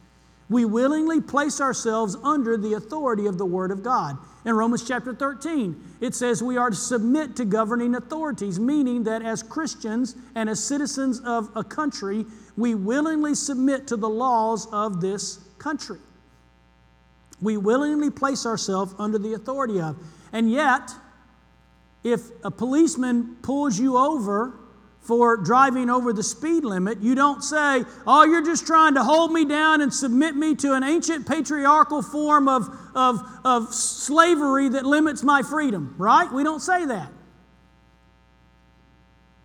We 0.49 0.65
willingly 0.65 1.21
place 1.21 1.61
ourselves 1.61 2.17
under 2.23 2.57
the 2.57 2.73
authority 2.73 3.27
of 3.27 3.37
the 3.37 3.45
Word 3.45 3.69
of 3.71 3.83
God. 3.83 4.17
In 4.45 4.55
Romans 4.55 4.87
chapter 4.87 5.13
13, 5.13 5.75
it 6.01 6.15
says 6.15 6.41
we 6.41 6.57
are 6.57 6.71
to 6.71 6.75
submit 6.75 7.35
to 7.35 7.45
governing 7.45 7.93
authorities, 7.95 8.59
meaning 8.59 9.03
that 9.03 9.21
as 9.21 9.43
Christians 9.43 10.15
and 10.33 10.49
as 10.49 10.63
citizens 10.63 11.19
of 11.19 11.49
a 11.55 11.63
country, 11.63 12.25
we 12.57 12.73
willingly 12.73 13.35
submit 13.35 13.87
to 13.87 13.95
the 13.95 14.09
laws 14.09 14.67
of 14.71 15.01
this 15.01 15.39
country. 15.59 15.99
We 17.41 17.57
willingly 17.57 18.09
place 18.09 18.45
ourselves 18.45 18.95
under 18.97 19.17
the 19.19 19.33
authority 19.33 19.79
of. 19.79 19.97
And 20.33 20.49
yet, 20.49 20.91
if 22.03 22.21
a 22.43 22.51
policeman 22.51 23.37
pulls 23.41 23.77
you 23.77 23.97
over 23.97 24.53
for 25.01 25.37
driving 25.37 25.89
over 25.89 26.13
the 26.13 26.21
speed 26.21 26.63
limit, 26.63 26.99
you 27.01 27.15
don't 27.15 27.43
say, 27.43 27.83
Oh, 28.05 28.25
you're 28.25 28.45
just 28.45 28.67
trying 28.67 28.93
to 28.95 29.03
hold 29.03 29.31
me 29.31 29.45
down 29.45 29.81
and 29.81 29.93
submit 29.93 30.35
me 30.35 30.55
to 30.55 30.73
an 30.73 30.83
ancient 30.83 31.27
patriarchal 31.27 32.01
form 32.01 32.47
of, 32.47 32.69
of, 32.93 33.21
of 33.43 33.73
slavery 33.73 34.69
that 34.69 34.85
limits 34.85 35.23
my 35.23 35.41
freedom, 35.41 35.95
right? 35.97 36.31
We 36.31 36.43
don't 36.43 36.59
say 36.59 36.85
that. 36.85 37.11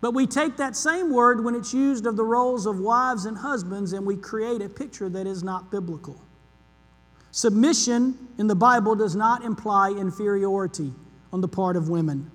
But 0.01 0.13
we 0.13 0.27
take 0.27 0.57
that 0.57 0.75
same 0.75 1.11
word 1.11 1.43
when 1.43 1.55
it's 1.55 1.73
used 1.73 2.05
of 2.05 2.15
the 2.15 2.23
roles 2.23 2.67
of 2.67 2.79
wives 2.79 3.25
and 3.25 3.35
husbands 3.35 3.93
and 3.93 4.05
we 4.05 4.17
create 4.17 4.61
a 4.61 4.69
picture 4.69 5.09
that 5.09 5.25
is 5.25 5.41
not 5.41 5.71
biblical. 5.71 6.21
Submission 7.31 8.15
in 8.37 8.45
the 8.45 8.55
Bible 8.55 8.95
does 8.95 9.15
not 9.15 9.43
imply 9.43 9.89
inferiority 9.89 10.93
on 11.33 11.41
the 11.41 11.47
part 11.47 11.75
of 11.75 11.89
women. 11.89 12.29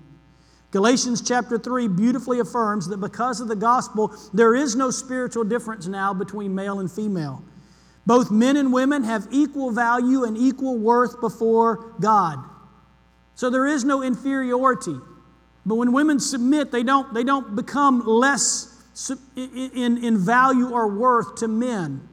Galatians 0.71 1.21
chapter 1.21 1.57
3 1.57 1.89
beautifully 1.89 2.39
affirms 2.39 2.87
that 2.87 2.97
because 2.97 3.41
of 3.41 3.49
the 3.49 3.55
gospel, 3.55 4.15
there 4.33 4.55
is 4.55 4.75
no 4.75 4.89
spiritual 4.89 5.43
difference 5.43 5.87
now 5.87 6.13
between 6.13 6.55
male 6.55 6.79
and 6.79 6.89
female. 6.89 7.43
Both 8.05 8.31
men 8.31 8.55
and 8.55 8.71
women 8.71 9.03
have 9.03 9.27
equal 9.31 9.71
value 9.71 10.23
and 10.23 10.37
equal 10.37 10.77
worth 10.77 11.19
before 11.19 11.93
God. 11.99 12.39
So 13.35 13.49
there 13.49 13.67
is 13.67 13.83
no 13.83 14.01
inferiority. 14.01 14.95
But 15.65 15.75
when 15.75 15.91
women 15.91 16.19
submit, 16.19 16.71
they 16.71 16.83
don't, 16.83 17.13
they 17.13 17.23
don't 17.23 17.55
become 17.55 18.05
less 18.05 18.67
in, 19.35 20.03
in 20.03 20.17
value 20.17 20.69
or 20.69 20.87
worth 20.87 21.35
to 21.35 21.47
men. 21.47 22.07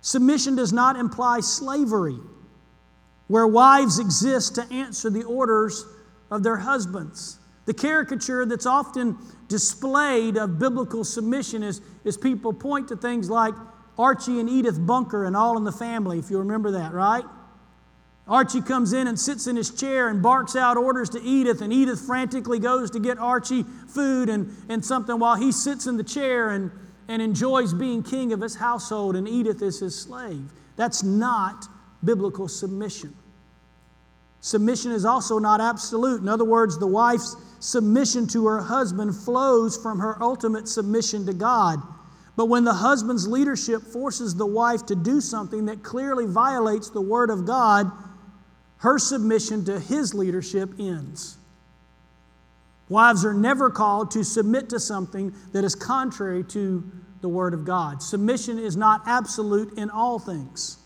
Submission 0.00 0.54
does 0.54 0.72
not 0.72 0.96
imply 0.96 1.40
slavery, 1.40 2.18
where 3.26 3.46
wives 3.46 3.98
exist 3.98 4.54
to 4.54 4.62
answer 4.72 5.10
the 5.10 5.24
orders 5.24 5.84
of 6.30 6.42
their 6.42 6.56
husbands. 6.56 7.38
The 7.68 7.74
caricature 7.74 8.46
that's 8.46 8.64
often 8.64 9.18
displayed 9.46 10.38
of 10.38 10.58
biblical 10.58 11.04
submission 11.04 11.62
is, 11.62 11.82
is 12.02 12.16
people 12.16 12.54
point 12.54 12.88
to 12.88 12.96
things 12.96 13.28
like 13.28 13.52
Archie 13.98 14.40
and 14.40 14.48
Edith 14.48 14.78
Bunker 14.86 15.26
and 15.26 15.36
All 15.36 15.54
in 15.58 15.64
the 15.64 15.72
Family, 15.72 16.18
if 16.18 16.30
you 16.30 16.38
remember 16.38 16.70
that, 16.70 16.94
right? 16.94 17.26
Archie 18.26 18.62
comes 18.62 18.94
in 18.94 19.06
and 19.06 19.20
sits 19.20 19.46
in 19.46 19.54
his 19.54 19.70
chair 19.70 20.08
and 20.08 20.22
barks 20.22 20.56
out 20.56 20.78
orders 20.78 21.10
to 21.10 21.20
Edith, 21.20 21.60
and 21.60 21.70
Edith 21.70 22.00
frantically 22.00 22.58
goes 22.58 22.90
to 22.92 23.00
get 23.00 23.18
Archie 23.18 23.64
food 23.64 24.30
and, 24.30 24.50
and 24.70 24.82
something 24.82 25.18
while 25.18 25.36
he 25.36 25.52
sits 25.52 25.86
in 25.86 25.98
the 25.98 26.04
chair 26.04 26.48
and, 26.48 26.70
and 27.06 27.20
enjoys 27.20 27.74
being 27.74 28.02
king 28.02 28.32
of 28.32 28.40
his 28.40 28.54
household, 28.54 29.14
and 29.14 29.28
Edith 29.28 29.60
is 29.60 29.80
his 29.80 29.94
slave. 29.94 30.50
That's 30.76 31.02
not 31.02 31.66
biblical 32.02 32.48
submission. 32.48 33.14
Submission 34.40 34.92
is 34.92 35.04
also 35.04 35.38
not 35.38 35.60
absolute. 35.60 36.20
In 36.20 36.28
other 36.28 36.44
words, 36.44 36.78
the 36.78 36.86
wife's 36.86 37.36
submission 37.60 38.26
to 38.28 38.46
her 38.46 38.60
husband 38.60 39.14
flows 39.16 39.76
from 39.76 39.98
her 39.98 40.22
ultimate 40.22 40.68
submission 40.68 41.26
to 41.26 41.32
God. 41.32 41.82
But 42.36 42.46
when 42.46 42.64
the 42.64 42.74
husband's 42.74 43.26
leadership 43.26 43.82
forces 43.82 44.36
the 44.36 44.46
wife 44.46 44.86
to 44.86 44.94
do 44.94 45.20
something 45.20 45.66
that 45.66 45.82
clearly 45.82 46.26
violates 46.26 46.88
the 46.88 47.00
Word 47.00 47.30
of 47.30 47.46
God, 47.46 47.90
her 48.76 48.98
submission 48.98 49.64
to 49.64 49.80
his 49.80 50.14
leadership 50.14 50.70
ends. 50.78 51.36
Wives 52.88 53.24
are 53.24 53.34
never 53.34 53.70
called 53.70 54.12
to 54.12 54.24
submit 54.24 54.70
to 54.70 54.78
something 54.78 55.34
that 55.52 55.64
is 55.64 55.74
contrary 55.74 56.44
to 56.44 56.88
the 57.20 57.28
Word 57.28 57.54
of 57.54 57.64
God. 57.64 58.02
Submission 58.02 58.58
is 58.58 58.76
not 58.76 59.02
absolute 59.06 59.76
in 59.76 59.90
all 59.90 60.20
things. 60.20 60.78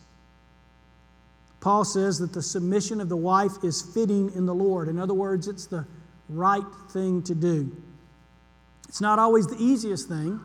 Paul 1.62 1.84
says 1.84 2.18
that 2.18 2.32
the 2.32 2.42
submission 2.42 3.00
of 3.00 3.08
the 3.08 3.16
wife 3.16 3.52
is 3.62 3.80
fitting 3.80 4.32
in 4.34 4.46
the 4.46 4.54
Lord. 4.54 4.88
In 4.88 4.98
other 4.98 5.14
words, 5.14 5.46
it's 5.46 5.66
the 5.66 5.86
right 6.28 6.66
thing 6.90 7.22
to 7.22 7.36
do. 7.36 7.74
It's 8.88 9.00
not 9.00 9.20
always 9.20 9.46
the 9.46 9.56
easiest 9.62 10.08
thing. 10.08 10.40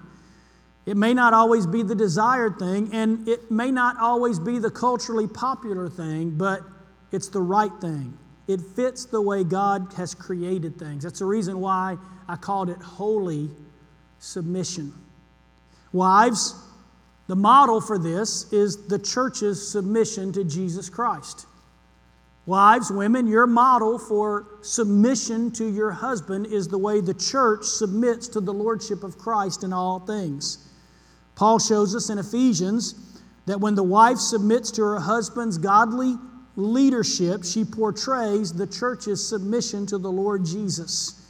It 0.85 0.95
may 0.95 1.15
not 1.15 1.33
always 1.33 1.65
be 1.65 1.81
the 1.81 1.95
desired 1.95 2.59
thing, 2.59 2.91
and 2.93 3.27
it 3.27 3.49
may 3.49 3.71
not 3.71 3.97
always 3.97 4.37
be 4.37 4.59
the 4.59 4.69
culturally 4.69 5.27
popular 5.27 5.89
thing, 5.89 6.37
but 6.37 6.61
it's 7.11 7.29
the 7.29 7.41
right 7.41 7.73
thing. 7.81 8.15
It 8.47 8.61
fits 8.61 9.05
the 9.05 9.21
way 9.21 9.43
God 9.43 9.91
has 9.97 10.13
created 10.13 10.77
things. 10.77 11.03
That's 11.03 11.19
the 11.19 11.25
reason 11.25 11.59
why 11.59 11.97
I 12.29 12.35
called 12.35 12.69
it 12.69 12.77
holy 12.77 13.49
submission. 14.19 14.93
Wives, 15.91 16.53
the 17.27 17.35
model 17.35 17.81
for 17.81 17.99
this 17.99 18.51
is 18.53 18.87
the 18.87 18.99
church's 18.99 19.65
submission 19.71 20.31
to 20.33 20.43
Jesus 20.43 20.89
Christ. 20.89 21.45
Wives, 22.45 22.89
women, 22.89 23.27
your 23.27 23.45
model 23.45 23.99
for 23.99 24.47
submission 24.61 25.51
to 25.51 25.69
your 25.69 25.91
husband 25.91 26.45
is 26.45 26.69
the 26.69 26.77
way 26.77 27.01
the 27.01 27.13
church 27.13 27.65
submits 27.65 28.29
to 28.29 28.39
the 28.39 28.53
lordship 28.53 29.03
of 29.03 29.17
Christ 29.17 29.65
in 29.65 29.73
all 29.73 29.99
things. 29.99 30.69
Paul 31.35 31.59
shows 31.59 31.93
us 31.93 32.09
in 32.09 32.17
Ephesians 32.17 33.21
that 33.47 33.59
when 33.59 33.75
the 33.75 33.83
wife 33.83 34.17
submits 34.17 34.71
to 34.71 34.81
her 34.81 34.99
husband's 34.99 35.57
godly 35.57 36.15
leadership, 36.55 37.43
she 37.43 37.65
portrays 37.65 38.53
the 38.53 38.65
church's 38.65 39.27
submission 39.27 39.85
to 39.87 39.97
the 39.97 40.11
Lord 40.11 40.45
Jesus. 40.45 41.26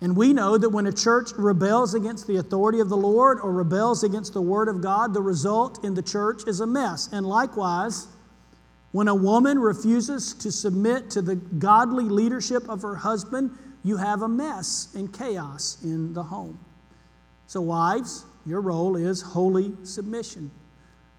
And 0.00 0.16
we 0.16 0.32
know 0.32 0.58
that 0.58 0.68
when 0.68 0.86
a 0.86 0.92
church 0.92 1.30
rebels 1.38 1.94
against 1.94 2.26
the 2.26 2.36
authority 2.36 2.80
of 2.80 2.88
the 2.88 2.96
Lord 2.96 3.38
or 3.40 3.52
rebels 3.52 4.04
against 4.04 4.34
the 4.34 4.42
Word 4.42 4.68
of 4.68 4.82
God, 4.82 5.14
the 5.14 5.22
result 5.22 5.84
in 5.84 5.94
the 5.94 6.02
church 6.02 6.42
is 6.46 6.60
a 6.60 6.66
mess. 6.66 7.08
And 7.12 7.24
likewise, 7.24 8.08
when 8.92 9.08
a 9.08 9.14
woman 9.14 9.58
refuses 9.58 10.34
to 10.34 10.52
submit 10.52 11.10
to 11.10 11.22
the 11.22 11.36
godly 11.36 12.04
leadership 12.04 12.68
of 12.68 12.82
her 12.82 12.94
husband, 12.94 13.50
you 13.82 13.96
have 13.96 14.22
a 14.22 14.28
mess 14.28 14.88
and 14.94 15.12
chaos 15.12 15.78
in 15.82 16.12
the 16.12 16.22
home. 16.22 16.58
So, 17.46 17.60
wives, 17.60 18.24
your 18.46 18.60
role 18.60 18.96
is 18.96 19.20
holy 19.20 19.72
submission. 19.84 20.50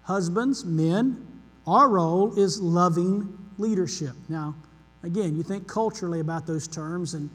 Husbands, 0.02 0.64
men, 0.64 1.26
our 1.66 1.88
role 1.88 2.38
is 2.38 2.60
loving 2.60 3.36
leadership. 3.58 4.14
Now, 4.28 4.54
again, 5.02 5.36
you 5.36 5.42
think 5.42 5.66
culturally 5.66 6.20
about 6.20 6.46
those 6.46 6.68
terms, 6.68 7.14
and 7.14 7.28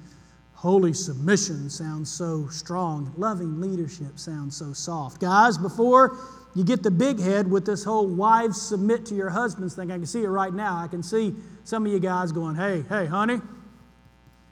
holy 0.61 0.93
submission 0.93 1.67
sounds 1.71 2.07
so 2.07 2.47
strong. 2.49 3.11
Loving 3.17 3.59
leadership 3.59 4.19
sounds 4.19 4.55
so 4.55 4.73
soft. 4.73 5.19
Guys, 5.19 5.57
before 5.57 6.19
you 6.53 6.63
get 6.63 6.83
the 6.83 6.91
big 6.91 7.19
head 7.19 7.49
with 7.49 7.65
this 7.65 7.83
whole 7.83 8.05
wives 8.05 8.61
submit 8.61 9.07
to 9.07 9.15
your 9.15 9.31
husbands 9.31 9.73
thing. 9.73 9.91
I 9.91 9.95
can 9.95 10.05
see 10.05 10.21
it 10.21 10.27
right 10.27 10.53
now. 10.53 10.77
I 10.77 10.87
can 10.87 11.01
see 11.01 11.33
some 11.63 11.83
of 11.83 11.91
you 11.91 11.99
guys 11.99 12.31
going, 12.31 12.55
hey, 12.55 12.83
hey, 12.89 13.07
honey, 13.07 13.39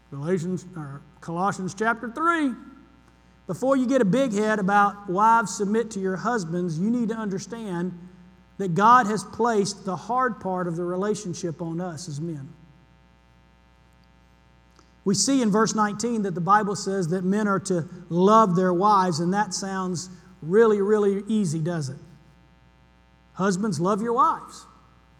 Galatians 0.09 0.65
or 0.75 1.03
Colossians 1.21 1.75
chapter 1.75 2.09
3. 2.09 2.53
Before 3.45 3.77
you 3.77 3.85
get 3.85 4.01
a 4.01 4.05
big 4.05 4.33
head 4.33 4.57
about 4.57 5.11
wives 5.11 5.55
submit 5.55 5.91
to 5.91 5.99
your 5.99 6.15
husbands, 6.15 6.79
you 6.79 6.89
need 6.89 7.09
to 7.09 7.15
understand 7.15 7.93
that 8.57 8.73
God 8.73 9.05
has 9.05 9.23
placed 9.23 9.85
the 9.85 9.95
hard 9.95 10.39
part 10.39 10.67
of 10.67 10.75
the 10.75 10.83
relationship 10.83 11.61
on 11.61 11.79
us 11.79 12.09
as 12.09 12.19
men. 12.19 12.49
We 15.09 15.15
see 15.15 15.41
in 15.41 15.49
verse 15.49 15.73
19 15.73 16.21
that 16.21 16.35
the 16.35 16.39
Bible 16.39 16.75
says 16.75 17.07
that 17.07 17.23
men 17.23 17.47
are 17.47 17.59
to 17.61 17.89
love 18.09 18.55
their 18.55 18.71
wives, 18.71 19.21
and 19.21 19.33
that 19.33 19.55
sounds 19.55 20.07
really, 20.43 20.83
really 20.83 21.23
easy, 21.27 21.57
does 21.57 21.89
it? 21.89 21.97
Husbands, 23.33 23.79
love 23.79 24.03
your 24.03 24.13
wives. 24.13 24.67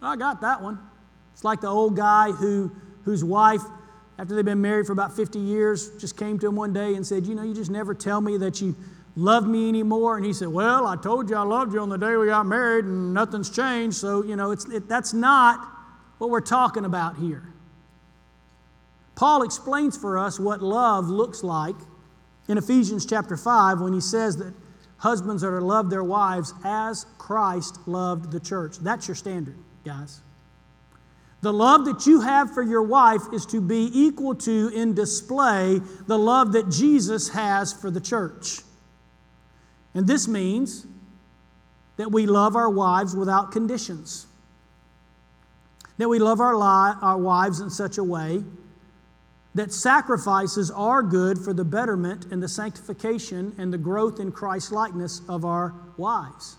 I 0.00 0.14
got 0.14 0.42
that 0.42 0.62
one. 0.62 0.78
It's 1.32 1.42
like 1.42 1.60
the 1.60 1.66
old 1.66 1.96
guy 1.96 2.30
who, 2.30 2.70
whose 3.02 3.24
wife, 3.24 3.62
after 4.16 4.36
they've 4.36 4.44
been 4.44 4.60
married 4.60 4.86
for 4.86 4.92
about 4.92 5.16
50 5.16 5.40
years, 5.40 5.90
just 5.98 6.16
came 6.16 6.38
to 6.38 6.46
him 6.46 6.54
one 6.54 6.72
day 6.72 6.94
and 6.94 7.04
said, 7.04 7.26
You 7.26 7.34
know, 7.34 7.42
you 7.42 7.52
just 7.52 7.72
never 7.72 7.92
tell 7.92 8.20
me 8.20 8.36
that 8.36 8.60
you 8.60 8.76
love 9.16 9.44
me 9.48 9.68
anymore. 9.68 10.16
And 10.16 10.24
he 10.24 10.32
said, 10.32 10.46
Well, 10.46 10.86
I 10.86 10.94
told 10.94 11.28
you 11.28 11.34
I 11.34 11.42
loved 11.42 11.72
you 11.72 11.80
on 11.80 11.88
the 11.88 11.98
day 11.98 12.14
we 12.14 12.26
got 12.26 12.46
married, 12.46 12.84
and 12.84 13.12
nothing's 13.12 13.50
changed. 13.50 13.96
So, 13.96 14.22
you 14.22 14.36
know, 14.36 14.52
it's, 14.52 14.66
it, 14.66 14.88
that's 14.88 15.12
not 15.12 15.66
what 16.18 16.30
we're 16.30 16.40
talking 16.40 16.84
about 16.84 17.16
here. 17.16 17.49
Paul 19.20 19.42
explains 19.42 19.98
for 19.98 20.16
us 20.16 20.40
what 20.40 20.62
love 20.62 21.10
looks 21.10 21.44
like 21.44 21.76
in 22.48 22.56
Ephesians 22.56 23.04
chapter 23.04 23.36
5 23.36 23.82
when 23.82 23.92
he 23.92 24.00
says 24.00 24.38
that 24.38 24.54
Husbands 24.96 25.44
are 25.44 25.60
to 25.60 25.64
love 25.64 25.90
their 25.90 26.02
wives 26.02 26.54
as 26.64 27.04
Christ 27.18 27.86
loved 27.86 28.32
the 28.32 28.40
church. 28.40 28.78
That's 28.78 29.06
your 29.06 29.14
standard, 29.14 29.58
guys. 29.84 30.22
The 31.42 31.52
love 31.52 31.84
that 31.84 32.06
you 32.06 32.22
have 32.22 32.54
for 32.54 32.62
your 32.62 32.82
wife 32.82 33.20
is 33.30 33.44
to 33.46 33.60
be 33.60 33.90
equal 33.92 34.36
to, 34.36 34.68
in 34.74 34.94
display, 34.94 35.82
the 36.06 36.18
love 36.18 36.52
that 36.52 36.70
Jesus 36.70 37.28
has 37.28 37.74
for 37.74 37.90
the 37.90 38.00
church. 38.00 38.60
And 39.92 40.06
this 40.06 40.28
means 40.28 40.86
that 41.98 42.10
we 42.10 42.24
love 42.24 42.56
our 42.56 42.70
wives 42.70 43.14
without 43.14 43.52
conditions. 43.52 44.26
That 45.98 46.08
we 46.08 46.18
love 46.18 46.40
our, 46.40 46.54
li- 46.54 46.98
our 47.02 47.18
wives 47.18 47.60
in 47.60 47.68
such 47.68 47.98
a 47.98 48.04
way 48.04 48.44
that 49.54 49.72
sacrifices 49.72 50.70
are 50.70 51.02
good 51.02 51.38
for 51.38 51.52
the 51.52 51.64
betterment 51.64 52.26
and 52.26 52.42
the 52.42 52.48
sanctification 52.48 53.54
and 53.58 53.72
the 53.72 53.78
growth 53.78 54.20
in 54.20 54.30
Christ 54.30 54.70
likeness 54.70 55.22
of 55.28 55.44
our 55.44 55.74
wives. 55.96 56.56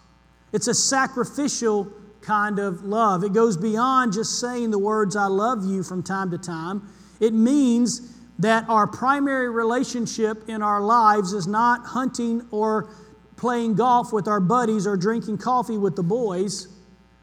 It's 0.51 0.67
a 0.67 0.73
sacrificial 0.73 1.91
kind 2.21 2.59
of 2.59 2.83
love. 2.83 3.23
It 3.23 3.33
goes 3.33 3.57
beyond 3.57 4.13
just 4.13 4.39
saying 4.39 4.71
the 4.71 4.79
words, 4.79 5.15
I 5.15 5.27
love 5.27 5.65
you 5.65 5.83
from 5.83 6.03
time 6.03 6.31
to 6.31 6.37
time. 6.37 6.87
It 7.19 7.33
means 7.33 8.17
that 8.39 8.67
our 8.67 8.87
primary 8.87 9.49
relationship 9.49 10.49
in 10.49 10.61
our 10.61 10.81
lives 10.81 11.33
is 11.33 11.47
not 11.47 11.85
hunting 11.85 12.45
or 12.51 12.89
playing 13.37 13.75
golf 13.75 14.11
with 14.11 14.27
our 14.27 14.39
buddies 14.39 14.85
or 14.85 14.97
drinking 14.97 15.37
coffee 15.37 15.77
with 15.77 15.95
the 15.95 16.03
boys 16.03 16.67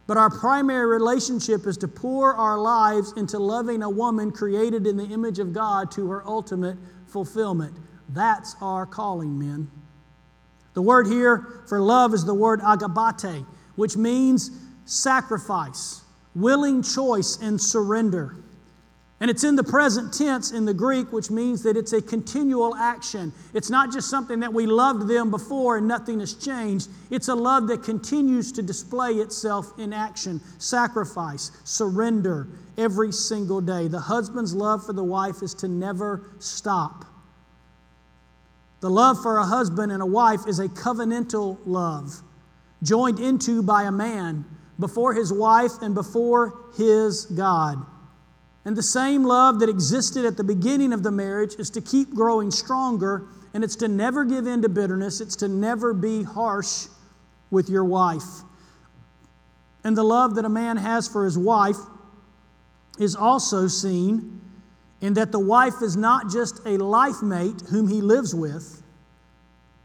but 0.09 0.16
our 0.16 0.31
primary 0.31 0.87
relationship 0.87 1.66
is 1.66 1.77
to 1.77 1.87
pour 1.87 2.35
our 2.35 2.59
lives 2.59 3.12
into 3.18 3.38
loving 3.38 3.83
a 3.83 3.90
woman 3.90 4.33
created 4.33 4.87
in 4.87 4.97
the 4.97 5.05
image 5.05 5.38
of 5.38 5.53
God 5.53 5.90
to 5.92 6.11
her 6.11 6.27
ultimate 6.27 6.79
fulfillment. 7.07 7.77
That's 8.09 8.57
our 8.62 8.87
calling, 8.87 9.38
men. 9.38 9.71
The 10.73 10.81
word 10.81 11.09
here 11.09 11.62
for 11.68 11.79
love 11.79 12.14
is 12.14 12.25
the 12.25 12.33
word 12.33 12.61
agapate, 12.61 13.44
which 13.77 13.99
means 13.99 14.51
sacrifice, 14.87 16.01
willing 16.35 16.83
choice, 16.83 17.37
and 17.42 17.61
surrender. 17.61 18.35
And 19.20 19.28
it's 19.28 19.42
in 19.42 19.57
the 19.57 19.64
present 19.64 20.14
tense 20.14 20.52
in 20.52 20.64
the 20.64 20.74
Greek, 20.74 21.12
which 21.12 21.28
means 21.28 21.64
that 21.64 21.76
it's 21.76 21.92
a 21.92 22.00
continual 22.00 22.76
action. 22.76 23.33
It's 23.52 23.68
not 23.68 23.92
just 23.92 24.09
something 24.09 24.38
that 24.40 24.52
we 24.52 24.66
loved 24.66 25.09
them 25.09 25.33
before 25.33 25.76
and 25.76 25.88
nothing 25.88 26.20
has 26.20 26.35
changed. 26.35 26.88
It's 27.11 27.26
a 27.26 27.35
love 27.35 27.66
that 27.66 27.83
continues 27.83 28.52
to 28.52 28.62
display 28.62 29.14
itself 29.14 29.72
in 29.76 29.92
action, 29.92 30.40
sacrifice, 30.59 31.50
surrender 31.64 32.46
every 32.76 33.11
single 33.11 33.61
day. 33.61 33.88
The 33.88 33.98
husband's 33.98 34.54
love 34.54 34.87
for 34.87 34.92
the 34.92 35.02
wife 35.02 35.42
is 35.42 35.52
to 35.54 35.68
never 35.68 36.31
stop. 36.38 37.04
The 38.81 38.90
love 38.90 39.20
for 39.20 39.38
a 39.38 39.44
husband 39.44 39.90
and 39.90 40.00
a 40.00 40.07
wife 40.07 40.46
is 40.46 40.61
a 40.61 40.68
covenantal 40.68 41.59
love, 41.66 42.22
joined 42.85 43.18
into 43.18 43.64
by 43.64 43.83
a 43.83 43.92
man 43.92 44.44
before 44.78 45.12
his 45.12 45.33
wife 45.33 45.83
and 45.83 45.92
before 45.92 46.57
his 46.76 47.26
God. 47.26 47.85
And 48.68 48.76
the 48.76 48.83
same 48.83 49.24
love 49.24 49.61
that 49.61 49.70
existed 49.70 50.26
at 50.26 50.37
the 50.37 50.44
beginning 50.44 50.92
of 50.92 51.02
the 51.02 51.11
marriage 51.11 51.54
is 51.59 51.70
to 51.70 51.81
keep 51.81 52.14
growing 52.14 52.50
stronger, 52.50 53.24
and 53.54 53.64
it's 53.64 53.76
to 53.76 53.88
never 53.88 54.26
give 54.26 54.46
in 54.46 54.61
to 54.61 54.68
bitterness, 54.68 55.22
it's 55.22 55.37
to 55.37 55.48
never 55.48 55.94
be 55.94 56.22
harsh 56.22 56.85
with 57.50 57.70
your 57.70 57.87
wife. 57.87 58.42
And 59.85 59.96
the 59.96 60.02
love 60.02 60.35
that 60.35 60.44
a 60.44 60.50
man 60.50 60.76
has 60.76 61.09
for 61.09 61.24
his 61.24 61.38
wife 61.38 61.78
is 62.98 63.16
also 63.16 63.68
seen 63.68 64.38
in 65.00 65.14
that 65.14 65.33
the 65.33 65.40
wife 65.40 65.81
is 65.81 65.96
not 65.96 66.31
just 66.31 66.61
a 66.66 66.76
life 66.76 67.22
mate 67.22 67.62
whom 67.70 67.88
he 67.88 68.02
lives 68.02 68.35
with, 68.35 68.83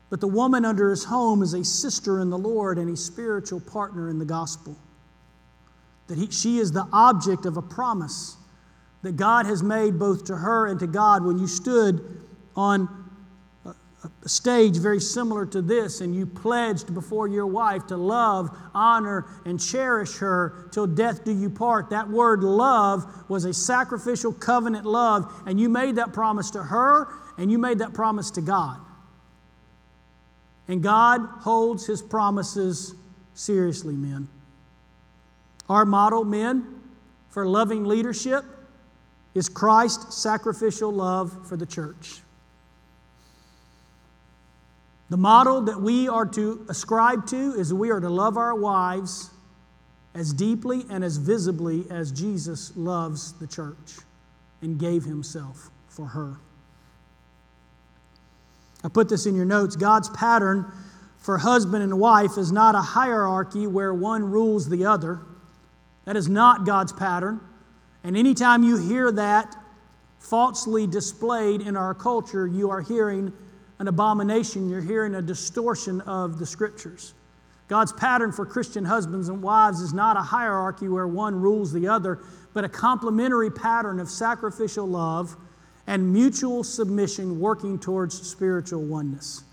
but 0.10 0.20
the 0.20 0.28
woman 0.28 0.66
under 0.66 0.90
his 0.90 1.06
home 1.06 1.42
is 1.42 1.54
a 1.54 1.64
sister 1.64 2.20
in 2.20 2.30
the 2.30 2.38
Lord 2.38 2.78
and 2.78 2.92
a 2.92 2.98
spiritual 2.98 3.62
partner 3.62 4.10
in 4.10 4.20
the 4.20 4.26
gospel. 4.26 4.76
That 6.08 6.18
he, 6.18 6.30
she 6.32 6.58
is 6.58 6.74
the 6.74 6.86
object 6.92 7.46
of 7.46 7.56
a 7.56 7.62
promise 7.62 8.36
that 9.04 9.18
God 9.18 9.46
has 9.46 9.62
made 9.62 10.00
both 10.00 10.26
to 10.26 10.36
her 10.36 10.68
and 10.68 10.80
to 10.80 10.88
God 10.88 11.24
when 11.24 11.38
you 11.38 11.48
stood 11.48 12.22
on 12.56 12.88
a 14.24 14.30
stage 14.30 14.78
very 14.78 15.00
similar 15.00 15.46
to 15.46 15.62
this 15.62 16.02
and 16.02 16.16
you 16.16 16.26
pledged 16.26 16.94
before 16.94 17.28
your 17.28 17.48
wife 17.48 17.88
to 17.88 17.98
love, 17.98 18.50
honor, 18.74 19.26
and 19.46 19.62
cherish 19.62 20.18
her 20.18 20.68
till 20.72 20.88
death 20.88 21.24
do 21.24 21.38
you 21.38 21.50
part. 21.50 21.90
That 21.90 22.10
word 22.10 22.44
love 22.44 23.06
was 23.30 23.46
a 23.46 23.54
sacrificial 23.54 24.34
covenant 24.34 24.86
love, 24.86 25.32
and 25.46 25.60
you 25.60 25.70
made 25.70 25.96
that 25.96 26.14
promise 26.14 26.52
to 26.52 26.64
her 26.64 27.08
and 27.38 27.52
you 27.52 27.58
made 27.58 27.80
that 27.80 27.94
promise 27.94 28.32
to 28.32 28.42
God. 28.42 28.78
And 30.68 30.82
God 30.82 31.22
holds 31.42 31.86
his 31.86 32.02
promises 32.02 32.96
seriously, 33.34 33.96
men. 33.96 34.30
Our 35.68 35.86
model, 35.86 36.24
men, 36.24 36.82
for 37.30 37.46
loving 37.46 37.84
leadership 37.84 38.46
is 39.36 39.50
Christ's 39.50 40.16
sacrificial 40.18 40.92
love 40.92 41.48
for 41.48 41.58
the 41.58 41.66
church. 41.66 42.22
The 45.10 45.18
model 45.18 45.62
that 45.62 45.80
we 45.80 46.08
are 46.08 46.26
to 46.28 46.66
ascribe 46.70 47.28
to 47.28 47.54
is 47.54 47.74
we 47.74 47.92
are 47.92 48.00
to 48.00 48.10
love 48.10 48.38
our 48.38 48.56
wives 48.56 49.30
as 50.16 50.34
deeply 50.34 50.86
and 50.90 51.04
as 51.04 51.18
visibly 51.18 51.86
as 51.90 52.12
Jesus 52.12 52.76
loves 52.76 53.34
the 53.34 53.48
church 53.48 53.98
and 54.62 54.80
gave 54.80 55.04
himself 55.04 55.70
for 55.88 56.08
her. 56.08 56.38
I 58.84 58.90
put 58.90 59.10
this 59.10 59.26
in 59.26 59.36
your 59.36 59.46
notes. 59.46 59.76
God's 59.76 60.10
pattern 60.10 60.72
for 61.20 61.38
husband 61.38 61.84
and 61.84 62.00
wife 62.00 62.38
is 62.38 62.52
not 62.52 62.76
a 62.76 62.82
hierarchy 62.82 63.66
where 63.66 63.94
one 63.94 64.30
rules 64.30 64.68
the 64.68 64.86
other. 64.86 65.22
That 66.06 66.18
is 66.18 66.28
not 66.28 66.66
God's 66.66 66.92
pattern. 66.92 67.40
And 68.04 68.18
anytime 68.18 68.64
you 68.64 68.78
hear 68.78 69.12
that 69.12 69.56
falsely 70.20 70.88
displayed 70.88 71.62
in 71.62 71.76
our 71.78 71.94
culture, 71.94 72.48
you 72.48 72.70
are 72.70 72.82
hearing 72.82 73.32
an 73.80 73.88
abomination, 73.88 74.70
you're 74.70 74.82
hearing 74.82 75.16
a 75.16 75.22
distortion 75.22 76.02
of 76.02 76.40
the 76.40 76.46
scriptures. 76.46 77.14
God's 77.68 77.94
pattern 77.94 78.32
for 78.32 78.46
Christian 78.46 78.86
husbands 78.86 79.30
and 79.30 79.42
wives 79.42 79.80
is 79.80 79.94
not 79.94 80.18
a 80.18 80.22
hierarchy 80.22 80.88
where 80.88 81.08
one 81.08 81.40
rules 81.40 81.74
the 81.74 81.88
other, 81.88 82.20
but 82.54 82.64
a 82.64 82.70
complementary 82.70 83.50
pattern 83.50 84.00
of 84.00 84.10
sacrificial 84.10 84.86
love 84.86 85.36
and 85.88 86.14
mutual 86.14 86.64
submission 86.64 87.40
working 87.40 87.80
towards 87.80 88.30
spiritual 88.30 88.84
oneness. 88.84 89.44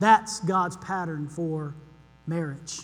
That's 0.00 0.40
God's 0.40 0.76
pattern 0.78 1.28
for 1.28 1.74
marriage. 2.26 2.80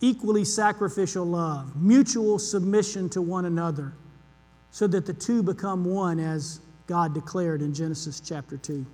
Equally 0.00 0.44
sacrificial 0.44 1.24
love, 1.24 1.74
mutual 1.74 2.38
submission 2.38 3.08
to 3.10 3.20
one 3.20 3.46
another, 3.46 3.92
so 4.70 4.86
that 4.86 5.06
the 5.06 5.12
two 5.12 5.42
become 5.42 5.84
one, 5.84 6.20
as 6.20 6.60
God 6.86 7.14
declared 7.14 7.62
in 7.62 7.74
Genesis 7.74 8.20
chapter 8.20 8.56
2. 8.56 8.86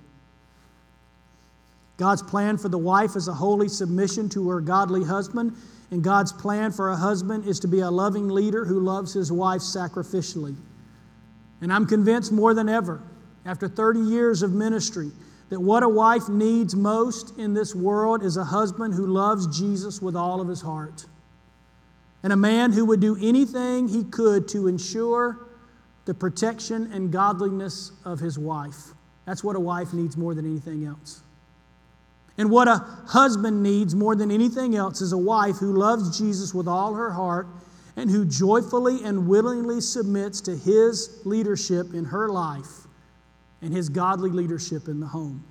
God's 1.97 2.21
plan 2.23 2.57
for 2.57 2.69
the 2.69 2.77
wife 2.77 3.15
is 3.15 3.27
a 3.27 3.33
holy 3.33 3.69
submission 3.69 4.27
to 4.29 4.49
her 4.49 4.59
godly 4.59 5.03
husband, 5.03 5.55
and 5.91 6.03
God's 6.03 6.33
plan 6.33 6.71
for 6.71 6.89
a 6.89 6.95
husband 6.95 7.45
is 7.45 7.59
to 7.61 7.67
be 7.67 7.79
a 7.79 7.89
loving 7.89 8.27
leader 8.27 8.65
who 8.65 8.79
loves 8.79 9.13
his 9.13 9.31
wife 9.31 9.61
sacrificially. 9.61 10.55
And 11.61 11.71
I'm 11.71 11.85
convinced 11.85 12.31
more 12.31 12.53
than 12.53 12.67
ever, 12.67 13.01
after 13.45 13.67
30 13.67 13.99
years 13.99 14.41
of 14.41 14.51
ministry, 14.51 15.11
that 15.49 15.59
what 15.59 15.83
a 15.83 15.89
wife 15.89 16.27
needs 16.27 16.75
most 16.75 17.37
in 17.37 17.53
this 17.53 17.75
world 17.75 18.23
is 18.23 18.37
a 18.37 18.43
husband 18.43 18.93
who 18.93 19.05
loves 19.05 19.57
Jesus 19.57 20.01
with 20.01 20.15
all 20.15 20.41
of 20.41 20.47
his 20.47 20.61
heart. 20.61 21.05
And 22.23 22.33
a 22.33 22.37
man 22.37 22.71
who 22.71 22.85
would 22.85 22.99
do 22.99 23.15
anything 23.21 23.87
he 23.87 24.03
could 24.03 24.47
to 24.49 24.67
ensure 24.67 25.47
the 26.05 26.13
protection 26.13 26.91
and 26.91 27.11
godliness 27.11 27.91
of 28.03 28.19
his 28.19 28.39
wife. 28.39 28.93
That's 29.25 29.43
what 29.43 29.55
a 29.55 29.59
wife 29.59 29.93
needs 29.93 30.17
more 30.17 30.33
than 30.33 30.45
anything 30.45 30.85
else. 30.85 31.21
And 32.37 32.49
what 32.49 32.67
a 32.67 32.79
husband 33.07 33.63
needs 33.63 33.95
more 33.95 34.15
than 34.15 34.31
anything 34.31 34.75
else 34.75 35.01
is 35.01 35.13
a 35.13 35.17
wife 35.17 35.57
who 35.57 35.73
loves 35.73 36.17
Jesus 36.17 36.53
with 36.53 36.67
all 36.67 36.93
her 36.95 37.11
heart 37.11 37.47
and 37.95 38.09
who 38.09 38.25
joyfully 38.25 39.03
and 39.03 39.27
willingly 39.27 39.79
submits 39.79 40.41
to 40.41 40.55
his 40.55 41.21
leadership 41.23 41.93
in 41.93 42.05
her 42.05 42.29
life 42.29 42.85
and 43.65 43.73
his 43.73 43.89
godly 43.89 44.29
leadership 44.29 44.87
in 44.87 44.99
the 44.99 45.07
home. 45.07 45.43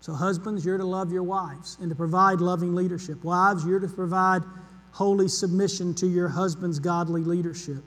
So, 0.00 0.14
husbands, 0.14 0.64
you're 0.64 0.78
to 0.78 0.84
love 0.84 1.12
your 1.12 1.24
wives 1.24 1.76
and 1.80 1.90
to 1.90 1.96
provide 1.96 2.40
loving 2.40 2.74
leadership. 2.74 3.22
Wives, 3.24 3.66
you're 3.66 3.80
to 3.80 3.88
provide 3.88 4.42
holy 4.92 5.26
submission 5.26 5.92
to 5.96 6.06
your 6.06 6.28
husband's 6.28 6.78
godly 6.78 7.22
leadership. 7.22 7.82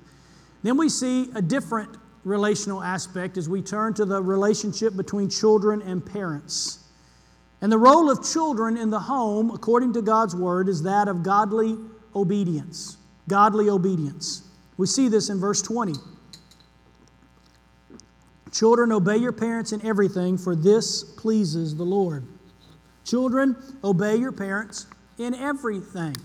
Then 0.61 0.77
we 0.77 0.89
see 0.89 1.29
a 1.35 1.41
different 1.41 1.97
relational 2.25 2.83
aspect 2.83 3.37
as 3.37 3.47
we 3.47 3.61
turn 3.61 3.93
to 3.95 4.05
the 4.05 4.21
relationship 4.21 4.95
between 4.95 5.29
children 5.29 5.81
and 5.81 6.05
parents. 6.05 6.79
And 7.61 7.71
the 7.71 7.77
role 7.77 8.11
of 8.11 8.29
children 8.29 8.75
in 8.75 8.89
the 8.89 8.99
home, 8.99 9.51
according 9.51 9.93
to 9.93 10.01
God's 10.01 10.35
word, 10.35 10.67
is 10.67 10.83
that 10.83 11.07
of 11.07 11.23
godly 11.23 11.77
obedience. 12.13 12.97
Godly 13.29 13.69
obedience. 13.69 14.43
We 14.75 14.85
see 14.85 15.07
this 15.07 15.29
in 15.29 15.39
verse 15.39 15.61
20. 15.61 15.93
Children, 18.53 18.91
obey 18.91 19.17
your 19.17 19.31
parents 19.31 19.71
in 19.71 19.83
everything, 19.83 20.37
for 20.37 20.55
this 20.55 21.03
pleases 21.03 21.75
the 21.75 21.83
Lord. 21.83 22.23
Children, 23.03 23.55
obey 23.83 24.15
your 24.15 24.31
parents 24.31 24.85
in 25.17 25.33
everything. 25.33 26.15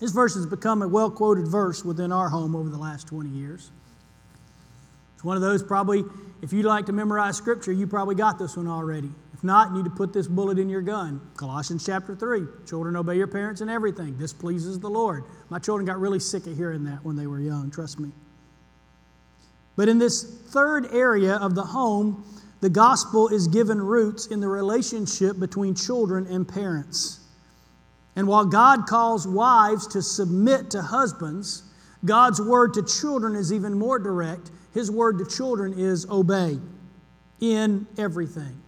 This 0.00 0.10
verse 0.10 0.34
has 0.34 0.44
become 0.44 0.82
a 0.82 0.88
well 0.88 1.10
quoted 1.10 1.46
verse 1.46 1.84
within 1.84 2.10
our 2.10 2.28
home 2.28 2.56
over 2.56 2.68
the 2.68 2.78
last 2.78 3.06
20 3.06 3.28
years. 3.28 3.70
It's 5.14 5.24
one 5.24 5.36
of 5.36 5.42
those 5.42 5.62
probably, 5.62 6.02
if 6.42 6.52
you 6.52 6.62
like 6.62 6.86
to 6.86 6.92
memorize 6.92 7.36
scripture, 7.36 7.72
you 7.72 7.86
probably 7.86 8.14
got 8.16 8.38
this 8.38 8.56
one 8.56 8.66
already. 8.66 9.10
If 9.32 9.44
not, 9.44 9.70
you 9.70 9.76
need 9.76 9.84
to 9.84 9.90
put 9.90 10.12
this 10.12 10.26
bullet 10.26 10.58
in 10.58 10.68
your 10.68 10.82
gun. 10.82 11.20
Colossians 11.36 11.86
chapter 11.86 12.16
3 12.16 12.42
Children, 12.66 12.96
obey 12.96 13.16
your 13.16 13.26
parents 13.28 13.60
in 13.60 13.68
everything. 13.68 14.18
This 14.18 14.32
pleases 14.32 14.80
the 14.80 14.90
Lord. 14.90 15.24
My 15.48 15.58
children 15.58 15.86
got 15.86 16.00
really 16.00 16.18
sick 16.18 16.46
of 16.46 16.56
hearing 16.56 16.82
that 16.84 17.04
when 17.04 17.14
they 17.14 17.26
were 17.28 17.38
young, 17.38 17.70
trust 17.70 18.00
me. 18.00 18.10
But 19.76 19.88
in 19.88 19.98
this 19.98 20.22
third 20.22 20.86
area 20.92 21.36
of 21.36 21.54
the 21.54 21.62
home, 21.62 22.24
the 22.60 22.70
gospel 22.70 23.28
is 23.28 23.48
given 23.48 23.80
roots 23.80 24.26
in 24.26 24.40
the 24.40 24.48
relationship 24.48 25.38
between 25.38 25.74
children 25.74 26.26
and 26.26 26.46
parents. 26.46 27.20
And 28.16 28.26
while 28.26 28.44
God 28.44 28.86
calls 28.86 29.26
wives 29.26 29.86
to 29.88 30.02
submit 30.02 30.70
to 30.72 30.82
husbands, 30.82 31.62
God's 32.04 32.40
word 32.40 32.74
to 32.74 32.82
children 32.82 33.34
is 33.34 33.52
even 33.52 33.78
more 33.78 33.98
direct. 33.98 34.50
His 34.74 34.90
word 34.90 35.18
to 35.18 35.26
children 35.26 35.74
is 35.78 36.06
obey 36.10 36.58
in 37.40 37.86
everything. 37.96 38.60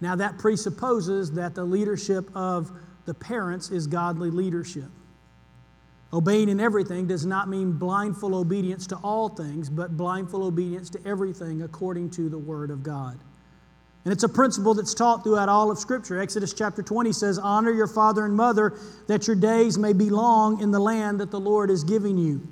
Now, 0.00 0.16
that 0.16 0.38
presupposes 0.38 1.32
that 1.32 1.54
the 1.54 1.64
leadership 1.64 2.30
of 2.34 2.70
the 3.04 3.14
parents 3.14 3.70
is 3.70 3.86
godly 3.86 4.30
leadership. 4.30 4.88
Obeying 6.12 6.48
in 6.48 6.58
everything 6.58 7.06
does 7.06 7.24
not 7.24 7.48
mean 7.48 7.72
blindful 7.72 8.34
obedience 8.34 8.86
to 8.88 8.96
all 8.96 9.28
things, 9.28 9.70
but 9.70 9.96
blindful 9.96 10.42
obedience 10.42 10.90
to 10.90 11.00
everything 11.06 11.62
according 11.62 12.10
to 12.10 12.28
the 12.28 12.38
Word 12.38 12.70
of 12.70 12.82
God. 12.82 13.18
And 14.04 14.12
it's 14.12 14.24
a 14.24 14.28
principle 14.28 14.74
that's 14.74 14.94
taught 14.94 15.22
throughout 15.22 15.48
all 15.48 15.70
of 15.70 15.78
Scripture. 15.78 16.20
Exodus 16.20 16.52
chapter 16.52 16.82
20 16.82 17.12
says, 17.12 17.38
Honor 17.38 17.70
your 17.70 17.86
father 17.86 18.24
and 18.24 18.34
mother, 18.34 18.78
that 19.06 19.26
your 19.26 19.36
days 19.36 19.78
may 19.78 19.92
be 19.92 20.10
long 20.10 20.60
in 20.60 20.70
the 20.70 20.80
land 20.80 21.20
that 21.20 21.30
the 21.30 21.38
Lord 21.38 21.70
is 21.70 21.84
giving 21.84 22.18
you. 22.18 22.46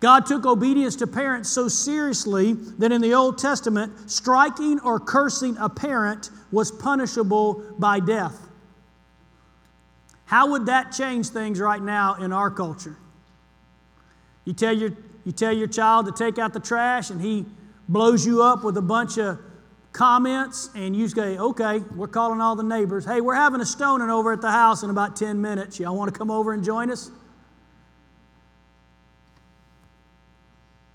God 0.00 0.24
took 0.24 0.46
obedience 0.46 0.96
to 0.96 1.06
parents 1.06 1.50
so 1.50 1.66
seriously 1.68 2.54
that 2.78 2.92
in 2.92 3.00
the 3.00 3.14
Old 3.14 3.36
Testament, 3.36 4.10
striking 4.10 4.80
or 4.80 5.00
cursing 5.00 5.56
a 5.58 5.68
parent 5.68 6.30
was 6.52 6.70
punishable 6.70 7.62
by 7.78 8.00
death. 8.00 8.49
How 10.30 10.52
would 10.52 10.66
that 10.66 10.92
change 10.92 11.30
things 11.30 11.58
right 11.58 11.82
now 11.82 12.14
in 12.14 12.32
our 12.32 12.52
culture? 12.52 12.96
You 14.44 14.52
tell 14.52 14.72
your, 14.72 14.92
you 15.24 15.32
tell 15.32 15.52
your 15.52 15.66
child 15.66 16.06
to 16.06 16.12
take 16.12 16.38
out 16.38 16.52
the 16.52 16.60
trash 16.60 17.10
and 17.10 17.20
he 17.20 17.46
blows 17.88 18.24
you 18.24 18.40
up 18.40 18.62
with 18.62 18.76
a 18.76 18.82
bunch 18.82 19.18
of 19.18 19.40
comments 19.90 20.70
and 20.76 20.94
you 20.94 21.08
say, 21.08 21.36
okay, 21.36 21.80
we're 21.96 22.06
calling 22.06 22.40
all 22.40 22.54
the 22.54 22.62
neighbors. 22.62 23.04
Hey, 23.04 23.20
we're 23.20 23.34
having 23.34 23.60
a 23.60 23.66
stoning 23.66 24.08
over 24.08 24.32
at 24.32 24.40
the 24.40 24.52
house 24.52 24.84
in 24.84 24.90
about 24.90 25.16
10 25.16 25.40
minutes. 25.40 25.80
Y'all 25.80 25.96
want 25.96 26.14
to 26.14 26.16
come 26.16 26.30
over 26.30 26.52
and 26.52 26.62
join 26.62 26.92
us? 26.92 27.10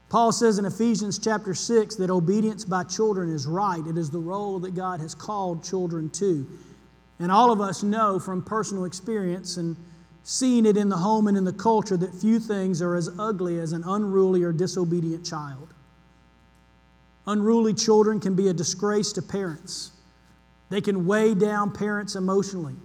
Paul 0.08 0.32
says 0.32 0.60
in 0.60 0.66
Ephesians 0.66 1.20
chapter 1.20 1.54
6 1.54 1.98
that 1.98 2.10
obedience 2.10 2.64
by 2.64 2.86
children 2.86 3.30
is 3.30 3.46
right. 3.46 3.86
It 3.86 3.98
is 3.98 4.10
the 4.10 4.18
role 4.18 4.60
that 4.60 4.76
God 4.76 5.02
has 5.02 5.14
called 5.14 5.62
children 5.62 6.10
to. 6.12 6.48
And 7.20 7.32
all 7.32 7.52
of 7.52 7.62
us 7.62 7.84
know 7.84 8.20
from 8.20 8.44
personal 8.44 8.86
experience 8.86 9.58
and 9.58 9.78
seeing 10.24 10.66
it 10.66 10.76
in 10.76 10.90
the 10.90 10.98
home 10.98 11.28
and 11.28 11.38
in 11.38 11.44
the 11.44 11.54
culture 11.54 11.96
that 11.98 12.14
few 12.14 12.40
things 12.40 12.82
are 12.82 12.96
as 12.96 13.10
ugly 13.20 13.60
as 13.60 13.74
an 13.74 13.84
unruly 13.86 14.44
or 14.44 14.52
disobedient 14.52 15.26
child. 15.26 15.74
Unruly 17.28 17.74
children 17.74 18.20
can 18.20 18.36
be 18.36 18.50
a 18.50 18.54
disgrace 18.54 19.14
to 19.14 19.22
parents. 19.22 19.92
They 20.70 20.82
can 20.82 21.06
weigh 21.06 21.36
down 21.36 21.72
parents 21.72 22.16
emotionally. 22.16 22.76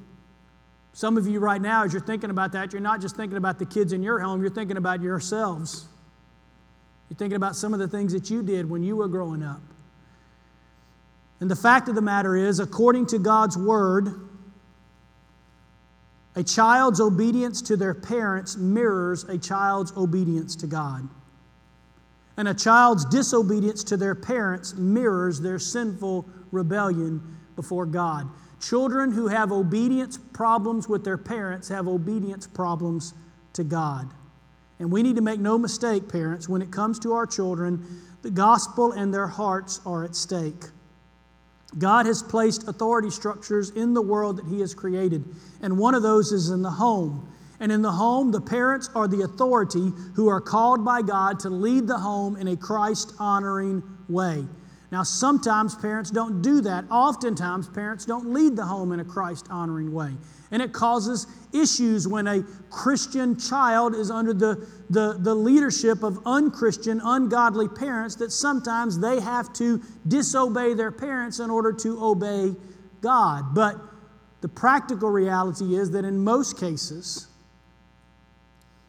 Some 0.93 1.16
of 1.16 1.27
you 1.27 1.40
right 1.40 1.61
now, 1.61 1.85
as 1.85 1.93
you're 1.93 2.03
thinking 2.03 2.31
about 2.31 2.53
that, 2.53 2.73
you're 2.73 2.83
not 2.83 3.01
just 3.01 3.16
thinking 3.16 3.38
about 3.38 3.59
the 3.59 3.66
kids 3.66 3.93
in 3.93 4.03
your 4.03 4.21
home, 4.21 4.40
you're 4.40 4.51
thinking 4.51 4.77
about 4.77 5.03
yourselves. 5.03 5.88
You're 7.09 7.16
thinking 7.16 7.37
about 7.37 7.57
some 7.57 7.73
of 7.73 7.81
the 7.81 7.88
things 7.88 8.12
that 8.12 8.31
you 8.31 8.43
did 8.43 8.69
when 8.69 8.83
you 8.83 8.97
were 8.97 9.09
growing 9.09 9.43
up. 9.43 9.62
And 11.40 11.50
the 11.50 11.57
fact 11.57 11.88
of 11.88 11.94
the 11.94 12.03
matter 12.03 12.37
is, 12.37 12.61
according 12.61 13.07
to 13.07 13.18
God's 13.18 13.57
word, 13.57 14.29
a 16.37 16.44
child's 16.44 17.00
obedience 17.00 17.62
to 17.62 17.76
their 17.76 17.94
parents 17.94 18.57
mirrors 18.57 19.24
a 19.24 19.38
child's 19.38 19.97
obedience 19.97 20.55
to 20.57 20.66
God. 20.66 21.09
And 22.36 22.47
a 22.49 22.55
child's 22.55 23.05
disobedience 23.07 23.82
to 23.84 23.97
their 23.97 24.14
parents 24.14 24.74
mirrors 24.74 25.41
their 25.41 25.59
sinful 25.59 26.26
rebellion 26.53 27.20
before 27.57 27.86
God. 27.86 28.28
Children 28.61 29.11
who 29.11 29.26
have 29.26 29.51
obedience 29.51 30.18
problems 30.32 30.88
with 30.88 31.05
their 31.05 31.18
parents 31.18 31.68
have 31.68 31.88
obedience 31.88 32.47
problems 32.47 33.14
to 33.55 33.64
God. 33.64 34.11
And 34.78 34.91
we 34.91 35.03
need 35.03 35.16
to 35.16 35.22
make 35.22 35.41
no 35.41 35.59
mistake, 35.59 36.09
parents, 36.09 36.49
when 36.49 36.62
it 36.62 36.70
comes 36.70 36.99
to 37.01 37.12
our 37.12 37.26
children, 37.26 38.03
the 38.22 38.30
gospel 38.30 38.93
and 38.93 39.12
their 39.12 39.26
hearts 39.26 39.80
are 39.84 40.05
at 40.05 40.14
stake. 40.14 40.64
God 41.79 42.07
has 42.07 42.23
placed 42.23 42.66
authority 42.66 43.11
structures 43.11 43.71
in 43.71 43.95
the 43.95 44.03
world 44.03 44.39
that 44.39 44.47
He 44.47 44.61
has 44.61 44.75
created, 44.75 45.25
and 45.62 45.79
one 45.79 45.95
of 45.95 46.03
those 46.03 46.33
is 46.33 46.51
in 46.51 46.62
the 46.62 46.71
home. 46.71 47.29
And 47.61 47.71
in 47.71 47.83
the 47.83 47.93
home, 47.93 48.31
the 48.31 48.41
parents 48.41 48.89
are 48.95 49.07
the 49.07 49.21
authority 49.23 49.93
who 50.14 50.29
are 50.29 50.41
called 50.41 50.83
by 50.83 51.03
God 51.03 51.39
to 51.41 51.51
lead 51.51 51.87
the 51.87 51.99
home 51.99 52.37
in 52.37 52.49
a 52.49 52.57
Christ 52.57 53.12
honoring 53.18 53.83
way. 54.09 54.47
Now, 54.91 55.03
sometimes 55.03 55.75
parents 55.75 56.11
don't 56.11 56.43
do 56.43 56.62
that. 56.62 56.85
Oftentimes, 56.91 57.68
parents 57.68 58.07
don't 58.07 58.33
lead 58.33 58.57
the 58.57 58.64
home 58.64 58.93
in 58.93 59.01
a 59.01 59.05
Christ 59.05 59.47
honoring 59.51 59.93
way. 59.93 60.12
And 60.51 60.61
it 60.61 60.72
causes 60.72 61.26
issues 61.53 62.09
when 62.09 62.26
a 62.26 62.42
Christian 62.70 63.38
child 63.38 63.94
is 63.94 64.11
under 64.11 64.32
the, 64.32 64.66
the, 64.90 65.16
the 65.18 65.34
leadership 65.34 66.03
of 66.03 66.18
unchristian, 66.26 67.01
ungodly 67.03 67.68
parents, 67.68 68.16
that 68.16 68.32
sometimes 68.32 68.98
they 68.98 69.20
have 69.20 69.53
to 69.55 69.80
disobey 70.09 70.74
their 70.74 70.90
parents 70.90 71.38
in 71.38 71.51
order 71.51 71.72
to 71.72 72.05
obey 72.05 72.55
God. 73.01 73.55
But 73.55 73.76
the 74.40 74.48
practical 74.48 75.11
reality 75.11 75.76
is 75.76 75.90
that 75.92 76.05
in 76.05 76.18
most 76.18 76.59
cases, 76.59 77.28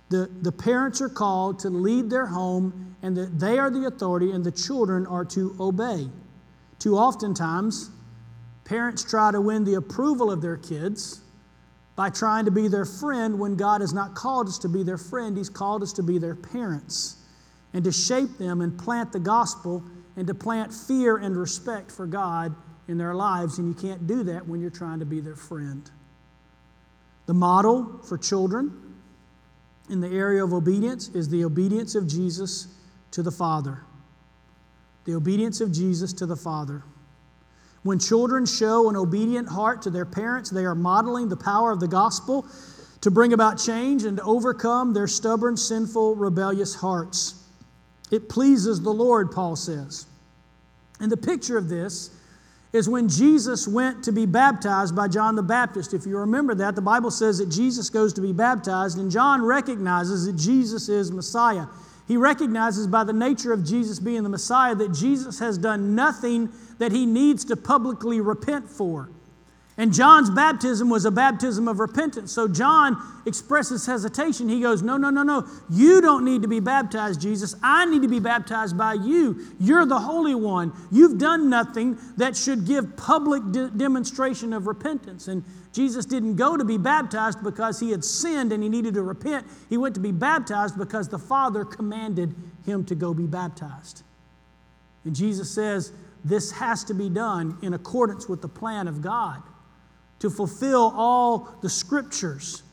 the, 0.10 0.30
the 0.42 0.52
parents 0.52 1.00
are 1.02 1.10
called 1.10 1.60
to 1.60 1.70
lead 1.70 2.10
their 2.10 2.26
home 2.26 2.96
and 3.02 3.16
that 3.16 3.40
they 3.40 3.58
are 3.58 3.70
the 3.70 3.86
authority 3.86 4.32
and 4.32 4.44
the 4.44 4.52
children 4.52 5.08
are 5.08 5.26
to 5.26 5.56
obey. 5.60 6.10
Too 6.80 6.98
oftentimes, 6.98 7.92
parents 8.66 9.04
try 9.04 9.32
to 9.32 9.40
win 9.40 9.64
the 9.64 9.76
approval 9.76 10.32
of 10.32 10.42
their 10.42 10.58
kids 10.58 11.21
by 11.96 12.10
trying 12.10 12.46
to 12.46 12.52
be 12.52 12.68
their 12.68 12.86
friend 12.86 13.40
when 13.40 13.56
God 13.56 13.82
has 13.82 13.94
not 13.94 14.16
called 14.16 14.48
us 14.48 14.58
to 14.60 14.70
be 14.70 14.84
their 14.84 14.98
friend. 14.98 15.38
He's 15.38 15.50
called 15.50 15.84
us 15.84 15.94
to 15.94 16.04
be 16.04 16.18
their 16.18 16.36
parents 16.36 17.18
and 17.74 17.84
to 17.84 17.92
shape 17.92 18.38
them 18.38 18.62
and 18.62 18.78
plant 18.78 19.12
the 19.12 19.20
gospel 19.20 19.84
and 20.16 20.28
to 20.28 20.34
plant 20.34 20.74
fear 20.74 21.18
and 21.18 21.38
respect 21.38 21.92
for 21.92 22.06
God 22.06 22.56
in 22.88 22.98
their 22.98 23.14
lives. 23.14 23.60
And 23.60 23.68
you 23.68 23.74
can't 23.74 24.08
do 24.08 24.24
that 24.24 24.48
when 24.48 24.62
you're 24.62 24.70
trying 24.70 25.00
to 25.00 25.06
be 25.06 25.20
their 25.20 25.36
friend. 25.36 25.90
The 27.26 27.34
model 27.34 28.00
for 28.08 28.18
children 28.18 28.96
in 29.90 30.02
the 30.02 30.10
area 30.10 30.44
of 30.44 30.54
obedience 30.54 31.10
is 31.10 31.30
the 31.30 31.44
obedience 31.44 31.96
of 31.96 32.08
Jesus 32.08 32.68
to 33.12 33.22
the 33.22 33.32
Father. 33.32 33.84
The 35.06 35.16
obedience 35.16 35.62
of 35.62 35.72
Jesus 35.72 36.14
to 36.14 36.26
the 36.26 36.36
Father. 36.36 36.84
When 37.84 37.98
children 37.98 38.46
show 38.46 38.90
an 38.90 38.96
obedient 38.96 39.50
heart 39.50 39.82
to 39.84 39.90
their 39.90 40.06
parents, 40.06 40.50
they 40.50 40.66
are 40.66 40.76
modeling 40.76 41.30
the 41.30 41.38
power 41.38 41.72
of 41.72 41.80
the 41.80 41.88
gospel 41.88 42.46
to 43.02 43.10
bring 43.10 43.34
about 43.34 43.58
change 43.58 44.04
and 44.04 44.18
to 44.18 44.24
overcome 44.24 44.94
their 44.94 45.08
stubborn, 45.08 45.58
sinful, 45.58 46.16
rebellious 46.16 46.76
hearts. 46.76 47.44
It 48.12 48.30
pleases 48.30 48.82
the 48.82 48.94
Lord, 48.94 49.32
Paul 49.32 49.56
says. 49.56 50.06
And 51.00 51.12
the 51.12 51.18
picture 51.18 51.58
of 51.58 51.70
this 51.70 52.12
is 52.74 52.88
when 52.88 53.10
Jesus 53.10 53.68
went 53.68 54.04
to 54.04 54.12
be 54.12 54.26
baptized 54.26 54.96
by 54.96 55.08
John 55.08 55.36
the 55.36 55.44
Baptist. 55.44 55.94
If 55.94 56.06
you 56.06 56.18
remember 56.18 56.54
that, 56.56 56.76
the 56.76 56.82
Bible 56.82 57.12
says 57.12 57.40
that 57.40 57.50
Jesus 57.50 57.90
goes 57.90 58.14
to 58.14 58.22
be 58.22 58.32
baptized, 58.32 58.98
and 58.98 59.10
John 59.12 59.42
recognizes 59.42 60.26
that 60.26 60.38
Jesus 60.38 60.88
is 60.88 61.12
Messiah. 61.12 61.66
He 62.12 62.18
recognizes 62.18 62.88
by 62.88 63.06
the 63.06 63.14
nature 63.14 63.54
of 63.54 63.64
Jesus 63.64 63.98
being 63.98 64.24
the 64.24 64.28
Messiah 64.28 64.76
that 64.76 64.92
Jesus 64.92 65.40
has 65.40 65.58
done 65.58 65.96
nothing 65.96 66.50
that 66.78 66.92
he 66.92 67.06
needs 67.06 67.46
to 67.46 67.56
publicly 67.56 68.20
repent 68.20 68.70
for. 68.70 69.10
And 69.82 69.92
John's 69.92 70.30
baptism 70.30 70.92
was 70.92 71.06
a 71.06 71.12
baptism 71.12 71.68
of 71.68 71.80
repentance. 71.80 72.32
So 72.32 72.48
John 72.48 73.02
expresses 73.26 73.84
hesitation. 73.88 74.48
He 74.48 74.62
goes, 74.62 74.84
No, 74.84 74.96
no, 74.96 75.10
no, 75.10 75.24
no. 75.24 75.48
You 75.72 76.02
don't 76.02 76.24
need 76.24 76.44
to 76.44 76.48
be 76.48 76.60
baptized, 76.60 77.20
Jesus. 77.20 77.56
I 77.64 77.86
need 77.86 78.04
to 78.04 78.08
be 78.08 78.20
baptized 78.20 78.78
by 78.78 78.94
you. 78.94 79.44
You're 79.60 79.88
the 79.88 79.98
Holy 79.98 80.36
One. 80.36 80.72
You've 80.92 81.18
done 81.18 81.50
nothing 81.50 81.98
that 82.18 82.38
should 82.38 82.68
give 82.68 82.96
public 82.96 83.42
de- 83.52 83.72
demonstration 83.72 84.54
of 84.54 84.68
repentance. 84.68 85.28
And 85.28 85.44
Jesus 85.74 86.06
didn't 86.06 86.36
go 86.36 86.58
to 86.58 86.64
be 86.64 86.78
baptized 86.78 87.44
because 87.44 87.80
he 87.80 87.90
had 87.90 88.06
sinned 88.06 88.54
and 88.54 88.62
he 88.62 88.70
needed 88.70 88.94
to 88.94 89.02
repent. 89.02 89.48
He 89.68 89.78
went 89.78 89.96
to 89.96 90.02
be 90.02 90.12
baptized 90.12 90.78
because 90.78 91.10
the 91.10 91.18
Father 91.18 91.66
commanded 91.66 92.36
him 92.68 92.86
to 92.86 92.94
go 92.94 93.16
be 93.16 93.26
baptized. 93.26 94.04
And 95.06 95.16
Jesus 95.16 95.50
says, 95.50 95.92
This 96.24 96.52
has 96.52 96.84
to 96.84 96.94
be 96.94 97.10
done 97.10 97.58
in 97.64 97.74
accordance 97.74 98.30
with 98.30 98.44
the 98.44 98.48
plan 98.48 98.88
of 98.88 99.02
God 99.02 99.42
to 100.22 100.30
fulfill 100.30 100.94
all 100.96 101.50
the 101.62 101.70
scriptures. 101.70 102.64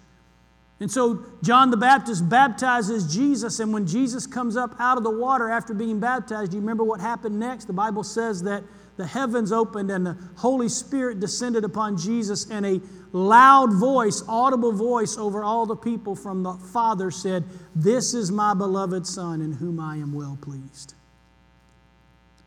And 0.81 0.91
so 0.91 1.25
John 1.43 1.71
the 1.71 1.77
Baptist 1.77 2.29
baptizes 2.29 3.13
Jesus, 3.13 3.59
and 3.59 3.73
when 3.73 3.87
Jesus 3.87 4.27
comes 4.27 4.57
up 4.57 4.77
out 4.79 4.97
of 4.97 5.03
the 5.03 5.11
water 5.11 5.51
after 5.51 5.75
being 5.75 5.99
baptized, 5.99 6.53
do 6.53 6.57
you 6.57 6.61
remember 6.61 6.85
what 6.85 7.01
happened 7.01 7.41
next? 7.41 7.65
The 7.65 7.73
Bible 7.73 8.05
says 8.05 8.43
that 8.43 8.63
the 8.97 9.07
heavens 9.07 9.51
opened 9.51 9.91
and 9.91 10.07
the 10.07 10.17
Holy 10.37 10.69
Spirit 10.69 11.21
descended 11.21 11.65
upon 11.65 11.97
Jesus, 11.97 12.49
and 12.51 12.67
a 12.67 12.81
loud 13.13 13.73
voice, 13.73 14.23
audible 14.29 14.73
voice 14.73 15.17
over 15.17 15.43
all 15.43 15.67
the 15.67 15.77
people 15.77 16.15
from 16.15 16.43
the 16.43 16.53
Father 16.53 17.11
said, 17.11 17.45
This 17.75 18.13
is 18.13 18.31
my 18.31 18.55
beloved 18.55 19.07
Son 19.07 19.41
in 19.41 19.53
whom 19.53 19.81
I 19.81 19.97
am 19.97 20.13
well 20.13 20.39
pleased. 20.41 20.95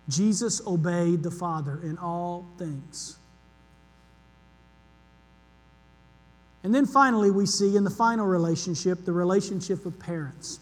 Jesus 0.08 0.62
obeyed 0.68 1.24
the 1.24 1.32
Father 1.32 1.80
in 1.84 1.98
all 1.98 2.46
things. 2.58 3.18
And 6.64 6.74
then 6.74 6.86
finally, 6.86 7.32
we 7.32 7.46
see 7.46 7.76
in 7.76 7.84
the 7.84 7.90
final 7.90 8.28
relationship 8.28 9.06
the 9.06 9.14
relationship 9.14 9.86
of 9.86 9.98
parents. 10.00 10.60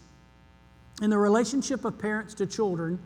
And 1.02 1.12
the 1.12 1.18
relationship 1.18 1.84
of 1.84 1.98
parents 1.98 2.34
to 2.34 2.46
children 2.46 2.98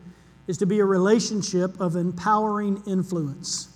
is 0.47 0.57
to 0.59 0.65
be 0.65 0.79
a 0.79 0.85
relationship 0.85 1.79
of 1.79 1.95
empowering 1.95 2.81
influence. 2.85 3.69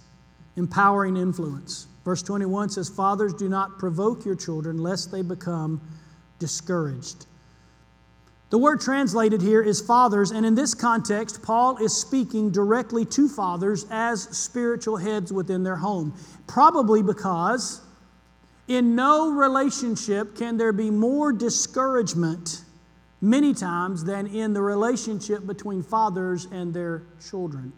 Empowering 0.56 1.18
influence. 1.18 1.88
Verse 2.06 2.22
21 2.24 2.70
says, 2.70 2.90
Fathers, 2.90 3.34
do 3.34 3.50
not 3.50 3.78
provoke 3.78 4.26
your 4.26 4.36
children 4.36 4.78
lest 4.78 5.12
they 5.12 5.22
become 5.22 5.82
discouraged. 6.38 7.26
The 8.50 8.58
word 8.58 8.82
translated 8.82 9.42
here 9.42 9.62
is 9.62 9.80
fathers, 9.80 10.32
and 10.32 10.44
in 10.44 10.56
this 10.56 10.74
context, 10.74 11.44
Paul 11.44 11.78
is 11.78 11.96
speaking 11.96 12.50
directly 12.50 13.06
to 13.06 13.30
fathers 13.30 13.86
as 13.92 14.24
spiritual 14.36 14.98
heads 14.98 15.32
within 15.32 15.62
their 15.62 15.76
home. 15.76 16.16
Probably 16.48 17.04
because 17.04 17.82
in 18.70 18.96
no 18.96 19.32
relationship 19.32 20.38
can 20.38 20.56
there 20.56 20.72
be 20.72 20.92
more 20.92 21.34
discouragement 21.34 22.64
many 23.20 23.54
times 23.54 24.06
than 24.06 24.28
in 24.28 24.54
the 24.54 24.62
relationship 24.62 25.46
between 25.46 25.84
fathers 25.84 26.46
and 26.52 26.74
their 26.74 27.04
children. 27.30 27.74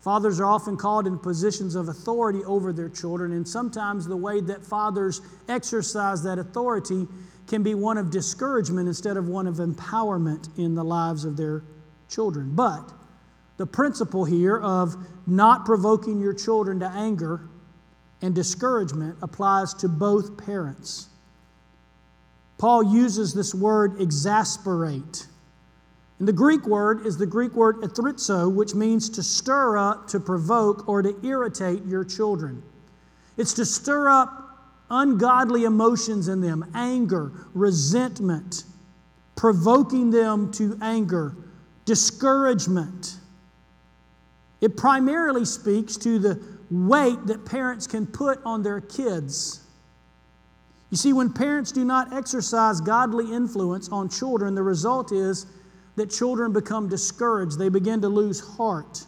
Fathers 0.00 0.38
are 0.38 0.46
often 0.46 0.76
called 0.76 1.06
in 1.06 1.18
positions 1.18 1.74
of 1.74 1.88
authority 1.88 2.44
over 2.44 2.72
their 2.72 2.88
children, 2.88 3.32
and 3.32 3.48
sometimes 3.48 4.06
the 4.06 4.16
way 4.16 4.40
that 4.42 4.64
fathers 4.64 5.22
exercise 5.48 6.22
that 6.22 6.38
authority 6.38 7.08
can 7.46 7.62
be 7.62 7.74
one 7.74 7.98
of 7.98 8.10
discouragement 8.10 8.88
instead 8.88 9.16
of 9.16 9.26
one 9.26 9.46
of 9.46 9.56
empowerment 9.56 10.56
in 10.58 10.74
the 10.74 10.84
lives 10.84 11.24
of 11.24 11.36
their 11.36 11.64
children. 12.08 12.54
But 12.54 12.92
the 13.56 13.66
principle 13.66 14.24
here 14.24 14.58
of 14.58 14.96
not 15.26 15.64
provoking 15.64 16.20
your 16.20 16.32
children 16.32 16.80
to 16.80 16.88
anger 16.88 17.49
and 18.22 18.34
discouragement 18.34 19.16
applies 19.22 19.74
to 19.74 19.88
both 19.88 20.36
parents. 20.44 21.08
Paul 22.58 22.82
uses 22.82 23.32
this 23.32 23.54
word 23.54 24.00
exasperate. 24.00 25.26
And 26.18 26.28
the 26.28 26.32
Greek 26.32 26.66
word 26.66 27.06
is 27.06 27.16
the 27.16 27.26
Greek 27.26 27.54
word 27.54 27.80
erethizo, 27.80 28.52
which 28.52 28.74
means 28.74 29.08
to 29.10 29.22
stir 29.22 29.78
up, 29.78 30.06
to 30.08 30.20
provoke, 30.20 30.86
or 30.86 31.00
to 31.00 31.16
irritate 31.24 31.84
your 31.86 32.04
children. 32.04 32.62
It's 33.38 33.54
to 33.54 33.64
stir 33.64 34.10
up 34.10 34.58
ungodly 34.90 35.64
emotions 35.64 36.28
in 36.28 36.42
them 36.42 36.70
anger, 36.74 37.32
resentment, 37.54 38.64
provoking 39.36 40.10
them 40.10 40.52
to 40.52 40.78
anger, 40.82 41.34
discouragement. 41.86 43.16
It 44.60 44.76
primarily 44.76 45.46
speaks 45.46 45.96
to 45.96 46.18
the 46.18 46.34
weight 46.70 47.26
that 47.26 47.44
parents 47.44 47.86
can 47.86 48.06
put 48.06 48.40
on 48.44 48.62
their 48.62 48.80
kids. 48.80 49.60
You 50.90 50.96
see, 50.96 51.12
when 51.12 51.32
parents 51.32 51.72
do 51.72 51.84
not 51.84 52.12
exercise 52.12 52.80
godly 52.80 53.32
influence 53.32 53.88
on 53.90 54.08
children, 54.08 54.54
the 54.54 54.62
result 54.62 55.12
is 55.12 55.46
that 55.96 56.10
children 56.10 56.52
become 56.52 56.88
discouraged. 56.88 57.58
They 57.58 57.68
begin 57.68 58.00
to 58.02 58.08
lose 58.08 58.40
heart. 58.40 59.06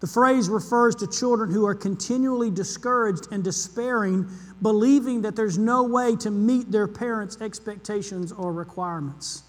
The 0.00 0.06
phrase 0.06 0.48
refers 0.48 0.94
to 0.96 1.06
children 1.06 1.50
who 1.50 1.66
are 1.66 1.74
continually 1.74 2.50
discouraged 2.50 3.28
and 3.32 3.44
despairing, 3.44 4.26
believing 4.62 5.20
that 5.22 5.36
there's 5.36 5.58
no 5.58 5.82
way 5.82 6.16
to 6.16 6.30
meet 6.30 6.70
their 6.70 6.88
parents' 6.88 7.38
expectations 7.40 8.32
or 8.32 8.52
requirements 8.52 9.42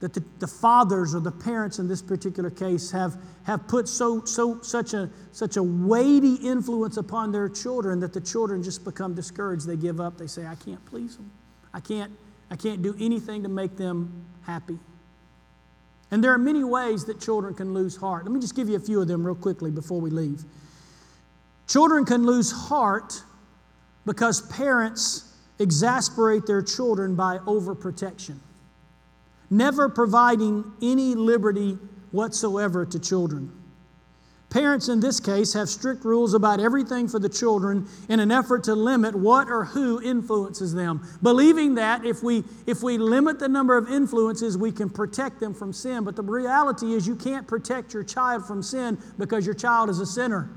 that 0.00 0.14
the, 0.14 0.22
the 0.38 0.46
fathers 0.46 1.14
or 1.14 1.20
the 1.20 1.32
parents 1.32 1.78
in 1.78 1.88
this 1.88 2.00
particular 2.00 2.50
case 2.50 2.90
have, 2.90 3.16
have 3.44 3.66
put 3.66 3.88
so, 3.88 4.24
so, 4.24 4.60
such, 4.62 4.94
a, 4.94 5.10
such 5.32 5.56
a 5.56 5.62
weighty 5.62 6.34
influence 6.34 6.96
upon 6.96 7.32
their 7.32 7.48
children 7.48 7.98
that 8.00 8.12
the 8.12 8.20
children 8.20 8.62
just 8.62 8.84
become 8.84 9.14
discouraged. 9.14 9.66
They 9.66 9.76
give 9.76 10.00
up. 10.00 10.16
They 10.16 10.28
say, 10.28 10.46
I 10.46 10.54
can't 10.54 10.84
please 10.86 11.16
them. 11.16 11.30
I 11.74 11.80
can't, 11.80 12.12
I 12.50 12.56
can't 12.56 12.80
do 12.80 12.94
anything 13.00 13.42
to 13.42 13.48
make 13.48 13.76
them 13.76 14.24
happy. 14.42 14.78
And 16.10 16.22
there 16.22 16.32
are 16.32 16.38
many 16.38 16.62
ways 16.62 17.04
that 17.06 17.20
children 17.20 17.54
can 17.54 17.74
lose 17.74 17.96
heart. 17.96 18.24
Let 18.24 18.32
me 18.32 18.40
just 18.40 18.54
give 18.54 18.68
you 18.68 18.76
a 18.76 18.80
few 18.80 19.00
of 19.02 19.08
them 19.08 19.26
real 19.26 19.34
quickly 19.34 19.70
before 19.70 20.00
we 20.00 20.10
leave. 20.10 20.44
Children 21.66 22.04
can 22.04 22.24
lose 22.24 22.50
heart 22.50 23.20
because 24.06 24.40
parents 24.42 25.34
exasperate 25.58 26.46
their 26.46 26.62
children 26.62 27.14
by 27.14 27.38
overprotection 27.38 28.36
never 29.50 29.88
providing 29.88 30.72
any 30.82 31.14
liberty 31.14 31.78
whatsoever 32.10 32.84
to 32.86 32.98
children. 32.98 33.52
Parents 34.50 34.88
in 34.88 35.00
this 35.00 35.20
case 35.20 35.52
have 35.52 35.68
strict 35.68 36.06
rules 36.06 36.32
about 36.32 36.58
everything 36.58 37.06
for 37.06 37.18
the 37.18 37.28
children 37.28 37.86
in 38.08 38.18
an 38.18 38.30
effort 38.30 38.64
to 38.64 38.74
limit 38.74 39.14
what 39.14 39.50
or 39.50 39.66
who 39.66 40.00
influences 40.00 40.72
them, 40.72 41.06
believing 41.22 41.74
that 41.74 42.06
if 42.06 42.22
we, 42.22 42.44
if 42.66 42.82
we 42.82 42.96
limit 42.96 43.38
the 43.38 43.48
number 43.48 43.76
of 43.76 43.90
influences, 43.90 44.56
we 44.56 44.72
can 44.72 44.88
protect 44.88 45.38
them 45.38 45.52
from 45.52 45.74
sin. 45.74 46.02
But 46.02 46.16
the 46.16 46.22
reality 46.22 46.94
is, 46.94 47.06
you 47.06 47.14
can't 47.14 47.46
protect 47.46 47.92
your 47.92 48.02
child 48.02 48.46
from 48.46 48.62
sin 48.62 48.96
because 49.18 49.44
your 49.44 49.54
child 49.54 49.90
is 49.90 50.00
a 50.00 50.06
sinner. 50.06 50.48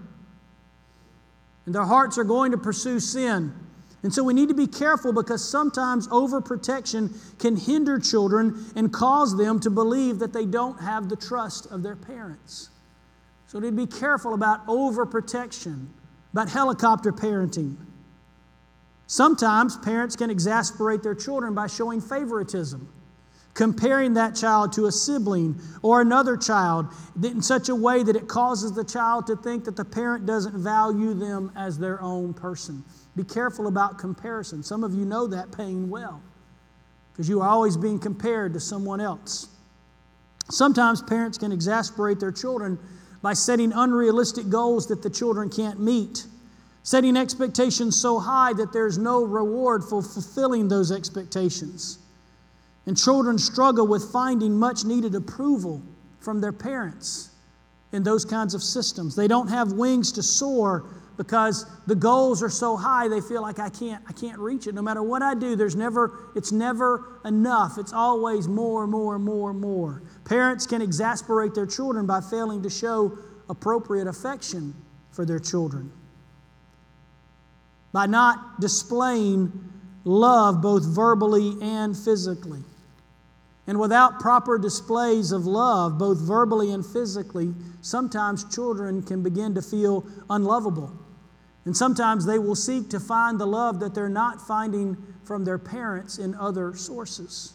And 1.65 1.75
their 1.75 1.83
hearts 1.83 2.17
are 2.17 2.23
going 2.23 2.51
to 2.53 2.57
pursue 2.57 3.01
sin. 3.01 3.53
And 4.03 4.13
so 4.13 4.23
we 4.23 4.33
need 4.33 4.49
to 4.49 4.55
be 4.55 4.67
careful 4.67 5.13
because 5.13 5.47
sometimes 5.47 6.07
overprotection 6.07 7.15
can 7.37 7.55
hinder 7.55 7.99
children 7.99 8.65
and 8.75 8.91
cause 8.91 9.37
them 9.37 9.59
to 9.59 9.69
believe 9.69 10.19
that 10.19 10.33
they 10.33 10.45
don't 10.45 10.79
have 10.81 11.07
the 11.07 11.15
trust 11.15 11.67
of 11.67 11.83
their 11.83 11.95
parents. 11.95 12.69
So 13.47 13.59
to 13.59 13.71
be 13.71 13.85
careful 13.85 14.33
about 14.33 14.65
overprotection, 14.65 15.87
about 16.33 16.49
helicopter 16.49 17.11
parenting. 17.11 17.75
Sometimes 19.05 19.77
parents 19.77 20.15
can 20.15 20.29
exasperate 20.29 21.03
their 21.03 21.13
children 21.13 21.53
by 21.53 21.67
showing 21.67 21.99
favoritism, 21.99 22.87
comparing 23.53 24.13
that 24.13 24.35
child 24.35 24.71
to 24.73 24.85
a 24.85 24.91
sibling 24.91 25.59
or 25.81 25.99
another 25.99 26.37
child 26.37 26.87
in 27.21 27.41
such 27.41 27.67
a 27.67 27.75
way 27.75 28.01
that 28.01 28.15
it 28.15 28.29
causes 28.29 28.71
the 28.71 28.85
child 28.85 29.27
to 29.27 29.35
think 29.35 29.65
that 29.65 29.75
the 29.75 29.83
parent 29.83 30.25
doesn't 30.25 30.55
value 30.55 31.13
them 31.13 31.51
as 31.57 31.77
their 31.77 32.01
own 32.01 32.33
person. 32.33 32.83
Be 33.15 33.23
careful 33.23 33.67
about 33.67 33.97
comparison. 33.97 34.63
Some 34.63 34.83
of 34.83 34.93
you 34.93 35.05
know 35.05 35.27
that 35.27 35.51
pain 35.51 35.89
well 35.89 36.21
because 37.11 37.27
you 37.27 37.41
are 37.41 37.47
always 37.49 37.75
being 37.75 37.99
compared 37.99 38.53
to 38.53 38.59
someone 38.59 39.01
else. 39.01 39.47
Sometimes 40.49 41.01
parents 41.01 41.37
can 41.37 41.51
exasperate 41.51 42.19
their 42.19 42.31
children 42.31 42.79
by 43.21 43.33
setting 43.33 43.71
unrealistic 43.73 44.49
goals 44.49 44.87
that 44.87 45.03
the 45.03 45.09
children 45.09 45.49
can't 45.49 45.79
meet, 45.79 46.25
setting 46.83 47.15
expectations 47.15 47.95
so 47.99 48.17
high 48.19 48.53
that 48.53 48.73
there's 48.73 48.97
no 48.97 49.23
reward 49.23 49.83
for 49.83 50.01
fulfilling 50.01 50.67
those 50.67 50.91
expectations. 50.91 51.99
And 52.87 52.97
children 52.97 53.37
struggle 53.37 53.85
with 53.87 54.11
finding 54.11 54.57
much 54.57 54.83
needed 54.83 55.13
approval 55.13 55.81
from 56.19 56.41
their 56.41 56.51
parents 56.51 57.29
in 57.91 58.03
those 58.03 58.25
kinds 58.25 58.53
of 58.53 58.63
systems. 58.63 59.15
They 59.15 59.27
don't 59.27 59.49
have 59.49 59.73
wings 59.73 60.11
to 60.13 60.23
soar 60.23 60.85
because 61.21 61.67
the 61.85 61.93
goals 61.93 62.41
are 62.41 62.49
so 62.49 62.75
high 62.75 63.07
they 63.07 63.21
feel 63.21 63.43
like 63.43 63.59
I 63.59 63.69
can't 63.69 64.03
I 64.09 64.11
can't 64.11 64.39
reach 64.39 64.65
it. 64.65 64.73
No 64.73 64.81
matter 64.81 65.03
what 65.03 65.21
I 65.21 65.35
do 65.35 65.55
there's 65.55 65.75
never 65.75 66.31
it's 66.35 66.51
never 66.51 67.19
enough. 67.23 67.77
It's 67.77 67.93
always 67.93 68.47
more 68.47 68.87
more 68.87 69.19
more 69.19 69.53
more. 69.53 70.01
Parents 70.25 70.65
can 70.65 70.81
exasperate 70.81 71.53
their 71.53 71.67
children 71.67 72.07
by 72.07 72.21
failing 72.21 72.63
to 72.63 72.71
show 72.71 73.19
appropriate 73.49 74.07
affection 74.07 74.73
for 75.11 75.23
their 75.23 75.37
children. 75.37 75.91
By 77.93 78.07
not 78.07 78.59
displaying 78.59 79.51
love 80.03 80.59
both 80.63 80.83
verbally 80.83 81.55
and 81.61 81.95
physically. 81.95 82.63
And 83.67 83.79
without 83.79 84.19
proper 84.19 84.57
displays 84.57 85.31
of 85.31 85.45
love 85.45 85.99
both 85.99 86.17
verbally 86.17 86.71
and 86.71 86.83
physically 86.83 87.53
sometimes 87.81 88.43
children 88.55 89.03
can 89.03 89.21
begin 89.21 89.53
to 89.53 89.61
feel 89.61 90.03
unlovable 90.31 90.91
and 91.65 91.75
sometimes 91.75 92.25
they 92.25 92.39
will 92.39 92.55
seek 92.55 92.89
to 92.89 92.99
find 92.99 93.39
the 93.39 93.45
love 93.45 93.79
that 93.79 93.93
they're 93.93 94.09
not 94.09 94.41
finding 94.41 94.97
from 95.23 95.45
their 95.45 95.57
parents 95.57 96.17
in 96.17 96.33
other 96.35 96.75
sources. 96.75 97.53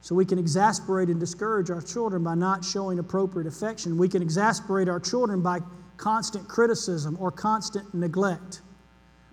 So 0.00 0.14
we 0.14 0.24
can 0.24 0.38
exasperate 0.38 1.08
and 1.08 1.18
discourage 1.18 1.70
our 1.70 1.82
children 1.82 2.24
by 2.24 2.34
not 2.34 2.64
showing 2.64 2.98
appropriate 2.98 3.46
affection. 3.46 3.98
We 3.98 4.08
can 4.08 4.22
exasperate 4.22 4.88
our 4.88 5.00
children 5.00 5.42
by 5.42 5.60
constant 5.96 6.48
criticism 6.48 7.16
or 7.20 7.30
constant 7.30 7.92
neglect, 7.94 8.62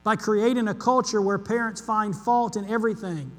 by 0.03 0.15
creating 0.15 0.67
a 0.67 0.75
culture 0.75 1.21
where 1.21 1.39
parents 1.39 1.81
find 1.81 2.15
fault 2.15 2.55
in 2.55 2.69
everything 2.69 3.31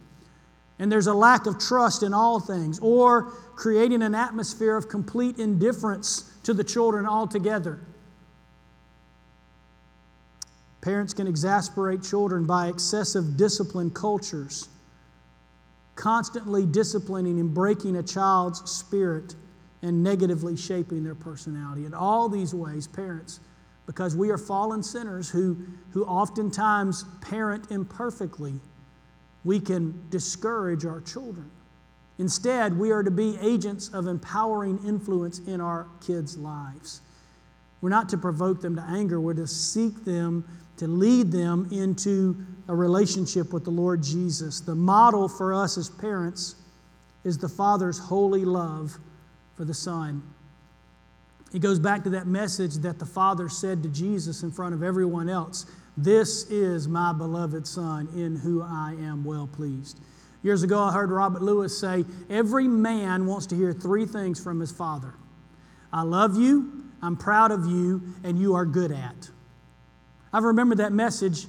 and 0.80 0.90
there's 0.90 1.06
a 1.06 1.14
lack 1.14 1.46
of 1.46 1.58
trust 1.58 2.02
in 2.02 2.14
all 2.14 2.40
things, 2.40 2.78
or 2.80 3.24
creating 3.54 4.02
an 4.02 4.14
atmosphere 4.14 4.76
of 4.76 4.88
complete 4.88 5.38
indifference 5.38 6.32
to 6.42 6.54
the 6.54 6.64
children 6.64 7.06
altogether. 7.06 7.80
Parents 10.80 11.12
can 11.12 11.26
exasperate 11.26 12.02
children 12.02 12.46
by 12.46 12.68
excessive 12.68 13.36
discipline 13.36 13.90
cultures, 13.90 14.68
constantly 15.94 16.64
disciplining 16.64 17.38
and 17.38 17.52
breaking 17.52 17.96
a 17.96 18.02
child's 18.02 18.70
spirit 18.70 19.34
and 19.82 20.02
negatively 20.02 20.56
shaping 20.56 21.04
their 21.04 21.14
personality. 21.14 21.84
In 21.84 21.92
all 21.92 22.28
these 22.28 22.54
ways, 22.54 22.86
parents, 22.86 23.40
because 23.86 24.16
we 24.16 24.30
are 24.30 24.38
fallen 24.38 24.82
sinners 24.82 25.28
who, 25.28 25.58
who 25.92 26.04
oftentimes 26.04 27.04
parent 27.20 27.70
imperfectly, 27.70 28.54
we 29.44 29.60
can 29.60 30.02
discourage 30.10 30.84
our 30.84 31.00
children. 31.00 31.50
Instead, 32.18 32.78
we 32.78 32.90
are 32.90 33.02
to 33.02 33.10
be 33.10 33.38
agents 33.40 33.88
of 33.88 34.06
empowering 34.06 34.78
influence 34.86 35.38
in 35.40 35.60
our 35.60 35.86
kids' 36.06 36.36
lives. 36.36 37.00
We're 37.80 37.88
not 37.88 38.10
to 38.10 38.18
provoke 38.18 38.60
them 38.60 38.76
to 38.76 38.82
anger, 38.82 39.20
we're 39.20 39.34
to 39.34 39.46
seek 39.46 40.04
them 40.04 40.44
to 40.80 40.88
lead 40.88 41.30
them 41.30 41.68
into 41.70 42.34
a 42.66 42.74
relationship 42.74 43.52
with 43.52 43.64
the 43.64 43.70
Lord 43.70 44.02
Jesus. 44.02 44.60
The 44.60 44.74
model 44.74 45.28
for 45.28 45.52
us 45.52 45.76
as 45.76 45.90
parents 45.90 46.56
is 47.22 47.36
the 47.36 47.50
Father's 47.50 47.98
holy 47.98 48.46
love 48.46 48.98
for 49.56 49.66
the 49.66 49.74
Son. 49.74 50.22
It 51.52 51.58
goes 51.58 51.78
back 51.78 52.02
to 52.04 52.10
that 52.10 52.26
message 52.26 52.76
that 52.76 52.98
the 52.98 53.04
Father 53.04 53.50
said 53.50 53.82
to 53.82 53.90
Jesus 53.90 54.42
in 54.42 54.50
front 54.50 54.74
of 54.74 54.82
everyone 54.82 55.28
else 55.28 55.66
This 55.98 56.50
is 56.50 56.88
my 56.88 57.12
beloved 57.12 57.66
Son, 57.66 58.08
in 58.16 58.36
whom 58.36 58.62
I 58.62 58.92
am 58.92 59.22
well 59.22 59.50
pleased. 59.52 60.00
Years 60.42 60.62
ago, 60.62 60.82
I 60.82 60.92
heard 60.92 61.10
Robert 61.10 61.42
Lewis 61.42 61.78
say, 61.78 62.06
Every 62.30 62.66
man 62.66 63.26
wants 63.26 63.46
to 63.48 63.54
hear 63.54 63.74
three 63.74 64.06
things 64.06 64.42
from 64.42 64.60
his 64.60 64.72
Father 64.72 65.12
I 65.92 66.02
love 66.02 66.38
you, 66.38 66.84
I'm 67.02 67.18
proud 67.18 67.50
of 67.50 67.66
you, 67.66 68.00
and 68.24 68.38
you 68.38 68.54
are 68.54 68.64
good 68.64 68.92
at. 68.92 69.28
I've 70.32 70.44
remembered 70.44 70.78
that 70.78 70.92
message 70.92 71.46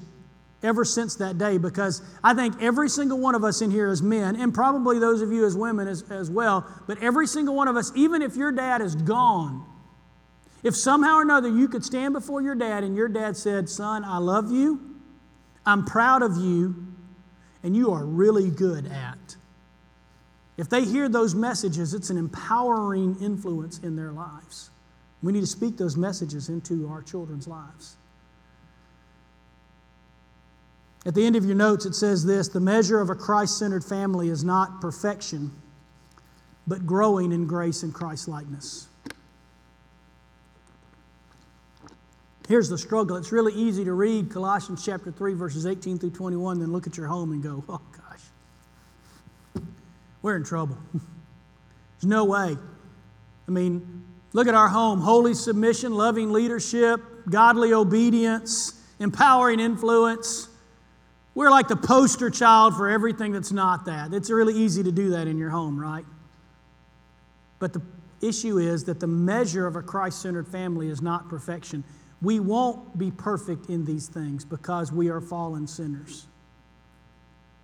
ever 0.64 0.86
since 0.86 1.16
that 1.16 1.38
day 1.38 1.58
because 1.58 2.02
I 2.24 2.34
think 2.34 2.62
every 2.62 2.90
single 2.90 3.18
one 3.18 3.36
of 3.36 3.44
us 3.44 3.62
in 3.62 3.72
here 3.72 3.88
as 3.88 4.02
men, 4.02 4.36
and 4.36 4.54
probably 4.54 5.00
those 5.00 5.22
of 5.22 5.32
you 5.32 5.46
as 5.46 5.56
women 5.56 5.88
as, 5.88 6.04
as 6.12 6.30
well, 6.30 6.68
but 6.88 7.02
every 7.02 7.28
single 7.28 7.56
one 7.56 7.68
of 7.68 7.76
us, 7.76 7.92
even 7.96 8.22
if 8.22 8.36
your 8.36 8.52
dad 8.52 8.82
is 8.82 8.96
gone, 8.96 9.66
if 10.64 10.76
somehow 10.76 11.16
or 11.16 11.22
another 11.24 11.50
you 11.50 11.68
could 11.68 11.84
stand 11.84 12.14
before 12.14 12.42
your 12.42 12.56
dad 12.56 12.84
and 12.84 12.96
your 12.96 13.08
dad 13.08 13.36
said, 13.36 13.68
Son, 13.70 14.04
I 14.06 14.18
love 14.18 14.52
you, 14.52 14.80
I'm 15.66 15.86
proud 15.86 16.22
of 16.22 16.38
you, 16.38 16.76
and 17.64 17.76
you 17.76 17.92
are 17.92 18.06
really 18.06 18.50
good 18.50 18.86
at. 18.86 19.36
If 20.58 20.70
they 20.70 20.86
hear 20.86 21.10
those 21.10 21.34
messages, 21.34 21.96
it's 21.96 22.12
an 22.12 22.18
empowering 22.18 23.18
influence 23.20 23.80
in 23.80 23.96
their 23.96 24.12
lives. 24.12 24.70
We 25.24 25.32
need 25.32 25.42
to 25.42 25.48
speak 25.48 25.78
those 25.78 25.98
messages 25.98 26.50
into 26.50 26.88
our 26.88 27.02
children's 27.02 27.48
lives. 27.48 27.96
At 31.06 31.16
the 31.16 31.26
end 31.26 31.36
of 31.36 31.46
your 31.46 31.56
notes, 31.56 31.86
it 31.86 31.96
says 31.96 32.26
this 32.26 32.48
the 32.48 32.60
measure 32.60 33.00
of 33.00 33.10
a 33.10 33.16
Christ 33.16 33.58
centered 33.58 33.84
family 33.84 34.30
is 34.30 34.44
not 34.44 34.82
perfection, 34.82 35.52
but 36.68 36.86
growing 36.86 37.32
in 37.32 37.48
grace 37.48 37.84
and 37.84 37.94
Christ 37.94 38.28
likeness. 38.28 38.88
Here's 42.48 42.70
the 42.70 42.78
struggle. 42.78 43.16
It's 43.16 43.32
really 43.32 43.54
easy 43.54 43.86
to 43.86 43.94
read 43.94 44.30
Colossians 44.30 44.84
chapter 44.84 45.12
3, 45.12 45.36
verses 45.36 45.66
18 45.66 45.98
through 45.98 46.12
21, 46.12 46.60
then 46.60 46.72
look 46.72 46.86
at 46.86 46.98
your 46.98 47.08
home 47.08 47.32
and 47.32 47.42
go, 47.42 47.64
oh 47.70 47.80
gosh, 47.96 49.64
we're 50.22 50.36
in 50.36 50.44
trouble. 50.44 50.78
There's 50.94 52.10
no 52.10 52.26
way. 52.26 52.58
I 53.48 53.52
mean, 53.52 54.04
look 54.34 54.48
at 54.48 54.54
our 54.54 54.68
home 54.68 55.00
holy 55.00 55.34
submission, 55.34 55.94
loving 55.94 56.32
leadership, 56.32 57.00
godly 57.30 57.74
obedience, 57.74 58.74
empowering 59.00 59.60
influence. 59.60 60.50
We're 61.34 61.50
like 61.50 61.68
the 61.68 61.78
poster 61.78 62.30
child 62.30 62.76
for 62.76 62.90
everything 62.90 63.32
that's 63.32 63.52
not 63.52 63.86
that. 63.86 64.14
It's 64.14 64.30
really 64.30 64.54
easy 64.54 64.84
to 64.84 64.92
do 64.92 65.12
that 65.12 65.28
in 65.28 65.38
your 65.38 65.50
home, 65.50 65.80
right? 65.80 66.06
But 67.60 67.74
the 67.74 67.82
issue 68.22 68.58
is 68.58 68.84
that 68.86 69.00
the 69.00 69.08
measure 69.08 69.66
of 69.66 69.76
a 69.76 69.82
Christ 69.82 70.22
centered 70.22 70.48
family 70.48 70.90
is 70.90 71.02
not 71.02 71.30
perfection. 71.30 71.84
We 72.22 72.40
won't 72.40 72.98
be 72.98 73.12
perfect 73.12 73.70
in 73.70 73.86
these 73.86 74.08
things 74.08 74.44
because 74.46 74.92
we 74.92 75.10
are 75.10 75.22
fallen 75.22 75.68
sinners. 75.68 76.28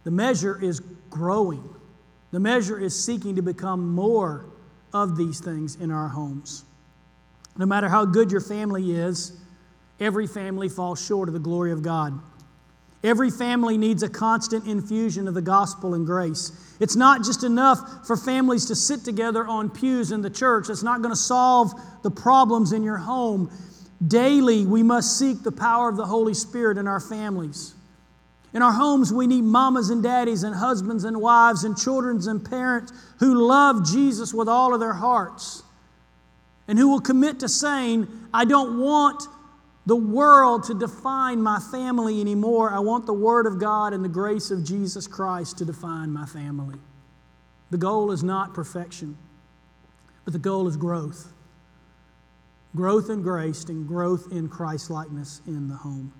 The 0.04 0.12
measure 0.12 0.64
is 0.64 0.80
growing, 1.10 1.68
the 2.32 2.40
measure 2.40 2.80
is 2.80 2.98
seeking 2.98 3.36
to 3.36 3.42
become 3.42 3.90
more 3.94 4.46
of 4.94 5.18
these 5.18 5.40
things 5.40 5.76
in 5.76 5.92
our 5.92 6.08
homes. 6.08 6.64
No 7.58 7.66
matter 7.66 7.90
how 7.90 8.06
good 8.06 8.32
your 8.32 8.42
family 8.42 8.92
is, 8.92 9.34
every 10.00 10.28
family 10.28 10.70
falls 10.70 11.04
short 11.04 11.28
of 11.28 11.34
the 11.34 11.40
glory 11.40 11.72
of 11.72 11.82
God. 11.82 12.20
Every 13.04 13.30
family 13.30 13.78
needs 13.78 14.04
a 14.04 14.10
constant 14.10 14.66
infusion 14.66 15.28
of 15.28 15.34
the 15.34 15.42
gospel 15.42 15.94
and 15.94 16.06
grace. 16.06 16.52
It's 16.80 16.96
not 16.96 17.24
just 17.24 17.44
enough 17.44 18.08
for 18.08 18.18
families 18.18 18.66
to 18.66 18.76
sit 18.76 19.04
together 19.04 19.46
on 19.46 19.70
pews 19.70 20.12
in 20.12 20.22
the 20.22 20.30
church. 20.30 20.70
It's 20.70 20.84
not 20.84 21.02
going 21.02 21.14
to 21.14 21.20
solve 21.20 21.74
the 22.04 22.12
problems 22.12 22.72
in 22.72 22.84
your 22.84 22.98
home. 22.98 23.52
Daily, 24.06 24.66
we 24.66 24.84
must 24.84 25.18
seek 25.18 25.44
the 25.44 25.52
power 25.52 25.90
of 25.90 25.98
the 25.98 26.06
Holy 26.06 26.34
Spirit 26.34 26.78
in 26.78 26.88
our 26.88 27.00
families. 27.00 27.74
In 28.54 28.62
our 28.62 28.72
homes, 28.72 29.14
we 29.14 29.28
need 29.28 29.44
mamas 29.44 29.90
and 29.90 30.02
daddies 30.02 30.44
and 30.44 30.56
husbands 30.56 31.04
and 31.04 31.20
wives 31.22 31.64
and 31.64 31.78
children 31.78 32.20
and 32.28 32.44
parents 32.44 32.92
who 33.20 33.46
love 33.48 33.86
Jesus 33.86 34.34
with 34.34 34.48
all 34.48 34.74
of 34.74 34.80
their 34.80 34.94
hearts 34.94 35.64
and 36.68 36.78
who 36.78 36.90
will 36.90 37.02
commit 37.02 37.40
to 37.42 37.50
saying, 37.50 38.08
I 38.34 38.46
don't 38.46 38.80
want 38.80 39.24
the 39.88 39.96
world 39.96 40.66
to 40.66 40.74
define 40.74 41.42
my 41.42 41.60
family 41.72 42.20
anymore. 42.20 42.72
I 42.72 42.80
want 42.80 43.06
the 43.06 43.14
Word 43.14 43.48
of 43.48 43.58
God 43.58 43.94
and 43.94 44.04
the 44.04 44.10
grace 44.10 44.52
of 44.52 44.66
Jesus 44.66 45.08
Christ 45.08 45.58
to 45.60 45.66
define 45.66 46.12
my 46.12 46.26
family. 46.26 46.78
The 47.72 47.78
goal 47.78 48.12
is 48.12 48.22
not 48.22 48.54
perfection, 48.54 49.18
but 50.26 50.34
the 50.34 50.40
goal 50.40 50.68
is 50.68 50.76
growth. 50.76 51.32
Growth 52.76 53.10
in 53.10 53.22
grace 53.22 53.64
and 53.64 53.88
growth 53.88 54.28
in 54.30 54.50
Christ 54.50 54.90
likeness 54.90 55.42
in 55.48 55.70
the 55.70 55.76
home. 55.76 56.12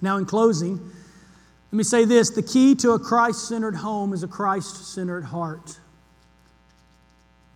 Now, 0.00 0.16
in 0.16 0.24
closing, 0.24 0.78
let 0.78 1.76
me 1.76 1.84
say 1.84 2.06
this 2.06 2.30
the 2.30 2.42
key 2.42 2.74
to 2.76 2.92
a 2.92 2.98
Christ 2.98 3.46
centered 3.46 3.74
home 3.74 4.14
is 4.14 4.22
a 4.22 4.28
Christ 4.28 4.94
centered 4.94 5.24
heart. 5.24 5.78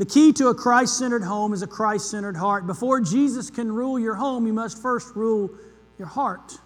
The 0.03 0.09
key 0.09 0.32
to 0.32 0.48
a 0.48 0.55
Christ 0.57 0.98
centered 0.98 1.22
home 1.22 1.53
is 1.53 1.62
a 1.62 1.66
Christ 1.68 2.11
centered 2.11 2.36
heart. 2.36 2.66
Before 2.66 3.00
Jesus 3.00 3.50
can 3.50 3.70
rule 3.70 4.00
your 4.00 4.16
home, 4.16 4.48
you 4.48 4.53
must 4.53 4.82
first 4.82 5.14
rule 5.14 5.48
your 5.96 6.09
heart. 6.09 6.59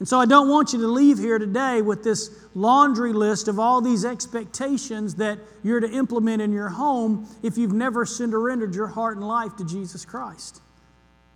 And 0.00 0.08
so 0.08 0.18
I 0.18 0.26
don't 0.26 0.48
want 0.48 0.72
you 0.72 0.80
to 0.80 0.88
leave 0.88 1.18
here 1.18 1.38
today 1.38 1.82
with 1.82 2.02
this 2.02 2.30
laundry 2.56 3.12
list 3.12 3.46
of 3.46 3.60
all 3.60 3.80
these 3.80 4.04
expectations 4.04 5.14
that 5.14 5.38
you're 5.62 5.78
to 5.78 5.88
implement 5.88 6.42
in 6.42 6.50
your 6.50 6.68
home 6.68 7.28
if 7.44 7.56
you've 7.56 7.72
never 7.72 8.04
surrendered 8.04 8.74
your 8.74 8.88
heart 8.88 9.16
and 9.16 9.28
life 9.28 9.54
to 9.58 9.64
Jesus 9.64 10.04
Christ. 10.04 10.62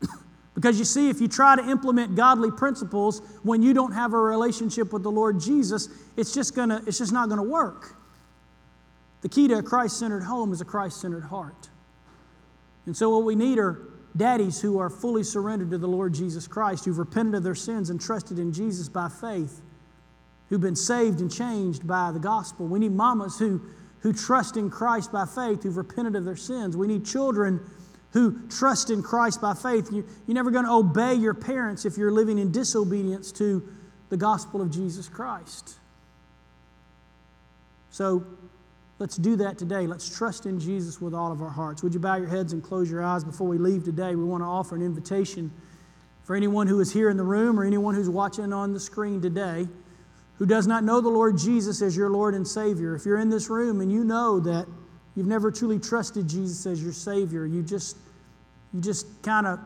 because 0.57 0.77
you 0.77 0.85
see, 0.85 1.09
if 1.09 1.21
you 1.21 1.29
try 1.29 1.55
to 1.55 1.71
implement 1.71 2.17
godly 2.17 2.51
principles 2.51 3.23
when 3.45 3.63
you 3.63 3.75
don't 3.75 3.93
have 3.93 4.13
a 4.13 4.19
relationship 4.19 4.93
with 4.93 5.05
the 5.05 5.11
Lord 5.13 5.39
Jesus, 5.39 5.89
it's 6.17 6.35
just, 6.35 6.57
gonna, 6.57 6.83
it's 6.85 6.99
just 6.99 7.13
not 7.13 7.29
going 7.29 7.41
to 7.41 7.49
work. 7.49 7.95
The 9.23 9.29
key 9.29 9.49
to 9.49 9.59
a 9.59 9.63
Christ 9.63 9.99
centered 9.99 10.23
home 10.23 10.53
is 10.53 10.61
a 10.61 10.65
Christ 10.65 11.01
centered 11.01 11.25
heart. 11.25 11.69
And 12.87 12.97
so, 12.97 13.11
what 13.11 13.25
we 13.25 13.35
need 13.35 13.59
are 13.59 13.83
daddies 14.17 14.61
who 14.61 14.79
are 14.79 14.91
fully 14.91 15.23
surrendered 15.23 15.71
to 15.71 15.79
the 15.79 15.89
Lord 15.89 16.15
Jesus 16.15 16.47
Christ, 16.47 16.85
who've 16.85 16.99
repented 16.99 17.35
of 17.35 17.43
their 17.43 17.55
sins 17.55 17.91
and 17.91 18.01
trusted 18.01 18.39
in 18.39 18.53
Jesus 18.53 18.89
by 18.89 19.09
faith, 19.09 19.61
who've 20.49 20.61
been 20.61 20.77
saved 20.77 21.21
and 21.21 21.33
changed 21.33 21.87
by 21.87 22.13
the 22.13 22.19
gospel. 22.19 22.67
We 22.67 22.79
need 22.79 22.93
mamas 22.93 23.39
who, 23.39 23.61
who 24.01 24.13
trust 24.13 24.57
in 24.57 24.71
Christ 24.71 25.13
by 25.13 25.27
faith, 25.27 25.63
who've 25.63 25.77
repented 25.77 26.17
of 26.17 26.25
their 26.25 26.37
sins. 26.37 26.77
We 26.77 26.87
need 26.87 27.05
children 27.05 27.61
who 28.13 28.49
trust 28.49 28.91
in 28.91 29.03
Christ 29.03 29.41
by 29.41 29.55
faith. 29.55 29.93
You, 29.93 30.07
you're 30.27 30.35
never 30.35 30.51
going 30.51 30.65
to 30.65 30.73
obey 30.73 31.15
your 31.15 31.35
parents 31.35 31.85
if 31.85 31.99
you're 31.99 32.13
living 32.13 32.39
in 32.39 32.51
disobedience 32.51 33.33
to 33.33 33.69
the 34.09 34.17
gospel 34.17 34.63
of 34.63 34.71
Jesus 34.71 35.09
Christ. 35.09 35.77
So, 37.91 38.25
Let's 38.99 39.17
do 39.17 39.37
that 39.37 39.59
today. 39.59 39.87
Let's 39.87 40.15
trust 40.17 40.47
in 40.47 40.59
Jesus 40.59 41.01
with 41.01 41.15
all 41.15 41.31
of 41.31 41.41
our 41.41 41.51
hearts. 41.51 41.83
Would 41.83 41.95
you 41.95 42.01
bow 42.01 42.17
your 42.17 42.27
heads 42.27 42.53
and 42.53 42.63
close 42.63 42.91
your 42.91 43.03
eyes 43.03 43.23
before 43.23 43.47
we 43.47 43.59
leave 43.59 43.85
today? 43.85 44.17
We 44.17 44.25
want 44.25 44.43
to 44.43 44.47
offer 44.47 44.75
an 44.75 44.83
invitation 44.83 45.53
for 46.25 46.35
anyone 46.35 46.67
who 46.67 46.81
is 46.81 46.93
here 46.93 47.09
in 47.09 47.17
the 47.17 47.25
room 47.25 47.59
or 47.61 47.65
anyone 47.65 47.95
who's 47.95 48.11
watching 48.11 48.53
on 48.53 48.73
the 48.73 48.81
screen 48.81 49.23
today 49.23 49.69
who 50.39 50.47
does 50.47 50.67
not 50.67 50.85
know 50.85 51.01
the 51.01 51.09
Lord 51.09 51.37
Jesus 51.37 51.83
as 51.83 51.97
your 51.97 52.11
Lord 52.11 52.35
and 52.35 52.47
Savior. 52.47 52.95
If 52.95 53.05
you're 53.05 53.19
in 53.19 53.29
this 53.29 53.51
room 53.51 53.81
and 53.81 53.91
you 53.91 54.05
know 54.05 54.39
that 54.41 54.67
you've 55.17 55.27
never 55.27 55.51
truly 55.51 55.81
trusted 55.81 56.29
Jesus 56.29 56.65
as 56.65 56.83
your 56.83 56.93
Savior, 56.93 57.45
you 57.45 57.63
just 57.63 57.97
you 58.73 58.81
just 58.81 59.07
kind 59.23 59.47
of 59.47 59.59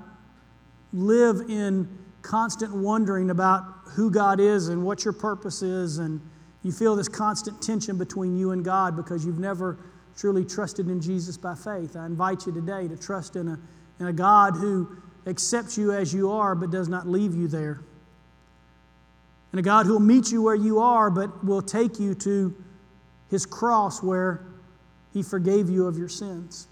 live 0.92 1.40
in 1.48 1.88
constant 2.22 2.74
wondering 2.74 3.30
about 3.30 3.64
who 3.84 4.10
God 4.10 4.40
is 4.40 4.68
and 4.68 4.82
what 4.82 5.04
your 5.04 5.12
purpose 5.12 5.60
is 5.62 5.98
and 5.98 6.20
you 6.62 6.72
feel 6.72 6.94
this 6.94 7.08
constant 7.08 7.60
tension 7.60 7.98
between 7.98 8.36
you 8.36 8.52
and 8.52 8.64
God 8.64 8.96
because 8.96 9.24
you've 9.24 9.38
never 9.38 9.78
truly 10.16 10.44
trusted 10.44 10.88
in 10.88 11.00
Jesus 11.00 11.36
by 11.36 11.54
faith. 11.54 11.96
I 11.96 12.06
invite 12.06 12.46
you 12.46 12.52
today 12.52 12.86
to 12.88 12.96
trust 12.96 13.36
in 13.36 13.48
a, 13.48 13.58
in 13.98 14.06
a 14.06 14.12
God 14.12 14.54
who 14.54 14.96
accepts 15.26 15.76
you 15.76 15.92
as 15.92 16.12
you 16.12 16.30
are 16.30 16.54
but 16.54 16.70
does 16.70 16.88
not 16.88 17.08
leave 17.08 17.34
you 17.34 17.48
there. 17.48 17.80
And 19.50 19.58
a 19.58 19.62
God 19.62 19.86
who 19.86 19.92
will 19.92 20.00
meet 20.00 20.30
you 20.30 20.42
where 20.42 20.54
you 20.54 20.78
are 20.78 21.10
but 21.10 21.44
will 21.44 21.62
take 21.62 21.98
you 21.98 22.14
to 22.16 22.54
his 23.30 23.44
cross 23.44 24.02
where 24.02 24.42
he 25.12 25.22
forgave 25.22 25.68
you 25.68 25.86
of 25.86 25.98
your 25.98 26.08
sins. 26.08 26.68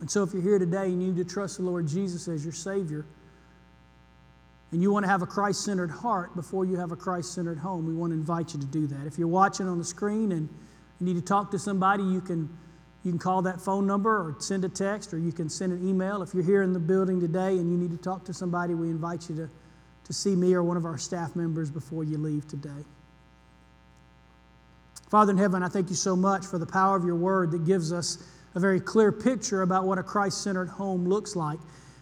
And 0.00 0.10
so, 0.10 0.22
if 0.22 0.32
you're 0.32 0.42
here 0.42 0.58
today 0.58 0.86
and 0.86 1.00
you 1.00 1.12
need 1.12 1.16
to 1.16 1.24
trust 1.24 1.56
the 1.56 1.62
Lord 1.62 1.86
Jesus 1.86 2.28
as 2.28 2.44
your 2.44 2.52
Savior, 2.52 3.06
and 4.74 4.82
you 4.82 4.90
want 4.90 5.04
to 5.04 5.08
have 5.08 5.22
a 5.22 5.26
Christ 5.26 5.64
centered 5.64 5.92
heart 5.92 6.34
before 6.34 6.64
you 6.64 6.76
have 6.78 6.90
a 6.90 6.96
Christ 6.96 7.32
centered 7.32 7.58
home, 7.58 7.86
we 7.86 7.94
want 7.94 8.10
to 8.10 8.14
invite 8.14 8.54
you 8.54 8.60
to 8.60 8.66
do 8.66 8.88
that. 8.88 9.06
If 9.06 9.16
you're 9.16 9.28
watching 9.28 9.68
on 9.68 9.78
the 9.78 9.84
screen 9.84 10.32
and 10.32 10.48
you 10.98 11.06
need 11.06 11.14
to 11.14 11.22
talk 11.22 11.52
to 11.52 11.60
somebody, 11.60 12.02
you 12.02 12.20
can, 12.20 12.48
you 13.04 13.12
can 13.12 13.20
call 13.20 13.40
that 13.42 13.60
phone 13.60 13.86
number 13.86 14.10
or 14.10 14.34
send 14.40 14.64
a 14.64 14.68
text 14.68 15.14
or 15.14 15.18
you 15.18 15.30
can 15.30 15.48
send 15.48 15.72
an 15.72 15.88
email. 15.88 16.22
If 16.22 16.34
you're 16.34 16.42
here 16.42 16.64
in 16.64 16.72
the 16.72 16.80
building 16.80 17.20
today 17.20 17.50
and 17.50 17.70
you 17.70 17.78
need 17.78 17.96
to 17.96 18.02
talk 18.02 18.24
to 18.24 18.34
somebody, 18.34 18.74
we 18.74 18.90
invite 18.90 19.28
you 19.28 19.36
to, 19.36 19.48
to 20.06 20.12
see 20.12 20.34
me 20.34 20.52
or 20.54 20.64
one 20.64 20.76
of 20.76 20.86
our 20.86 20.98
staff 20.98 21.36
members 21.36 21.70
before 21.70 22.02
you 22.02 22.18
leave 22.18 22.48
today. 22.48 22.84
Father 25.08 25.30
in 25.30 25.38
heaven, 25.38 25.62
I 25.62 25.68
thank 25.68 25.88
you 25.88 25.94
so 25.94 26.16
much 26.16 26.46
for 26.46 26.58
the 26.58 26.66
power 26.66 26.96
of 26.96 27.04
your 27.04 27.14
word 27.14 27.52
that 27.52 27.64
gives 27.64 27.92
us 27.92 28.18
a 28.56 28.58
very 28.58 28.80
clear 28.80 29.12
picture 29.12 29.62
about 29.62 29.84
what 29.84 29.98
a 29.98 30.02
Christ 30.02 30.42
centered 30.42 30.68
home 30.68 31.06
looks 31.08 31.36
like. 31.36 31.60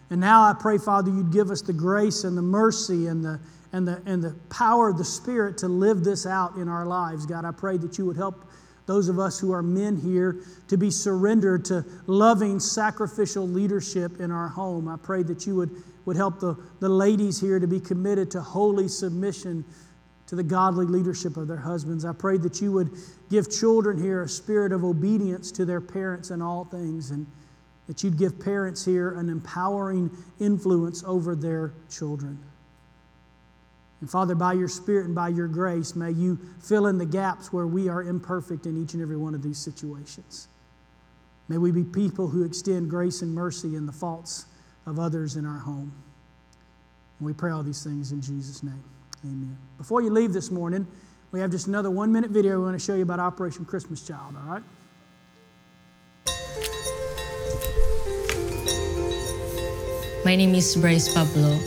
And 0.09 0.19
now 0.19 0.43
I 0.43 0.53
pray, 0.53 0.77
Father, 0.77 1.09
you'd 1.09 1.31
give 1.31 1.49
us 1.49 1.61
the 1.61 1.73
grace 1.73 2.23
and 2.23 2.37
the 2.37 2.41
mercy 2.41 3.07
and 3.07 3.23
the, 3.23 3.39
and, 3.71 3.87
the, 3.87 4.01
and 4.05 4.23
the 4.23 4.35
power 4.49 4.89
of 4.89 4.97
the 4.97 5.05
Spirit 5.05 5.57
to 5.59 5.67
live 5.67 6.03
this 6.03 6.25
out 6.25 6.55
in 6.55 6.67
our 6.67 6.85
lives. 6.85 7.25
God, 7.25 7.45
I 7.45 7.51
pray 7.51 7.77
that 7.77 7.97
you 7.97 8.05
would 8.05 8.17
help 8.17 8.45
those 8.85 9.07
of 9.07 9.17
us 9.17 9.39
who 9.39 9.51
are 9.53 9.63
men 9.63 9.95
here 9.95 10.41
to 10.67 10.77
be 10.77 10.91
surrendered 10.91 11.65
to 11.65 11.85
loving, 12.05 12.59
sacrificial 12.59 13.47
leadership 13.47 14.19
in 14.19 14.29
our 14.29 14.49
home. 14.49 14.87
I 14.87 14.97
pray 14.97 15.23
that 15.23 15.47
you 15.47 15.55
would, 15.55 15.71
would 16.05 16.17
help 16.17 16.39
the, 16.39 16.55
the 16.79 16.89
ladies 16.89 17.39
here 17.39 17.59
to 17.59 17.67
be 17.67 17.79
committed 17.79 18.29
to 18.31 18.41
holy 18.41 18.89
submission 18.89 19.63
to 20.27 20.35
the 20.35 20.43
godly 20.43 20.85
leadership 20.85 21.37
of 21.37 21.47
their 21.47 21.57
husbands. 21.57 22.05
I 22.05 22.13
pray 22.13 22.37
that 22.37 22.61
you 22.61 22.71
would 22.71 22.91
give 23.29 23.49
children 23.49 24.01
here 24.01 24.23
a 24.23 24.29
spirit 24.29 24.71
of 24.71 24.83
obedience 24.83 25.51
to 25.53 25.65
their 25.65 25.81
parents 25.81 26.31
in 26.31 26.41
all 26.41 26.65
things. 26.65 27.11
And 27.11 27.25
that 27.87 28.03
you'd 28.03 28.17
give 28.17 28.39
parents 28.39 28.85
here 28.85 29.11
an 29.17 29.29
empowering 29.29 30.09
influence 30.39 31.03
over 31.05 31.35
their 31.35 31.73
children. 31.89 32.39
And 34.01 34.09
Father, 34.09 34.35
by 34.35 34.53
your 34.53 34.67
Spirit 34.67 35.05
and 35.05 35.15
by 35.15 35.29
your 35.29 35.47
grace, 35.47 35.95
may 35.95 36.11
you 36.11 36.37
fill 36.61 36.87
in 36.87 36.97
the 36.97 37.05
gaps 37.05 37.53
where 37.53 37.67
we 37.67 37.87
are 37.87 38.03
imperfect 38.03 38.65
in 38.65 38.81
each 38.81 38.93
and 38.93 39.01
every 39.01 39.17
one 39.17 39.33
of 39.33 39.41
these 39.41 39.57
situations. 39.57 40.47
May 41.47 41.57
we 41.57 41.71
be 41.71 41.83
people 41.83 42.27
who 42.27 42.43
extend 42.43 42.89
grace 42.89 43.21
and 43.21 43.33
mercy 43.33 43.75
in 43.75 43.85
the 43.85 43.91
faults 43.91 44.45
of 44.85 44.99
others 44.99 45.35
in 45.35 45.45
our 45.45 45.59
home. 45.59 45.93
And 47.19 47.25
we 47.25 47.33
pray 47.33 47.51
all 47.51 47.63
these 47.63 47.83
things 47.83 48.11
in 48.11 48.21
Jesus' 48.21 48.63
name. 48.63 48.83
Amen. 49.23 49.57
Before 49.77 50.01
you 50.01 50.09
leave 50.09 50.33
this 50.33 50.51
morning, 50.51 50.85
we 51.31 51.39
have 51.39 51.51
just 51.51 51.67
another 51.67 51.89
one 51.89 52.11
minute 52.11 52.31
video 52.31 52.59
we 52.59 52.65
want 52.65 52.79
to 52.79 52.85
show 52.85 52.95
you 52.95 53.03
about 53.03 53.19
Operation 53.19 53.65
Christmas 53.65 54.05
Child, 54.05 54.35
all 54.35 54.51
right? 54.51 54.63
My 60.23 60.37
name 60.37 60.55
is 60.55 60.79
Bryce 60.79 61.11
Pablo. 61.11 61.59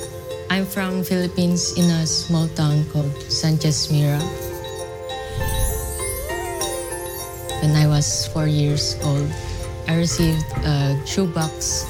I'm 0.49 0.65
from 0.65 1.05
Philippines 1.05 1.77
in 1.77 1.85
a 1.93 2.07
small 2.07 2.49
town 2.57 2.89
called 2.89 3.13
Sanchez 3.29 3.93
Mira. 3.93 4.17
When 7.61 7.77
I 7.77 7.85
was 7.85 8.27
four 8.33 8.49
years 8.49 8.97
old, 9.05 9.29
I 9.87 10.01
received 10.01 10.41
a 10.65 10.97
shoebox. 11.05 11.85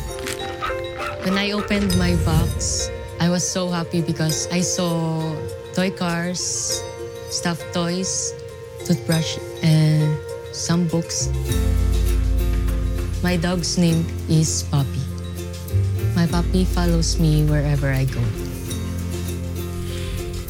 When 1.23 1.39
I 1.39 1.55
opened 1.55 1.95
my 2.03 2.19
box, 2.27 2.91
I 3.21 3.31
was 3.31 3.47
so 3.47 3.71
happy 3.71 4.03
because 4.03 4.51
I 4.51 4.59
saw 4.59 5.23
toy 5.71 5.95
cars, 5.95 6.83
stuffed 7.31 7.71
toys, 7.73 8.35
toothbrush, 8.83 9.39
and 9.63 10.19
some 10.51 10.91
books. 10.91 11.31
My 13.23 13.39
dog's 13.39 13.79
name 13.79 14.03
is 14.27 14.67
Poppy. 14.67 15.06
My 16.27 16.43
puppy 16.43 16.65
follows 16.65 17.21
me 17.23 17.47
wherever 17.47 17.87
I 17.87 18.03
go. 18.03 18.19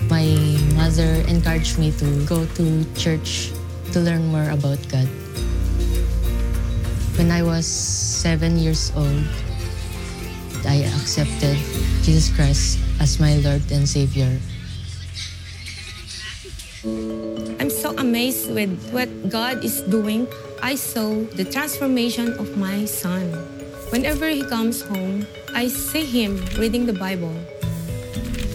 My 0.08 0.24
mother 0.72 1.20
encouraged 1.28 1.76
me 1.76 1.92
to 2.00 2.24
go 2.24 2.48
to 2.56 2.64
church 2.96 3.52
to 3.92 4.00
learn 4.00 4.24
more 4.32 4.48
about 4.48 4.80
God. 4.88 5.04
When 7.20 7.28
I 7.28 7.44
was 7.44 7.68
seven 7.68 8.56
years 8.56 8.88
old, 8.96 9.20
I 10.64 10.88
accepted 10.96 11.60
Jesus 12.00 12.32
Christ 12.32 12.80
as 12.96 13.20
my 13.20 13.36
Lord 13.44 13.60
and 13.68 13.84
Savior. 13.84 14.32
I'm 17.60 17.68
so 17.68 17.92
amazed 18.00 18.48
with 18.48 18.72
what 18.96 19.12
God 19.28 19.60
is 19.60 19.84
doing. 19.92 20.24
I 20.62 20.76
saw 20.80 21.20
the 21.36 21.44
transformation 21.44 22.32
of 22.40 22.56
my 22.56 22.86
son. 22.88 23.28
Whenever 23.92 24.26
he 24.32 24.42
comes 24.42 24.80
home, 24.80 25.28
I 25.57 25.68
see 25.68 26.04
him 26.04 26.36
reading 26.61 26.84
the 26.84 26.92
Bible. 26.92 27.32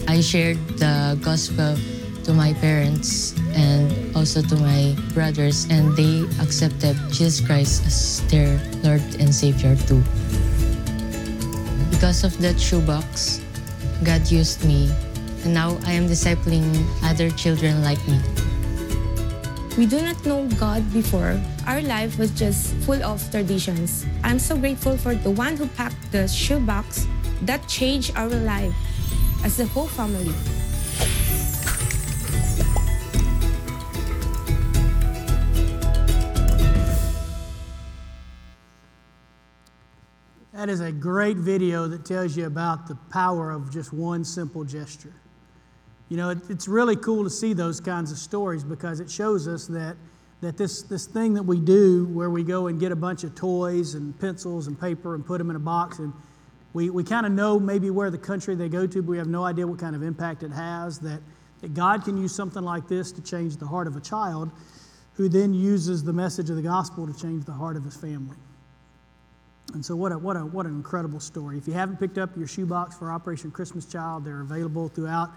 I 0.06 0.22
shared 0.22 0.62
the 0.78 1.18
gospel 1.18 1.74
to 2.22 2.30
my 2.30 2.54
parents 2.62 3.34
and 3.58 3.90
also 4.14 4.38
to 4.38 4.54
my 4.62 4.94
brothers, 5.10 5.66
and 5.66 5.98
they 5.98 6.22
accepted 6.38 6.94
Jesus 7.10 7.42
Christ 7.42 7.82
as 7.90 8.22
their 8.30 8.54
Lord 8.86 9.02
and 9.18 9.34
Savior 9.34 9.74
too. 9.74 9.98
Because 11.90 12.22
of 12.22 12.38
that 12.38 12.54
shoebox, 12.54 13.42
God 14.06 14.22
used 14.30 14.62
me, 14.62 14.86
and 15.42 15.50
now 15.50 15.82
I 15.82 15.98
am 15.98 16.06
discipling 16.06 16.70
other 17.02 17.34
children 17.34 17.82
like 17.82 17.98
me. 18.06 18.22
We 19.78 19.86
do 19.86 20.02
not 20.02 20.22
know 20.26 20.46
God 20.60 20.84
before. 20.92 21.40
Our 21.66 21.80
life 21.80 22.18
was 22.18 22.30
just 22.32 22.74
full 22.84 23.02
of 23.02 23.18
traditions. 23.30 24.04
I'm 24.22 24.38
so 24.38 24.54
grateful 24.54 24.98
for 24.98 25.14
the 25.14 25.30
one 25.30 25.56
who 25.56 25.66
packed 25.66 26.12
the 26.12 26.28
shoebox 26.28 27.06
that 27.42 27.66
changed 27.68 28.12
our 28.14 28.28
life 28.28 28.74
as 29.42 29.58
a 29.60 29.64
whole 29.64 29.86
family. 29.86 30.34
That 40.52 40.68
is 40.68 40.80
a 40.80 40.92
great 40.92 41.38
video 41.38 41.88
that 41.88 42.04
tells 42.04 42.36
you 42.36 42.44
about 42.44 42.88
the 42.88 42.96
power 43.10 43.50
of 43.50 43.72
just 43.72 43.94
one 43.94 44.22
simple 44.22 44.64
gesture. 44.64 45.14
You 46.12 46.18
know, 46.18 46.28
it, 46.28 46.50
it's 46.50 46.68
really 46.68 46.94
cool 46.96 47.24
to 47.24 47.30
see 47.30 47.54
those 47.54 47.80
kinds 47.80 48.12
of 48.12 48.18
stories 48.18 48.64
because 48.64 49.00
it 49.00 49.10
shows 49.10 49.48
us 49.48 49.66
that, 49.68 49.96
that 50.42 50.58
this, 50.58 50.82
this 50.82 51.06
thing 51.06 51.32
that 51.32 51.42
we 51.42 51.58
do 51.58 52.04
where 52.04 52.28
we 52.28 52.42
go 52.42 52.66
and 52.66 52.78
get 52.78 52.92
a 52.92 52.96
bunch 52.96 53.24
of 53.24 53.34
toys 53.34 53.94
and 53.94 54.20
pencils 54.20 54.66
and 54.66 54.78
paper 54.78 55.14
and 55.14 55.24
put 55.24 55.38
them 55.38 55.48
in 55.48 55.56
a 55.56 55.58
box 55.58 56.00
and 56.00 56.12
we, 56.74 56.90
we 56.90 57.02
kind 57.02 57.24
of 57.24 57.32
know 57.32 57.58
maybe 57.58 57.88
where 57.88 58.10
the 58.10 58.18
country 58.18 58.54
they 58.54 58.68
go 58.68 58.86
to, 58.86 59.00
but 59.00 59.10
we 59.10 59.16
have 59.16 59.26
no 59.26 59.42
idea 59.44 59.66
what 59.66 59.78
kind 59.78 59.96
of 59.96 60.02
impact 60.02 60.42
it 60.42 60.50
has. 60.50 60.98
That, 60.98 61.22
that 61.62 61.72
God 61.72 62.04
can 62.04 62.18
use 62.18 62.34
something 62.34 62.62
like 62.62 62.88
this 62.88 63.10
to 63.12 63.22
change 63.22 63.56
the 63.56 63.66
heart 63.66 63.86
of 63.86 63.96
a 63.96 64.00
child 64.00 64.50
who 65.14 65.30
then 65.30 65.54
uses 65.54 66.04
the 66.04 66.12
message 66.12 66.50
of 66.50 66.56
the 66.56 66.62
gospel 66.62 67.06
to 67.06 67.18
change 67.18 67.46
the 67.46 67.52
heart 67.52 67.78
of 67.78 67.84
his 67.84 67.96
family. 67.96 68.36
And 69.72 69.82
so, 69.82 69.96
what, 69.96 70.12
a, 70.12 70.18
what, 70.18 70.36
a, 70.36 70.40
what 70.40 70.66
an 70.66 70.72
incredible 70.72 71.20
story. 71.20 71.56
If 71.56 71.66
you 71.66 71.72
haven't 71.72 71.98
picked 71.98 72.18
up 72.18 72.36
your 72.36 72.46
shoebox 72.46 72.98
for 72.98 73.10
Operation 73.10 73.50
Christmas 73.50 73.86
Child, 73.86 74.26
they're 74.26 74.42
available 74.42 74.88
throughout 74.88 75.30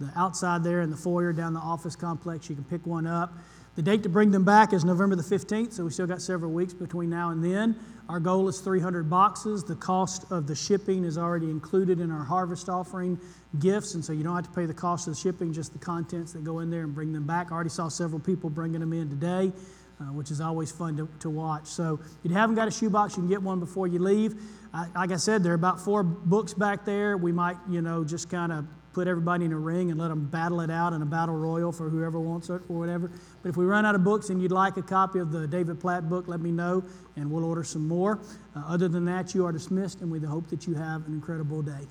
the 0.00 0.10
outside 0.16 0.62
there 0.62 0.82
in 0.82 0.90
the 0.90 0.96
foyer 0.96 1.32
down 1.32 1.54
the 1.54 1.60
office 1.60 1.96
complex. 1.96 2.48
You 2.48 2.56
can 2.56 2.64
pick 2.64 2.86
one 2.86 3.06
up. 3.06 3.32
The 3.76 3.82
date 3.82 4.02
to 4.04 4.08
bring 4.08 4.30
them 4.30 4.44
back 4.44 4.72
is 4.72 4.86
November 4.86 5.16
the 5.16 5.22
15th, 5.22 5.74
so 5.74 5.84
we 5.84 5.90
still 5.90 6.06
got 6.06 6.22
several 6.22 6.50
weeks 6.50 6.72
between 6.72 7.10
now 7.10 7.30
and 7.30 7.44
then. 7.44 7.76
Our 8.08 8.20
goal 8.20 8.48
is 8.48 8.60
300 8.60 9.10
boxes. 9.10 9.64
The 9.64 9.74
cost 9.74 10.24
of 10.30 10.46
the 10.46 10.54
shipping 10.54 11.04
is 11.04 11.18
already 11.18 11.50
included 11.50 12.00
in 12.00 12.10
our 12.10 12.24
harvest 12.24 12.70
offering 12.70 13.18
gifts, 13.58 13.94
and 13.94 14.02
so 14.02 14.14
you 14.14 14.24
don't 14.24 14.34
have 14.34 14.46
to 14.46 14.50
pay 14.50 14.64
the 14.64 14.72
cost 14.72 15.08
of 15.08 15.14
the 15.14 15.20
shipping, 15.20 15.52
just 15.52 15.74
the 15.74 15.78
contents 15.78 16.32
that 16.32 16.42
go 16.42 16.60
in 16.60 16.70
there 16.70 16.84
and 16.84 16.94
bring 16.94 17.12
them 17.12 17.26
back. 17.26 17.52
I 17.52 17.54
already 17.54 17.68
saw 17.68 17.88
several 17.88 18.20
people 18.20 18.48
bringing 18.48 18.80
them 18.80 18.92
in 18.92 19.10
today. 19.10 19.52
Uh, 19.98 20.12
which 20.12 20.30
is 20.30 20.42
always 20.42 20.70
fun 20.70 20.94
to, 20.94 21.08
to 21.18 21.30
watch. 21.30 21.66
So, 21.66 21.98
if 22.22 22.30
you 22.30 22.36
haven't 22.36 22.54
got 22.54 22.68
a 22.68 22.70
shoebox, 22.70 23.16
you 23.16 23.22
can 23.22 23.30
get 23.30 23.40
one 23.40 23.60
before 23.60 23.86
you 23.86 23.98
leave. 23.98 24.34
I, 24.74 24.88
like 24.94 25.10
I 25.10 25.16
said, 25.16 25.42
there 25.42 25.52
are 25.52 25.54
about 25.54 25.80
four 25.80 26.02
books 26.02 26.52
back 26.52 26.84
there. 26.84 27.16
We 27.16 27.32
might, 27.32 27.56
you 27.66 27.80
know, 27.80 28.04
just 28.04 28.28
kind 28.28 28.52
of 28.52 28.66
put 28.96 29.06
everybody 29.06 29.44
in 29.44 29.52
a 29.52 29.58
ring 29.58 29.90
and 29.90 30.00
let 30.00 30.08
them 30.08 30.24
battle 30.24 30.62
it 30.62 30.70
out 30.70 30.94
in 30.94 31.02
a 31.02 31.04
battle 31.04 31.34
royal 31.34 31.70
for 31.70 31.90
whoever 31.90 32.18
wants 32.18 32.48
it 32.48 32.62
or 32.70 32.78
whatever. 32.78 33.10
But 33.42 33.50
if 33.50 33.54
we 33.54 33.66
run 33.66 33.84
out 33.84 33.94
of 33.94 34.02
books 34.02 34.30
and 34.30 34.40
you'd 34.40 34.52
like 34.52 34.78
a 34.78 34.82
copy 34.82 35.18
of 35.18 35.32
the 35.32 35.46
David 35.46 35.78
Platt 35.78 36.08
book, 36.08 36.28
let 36.28 36.40
me 36.40 36.50
know 36.50 36.82
and 37.14 37.30
we'll 37.30 37.44
order 37.44 37.62
some 37.62 37.86
more. 37.86 38.20
Uh, 38.56 38.62
other 38.66 38.88
than 38.88 39.04
that, 39.04 39.34
you 39.34 39.44
are 39.44 39.52
dismissed, 39.52 40.00
and 40.00 40.10
we 40.10 40.18
hope 40.20 40.48
that 40.48 40.66
you 40.66 40.72
have 40.72 41.06
an 41.06 41.12
incredible 41.12 41.60
day. 41.60 41.86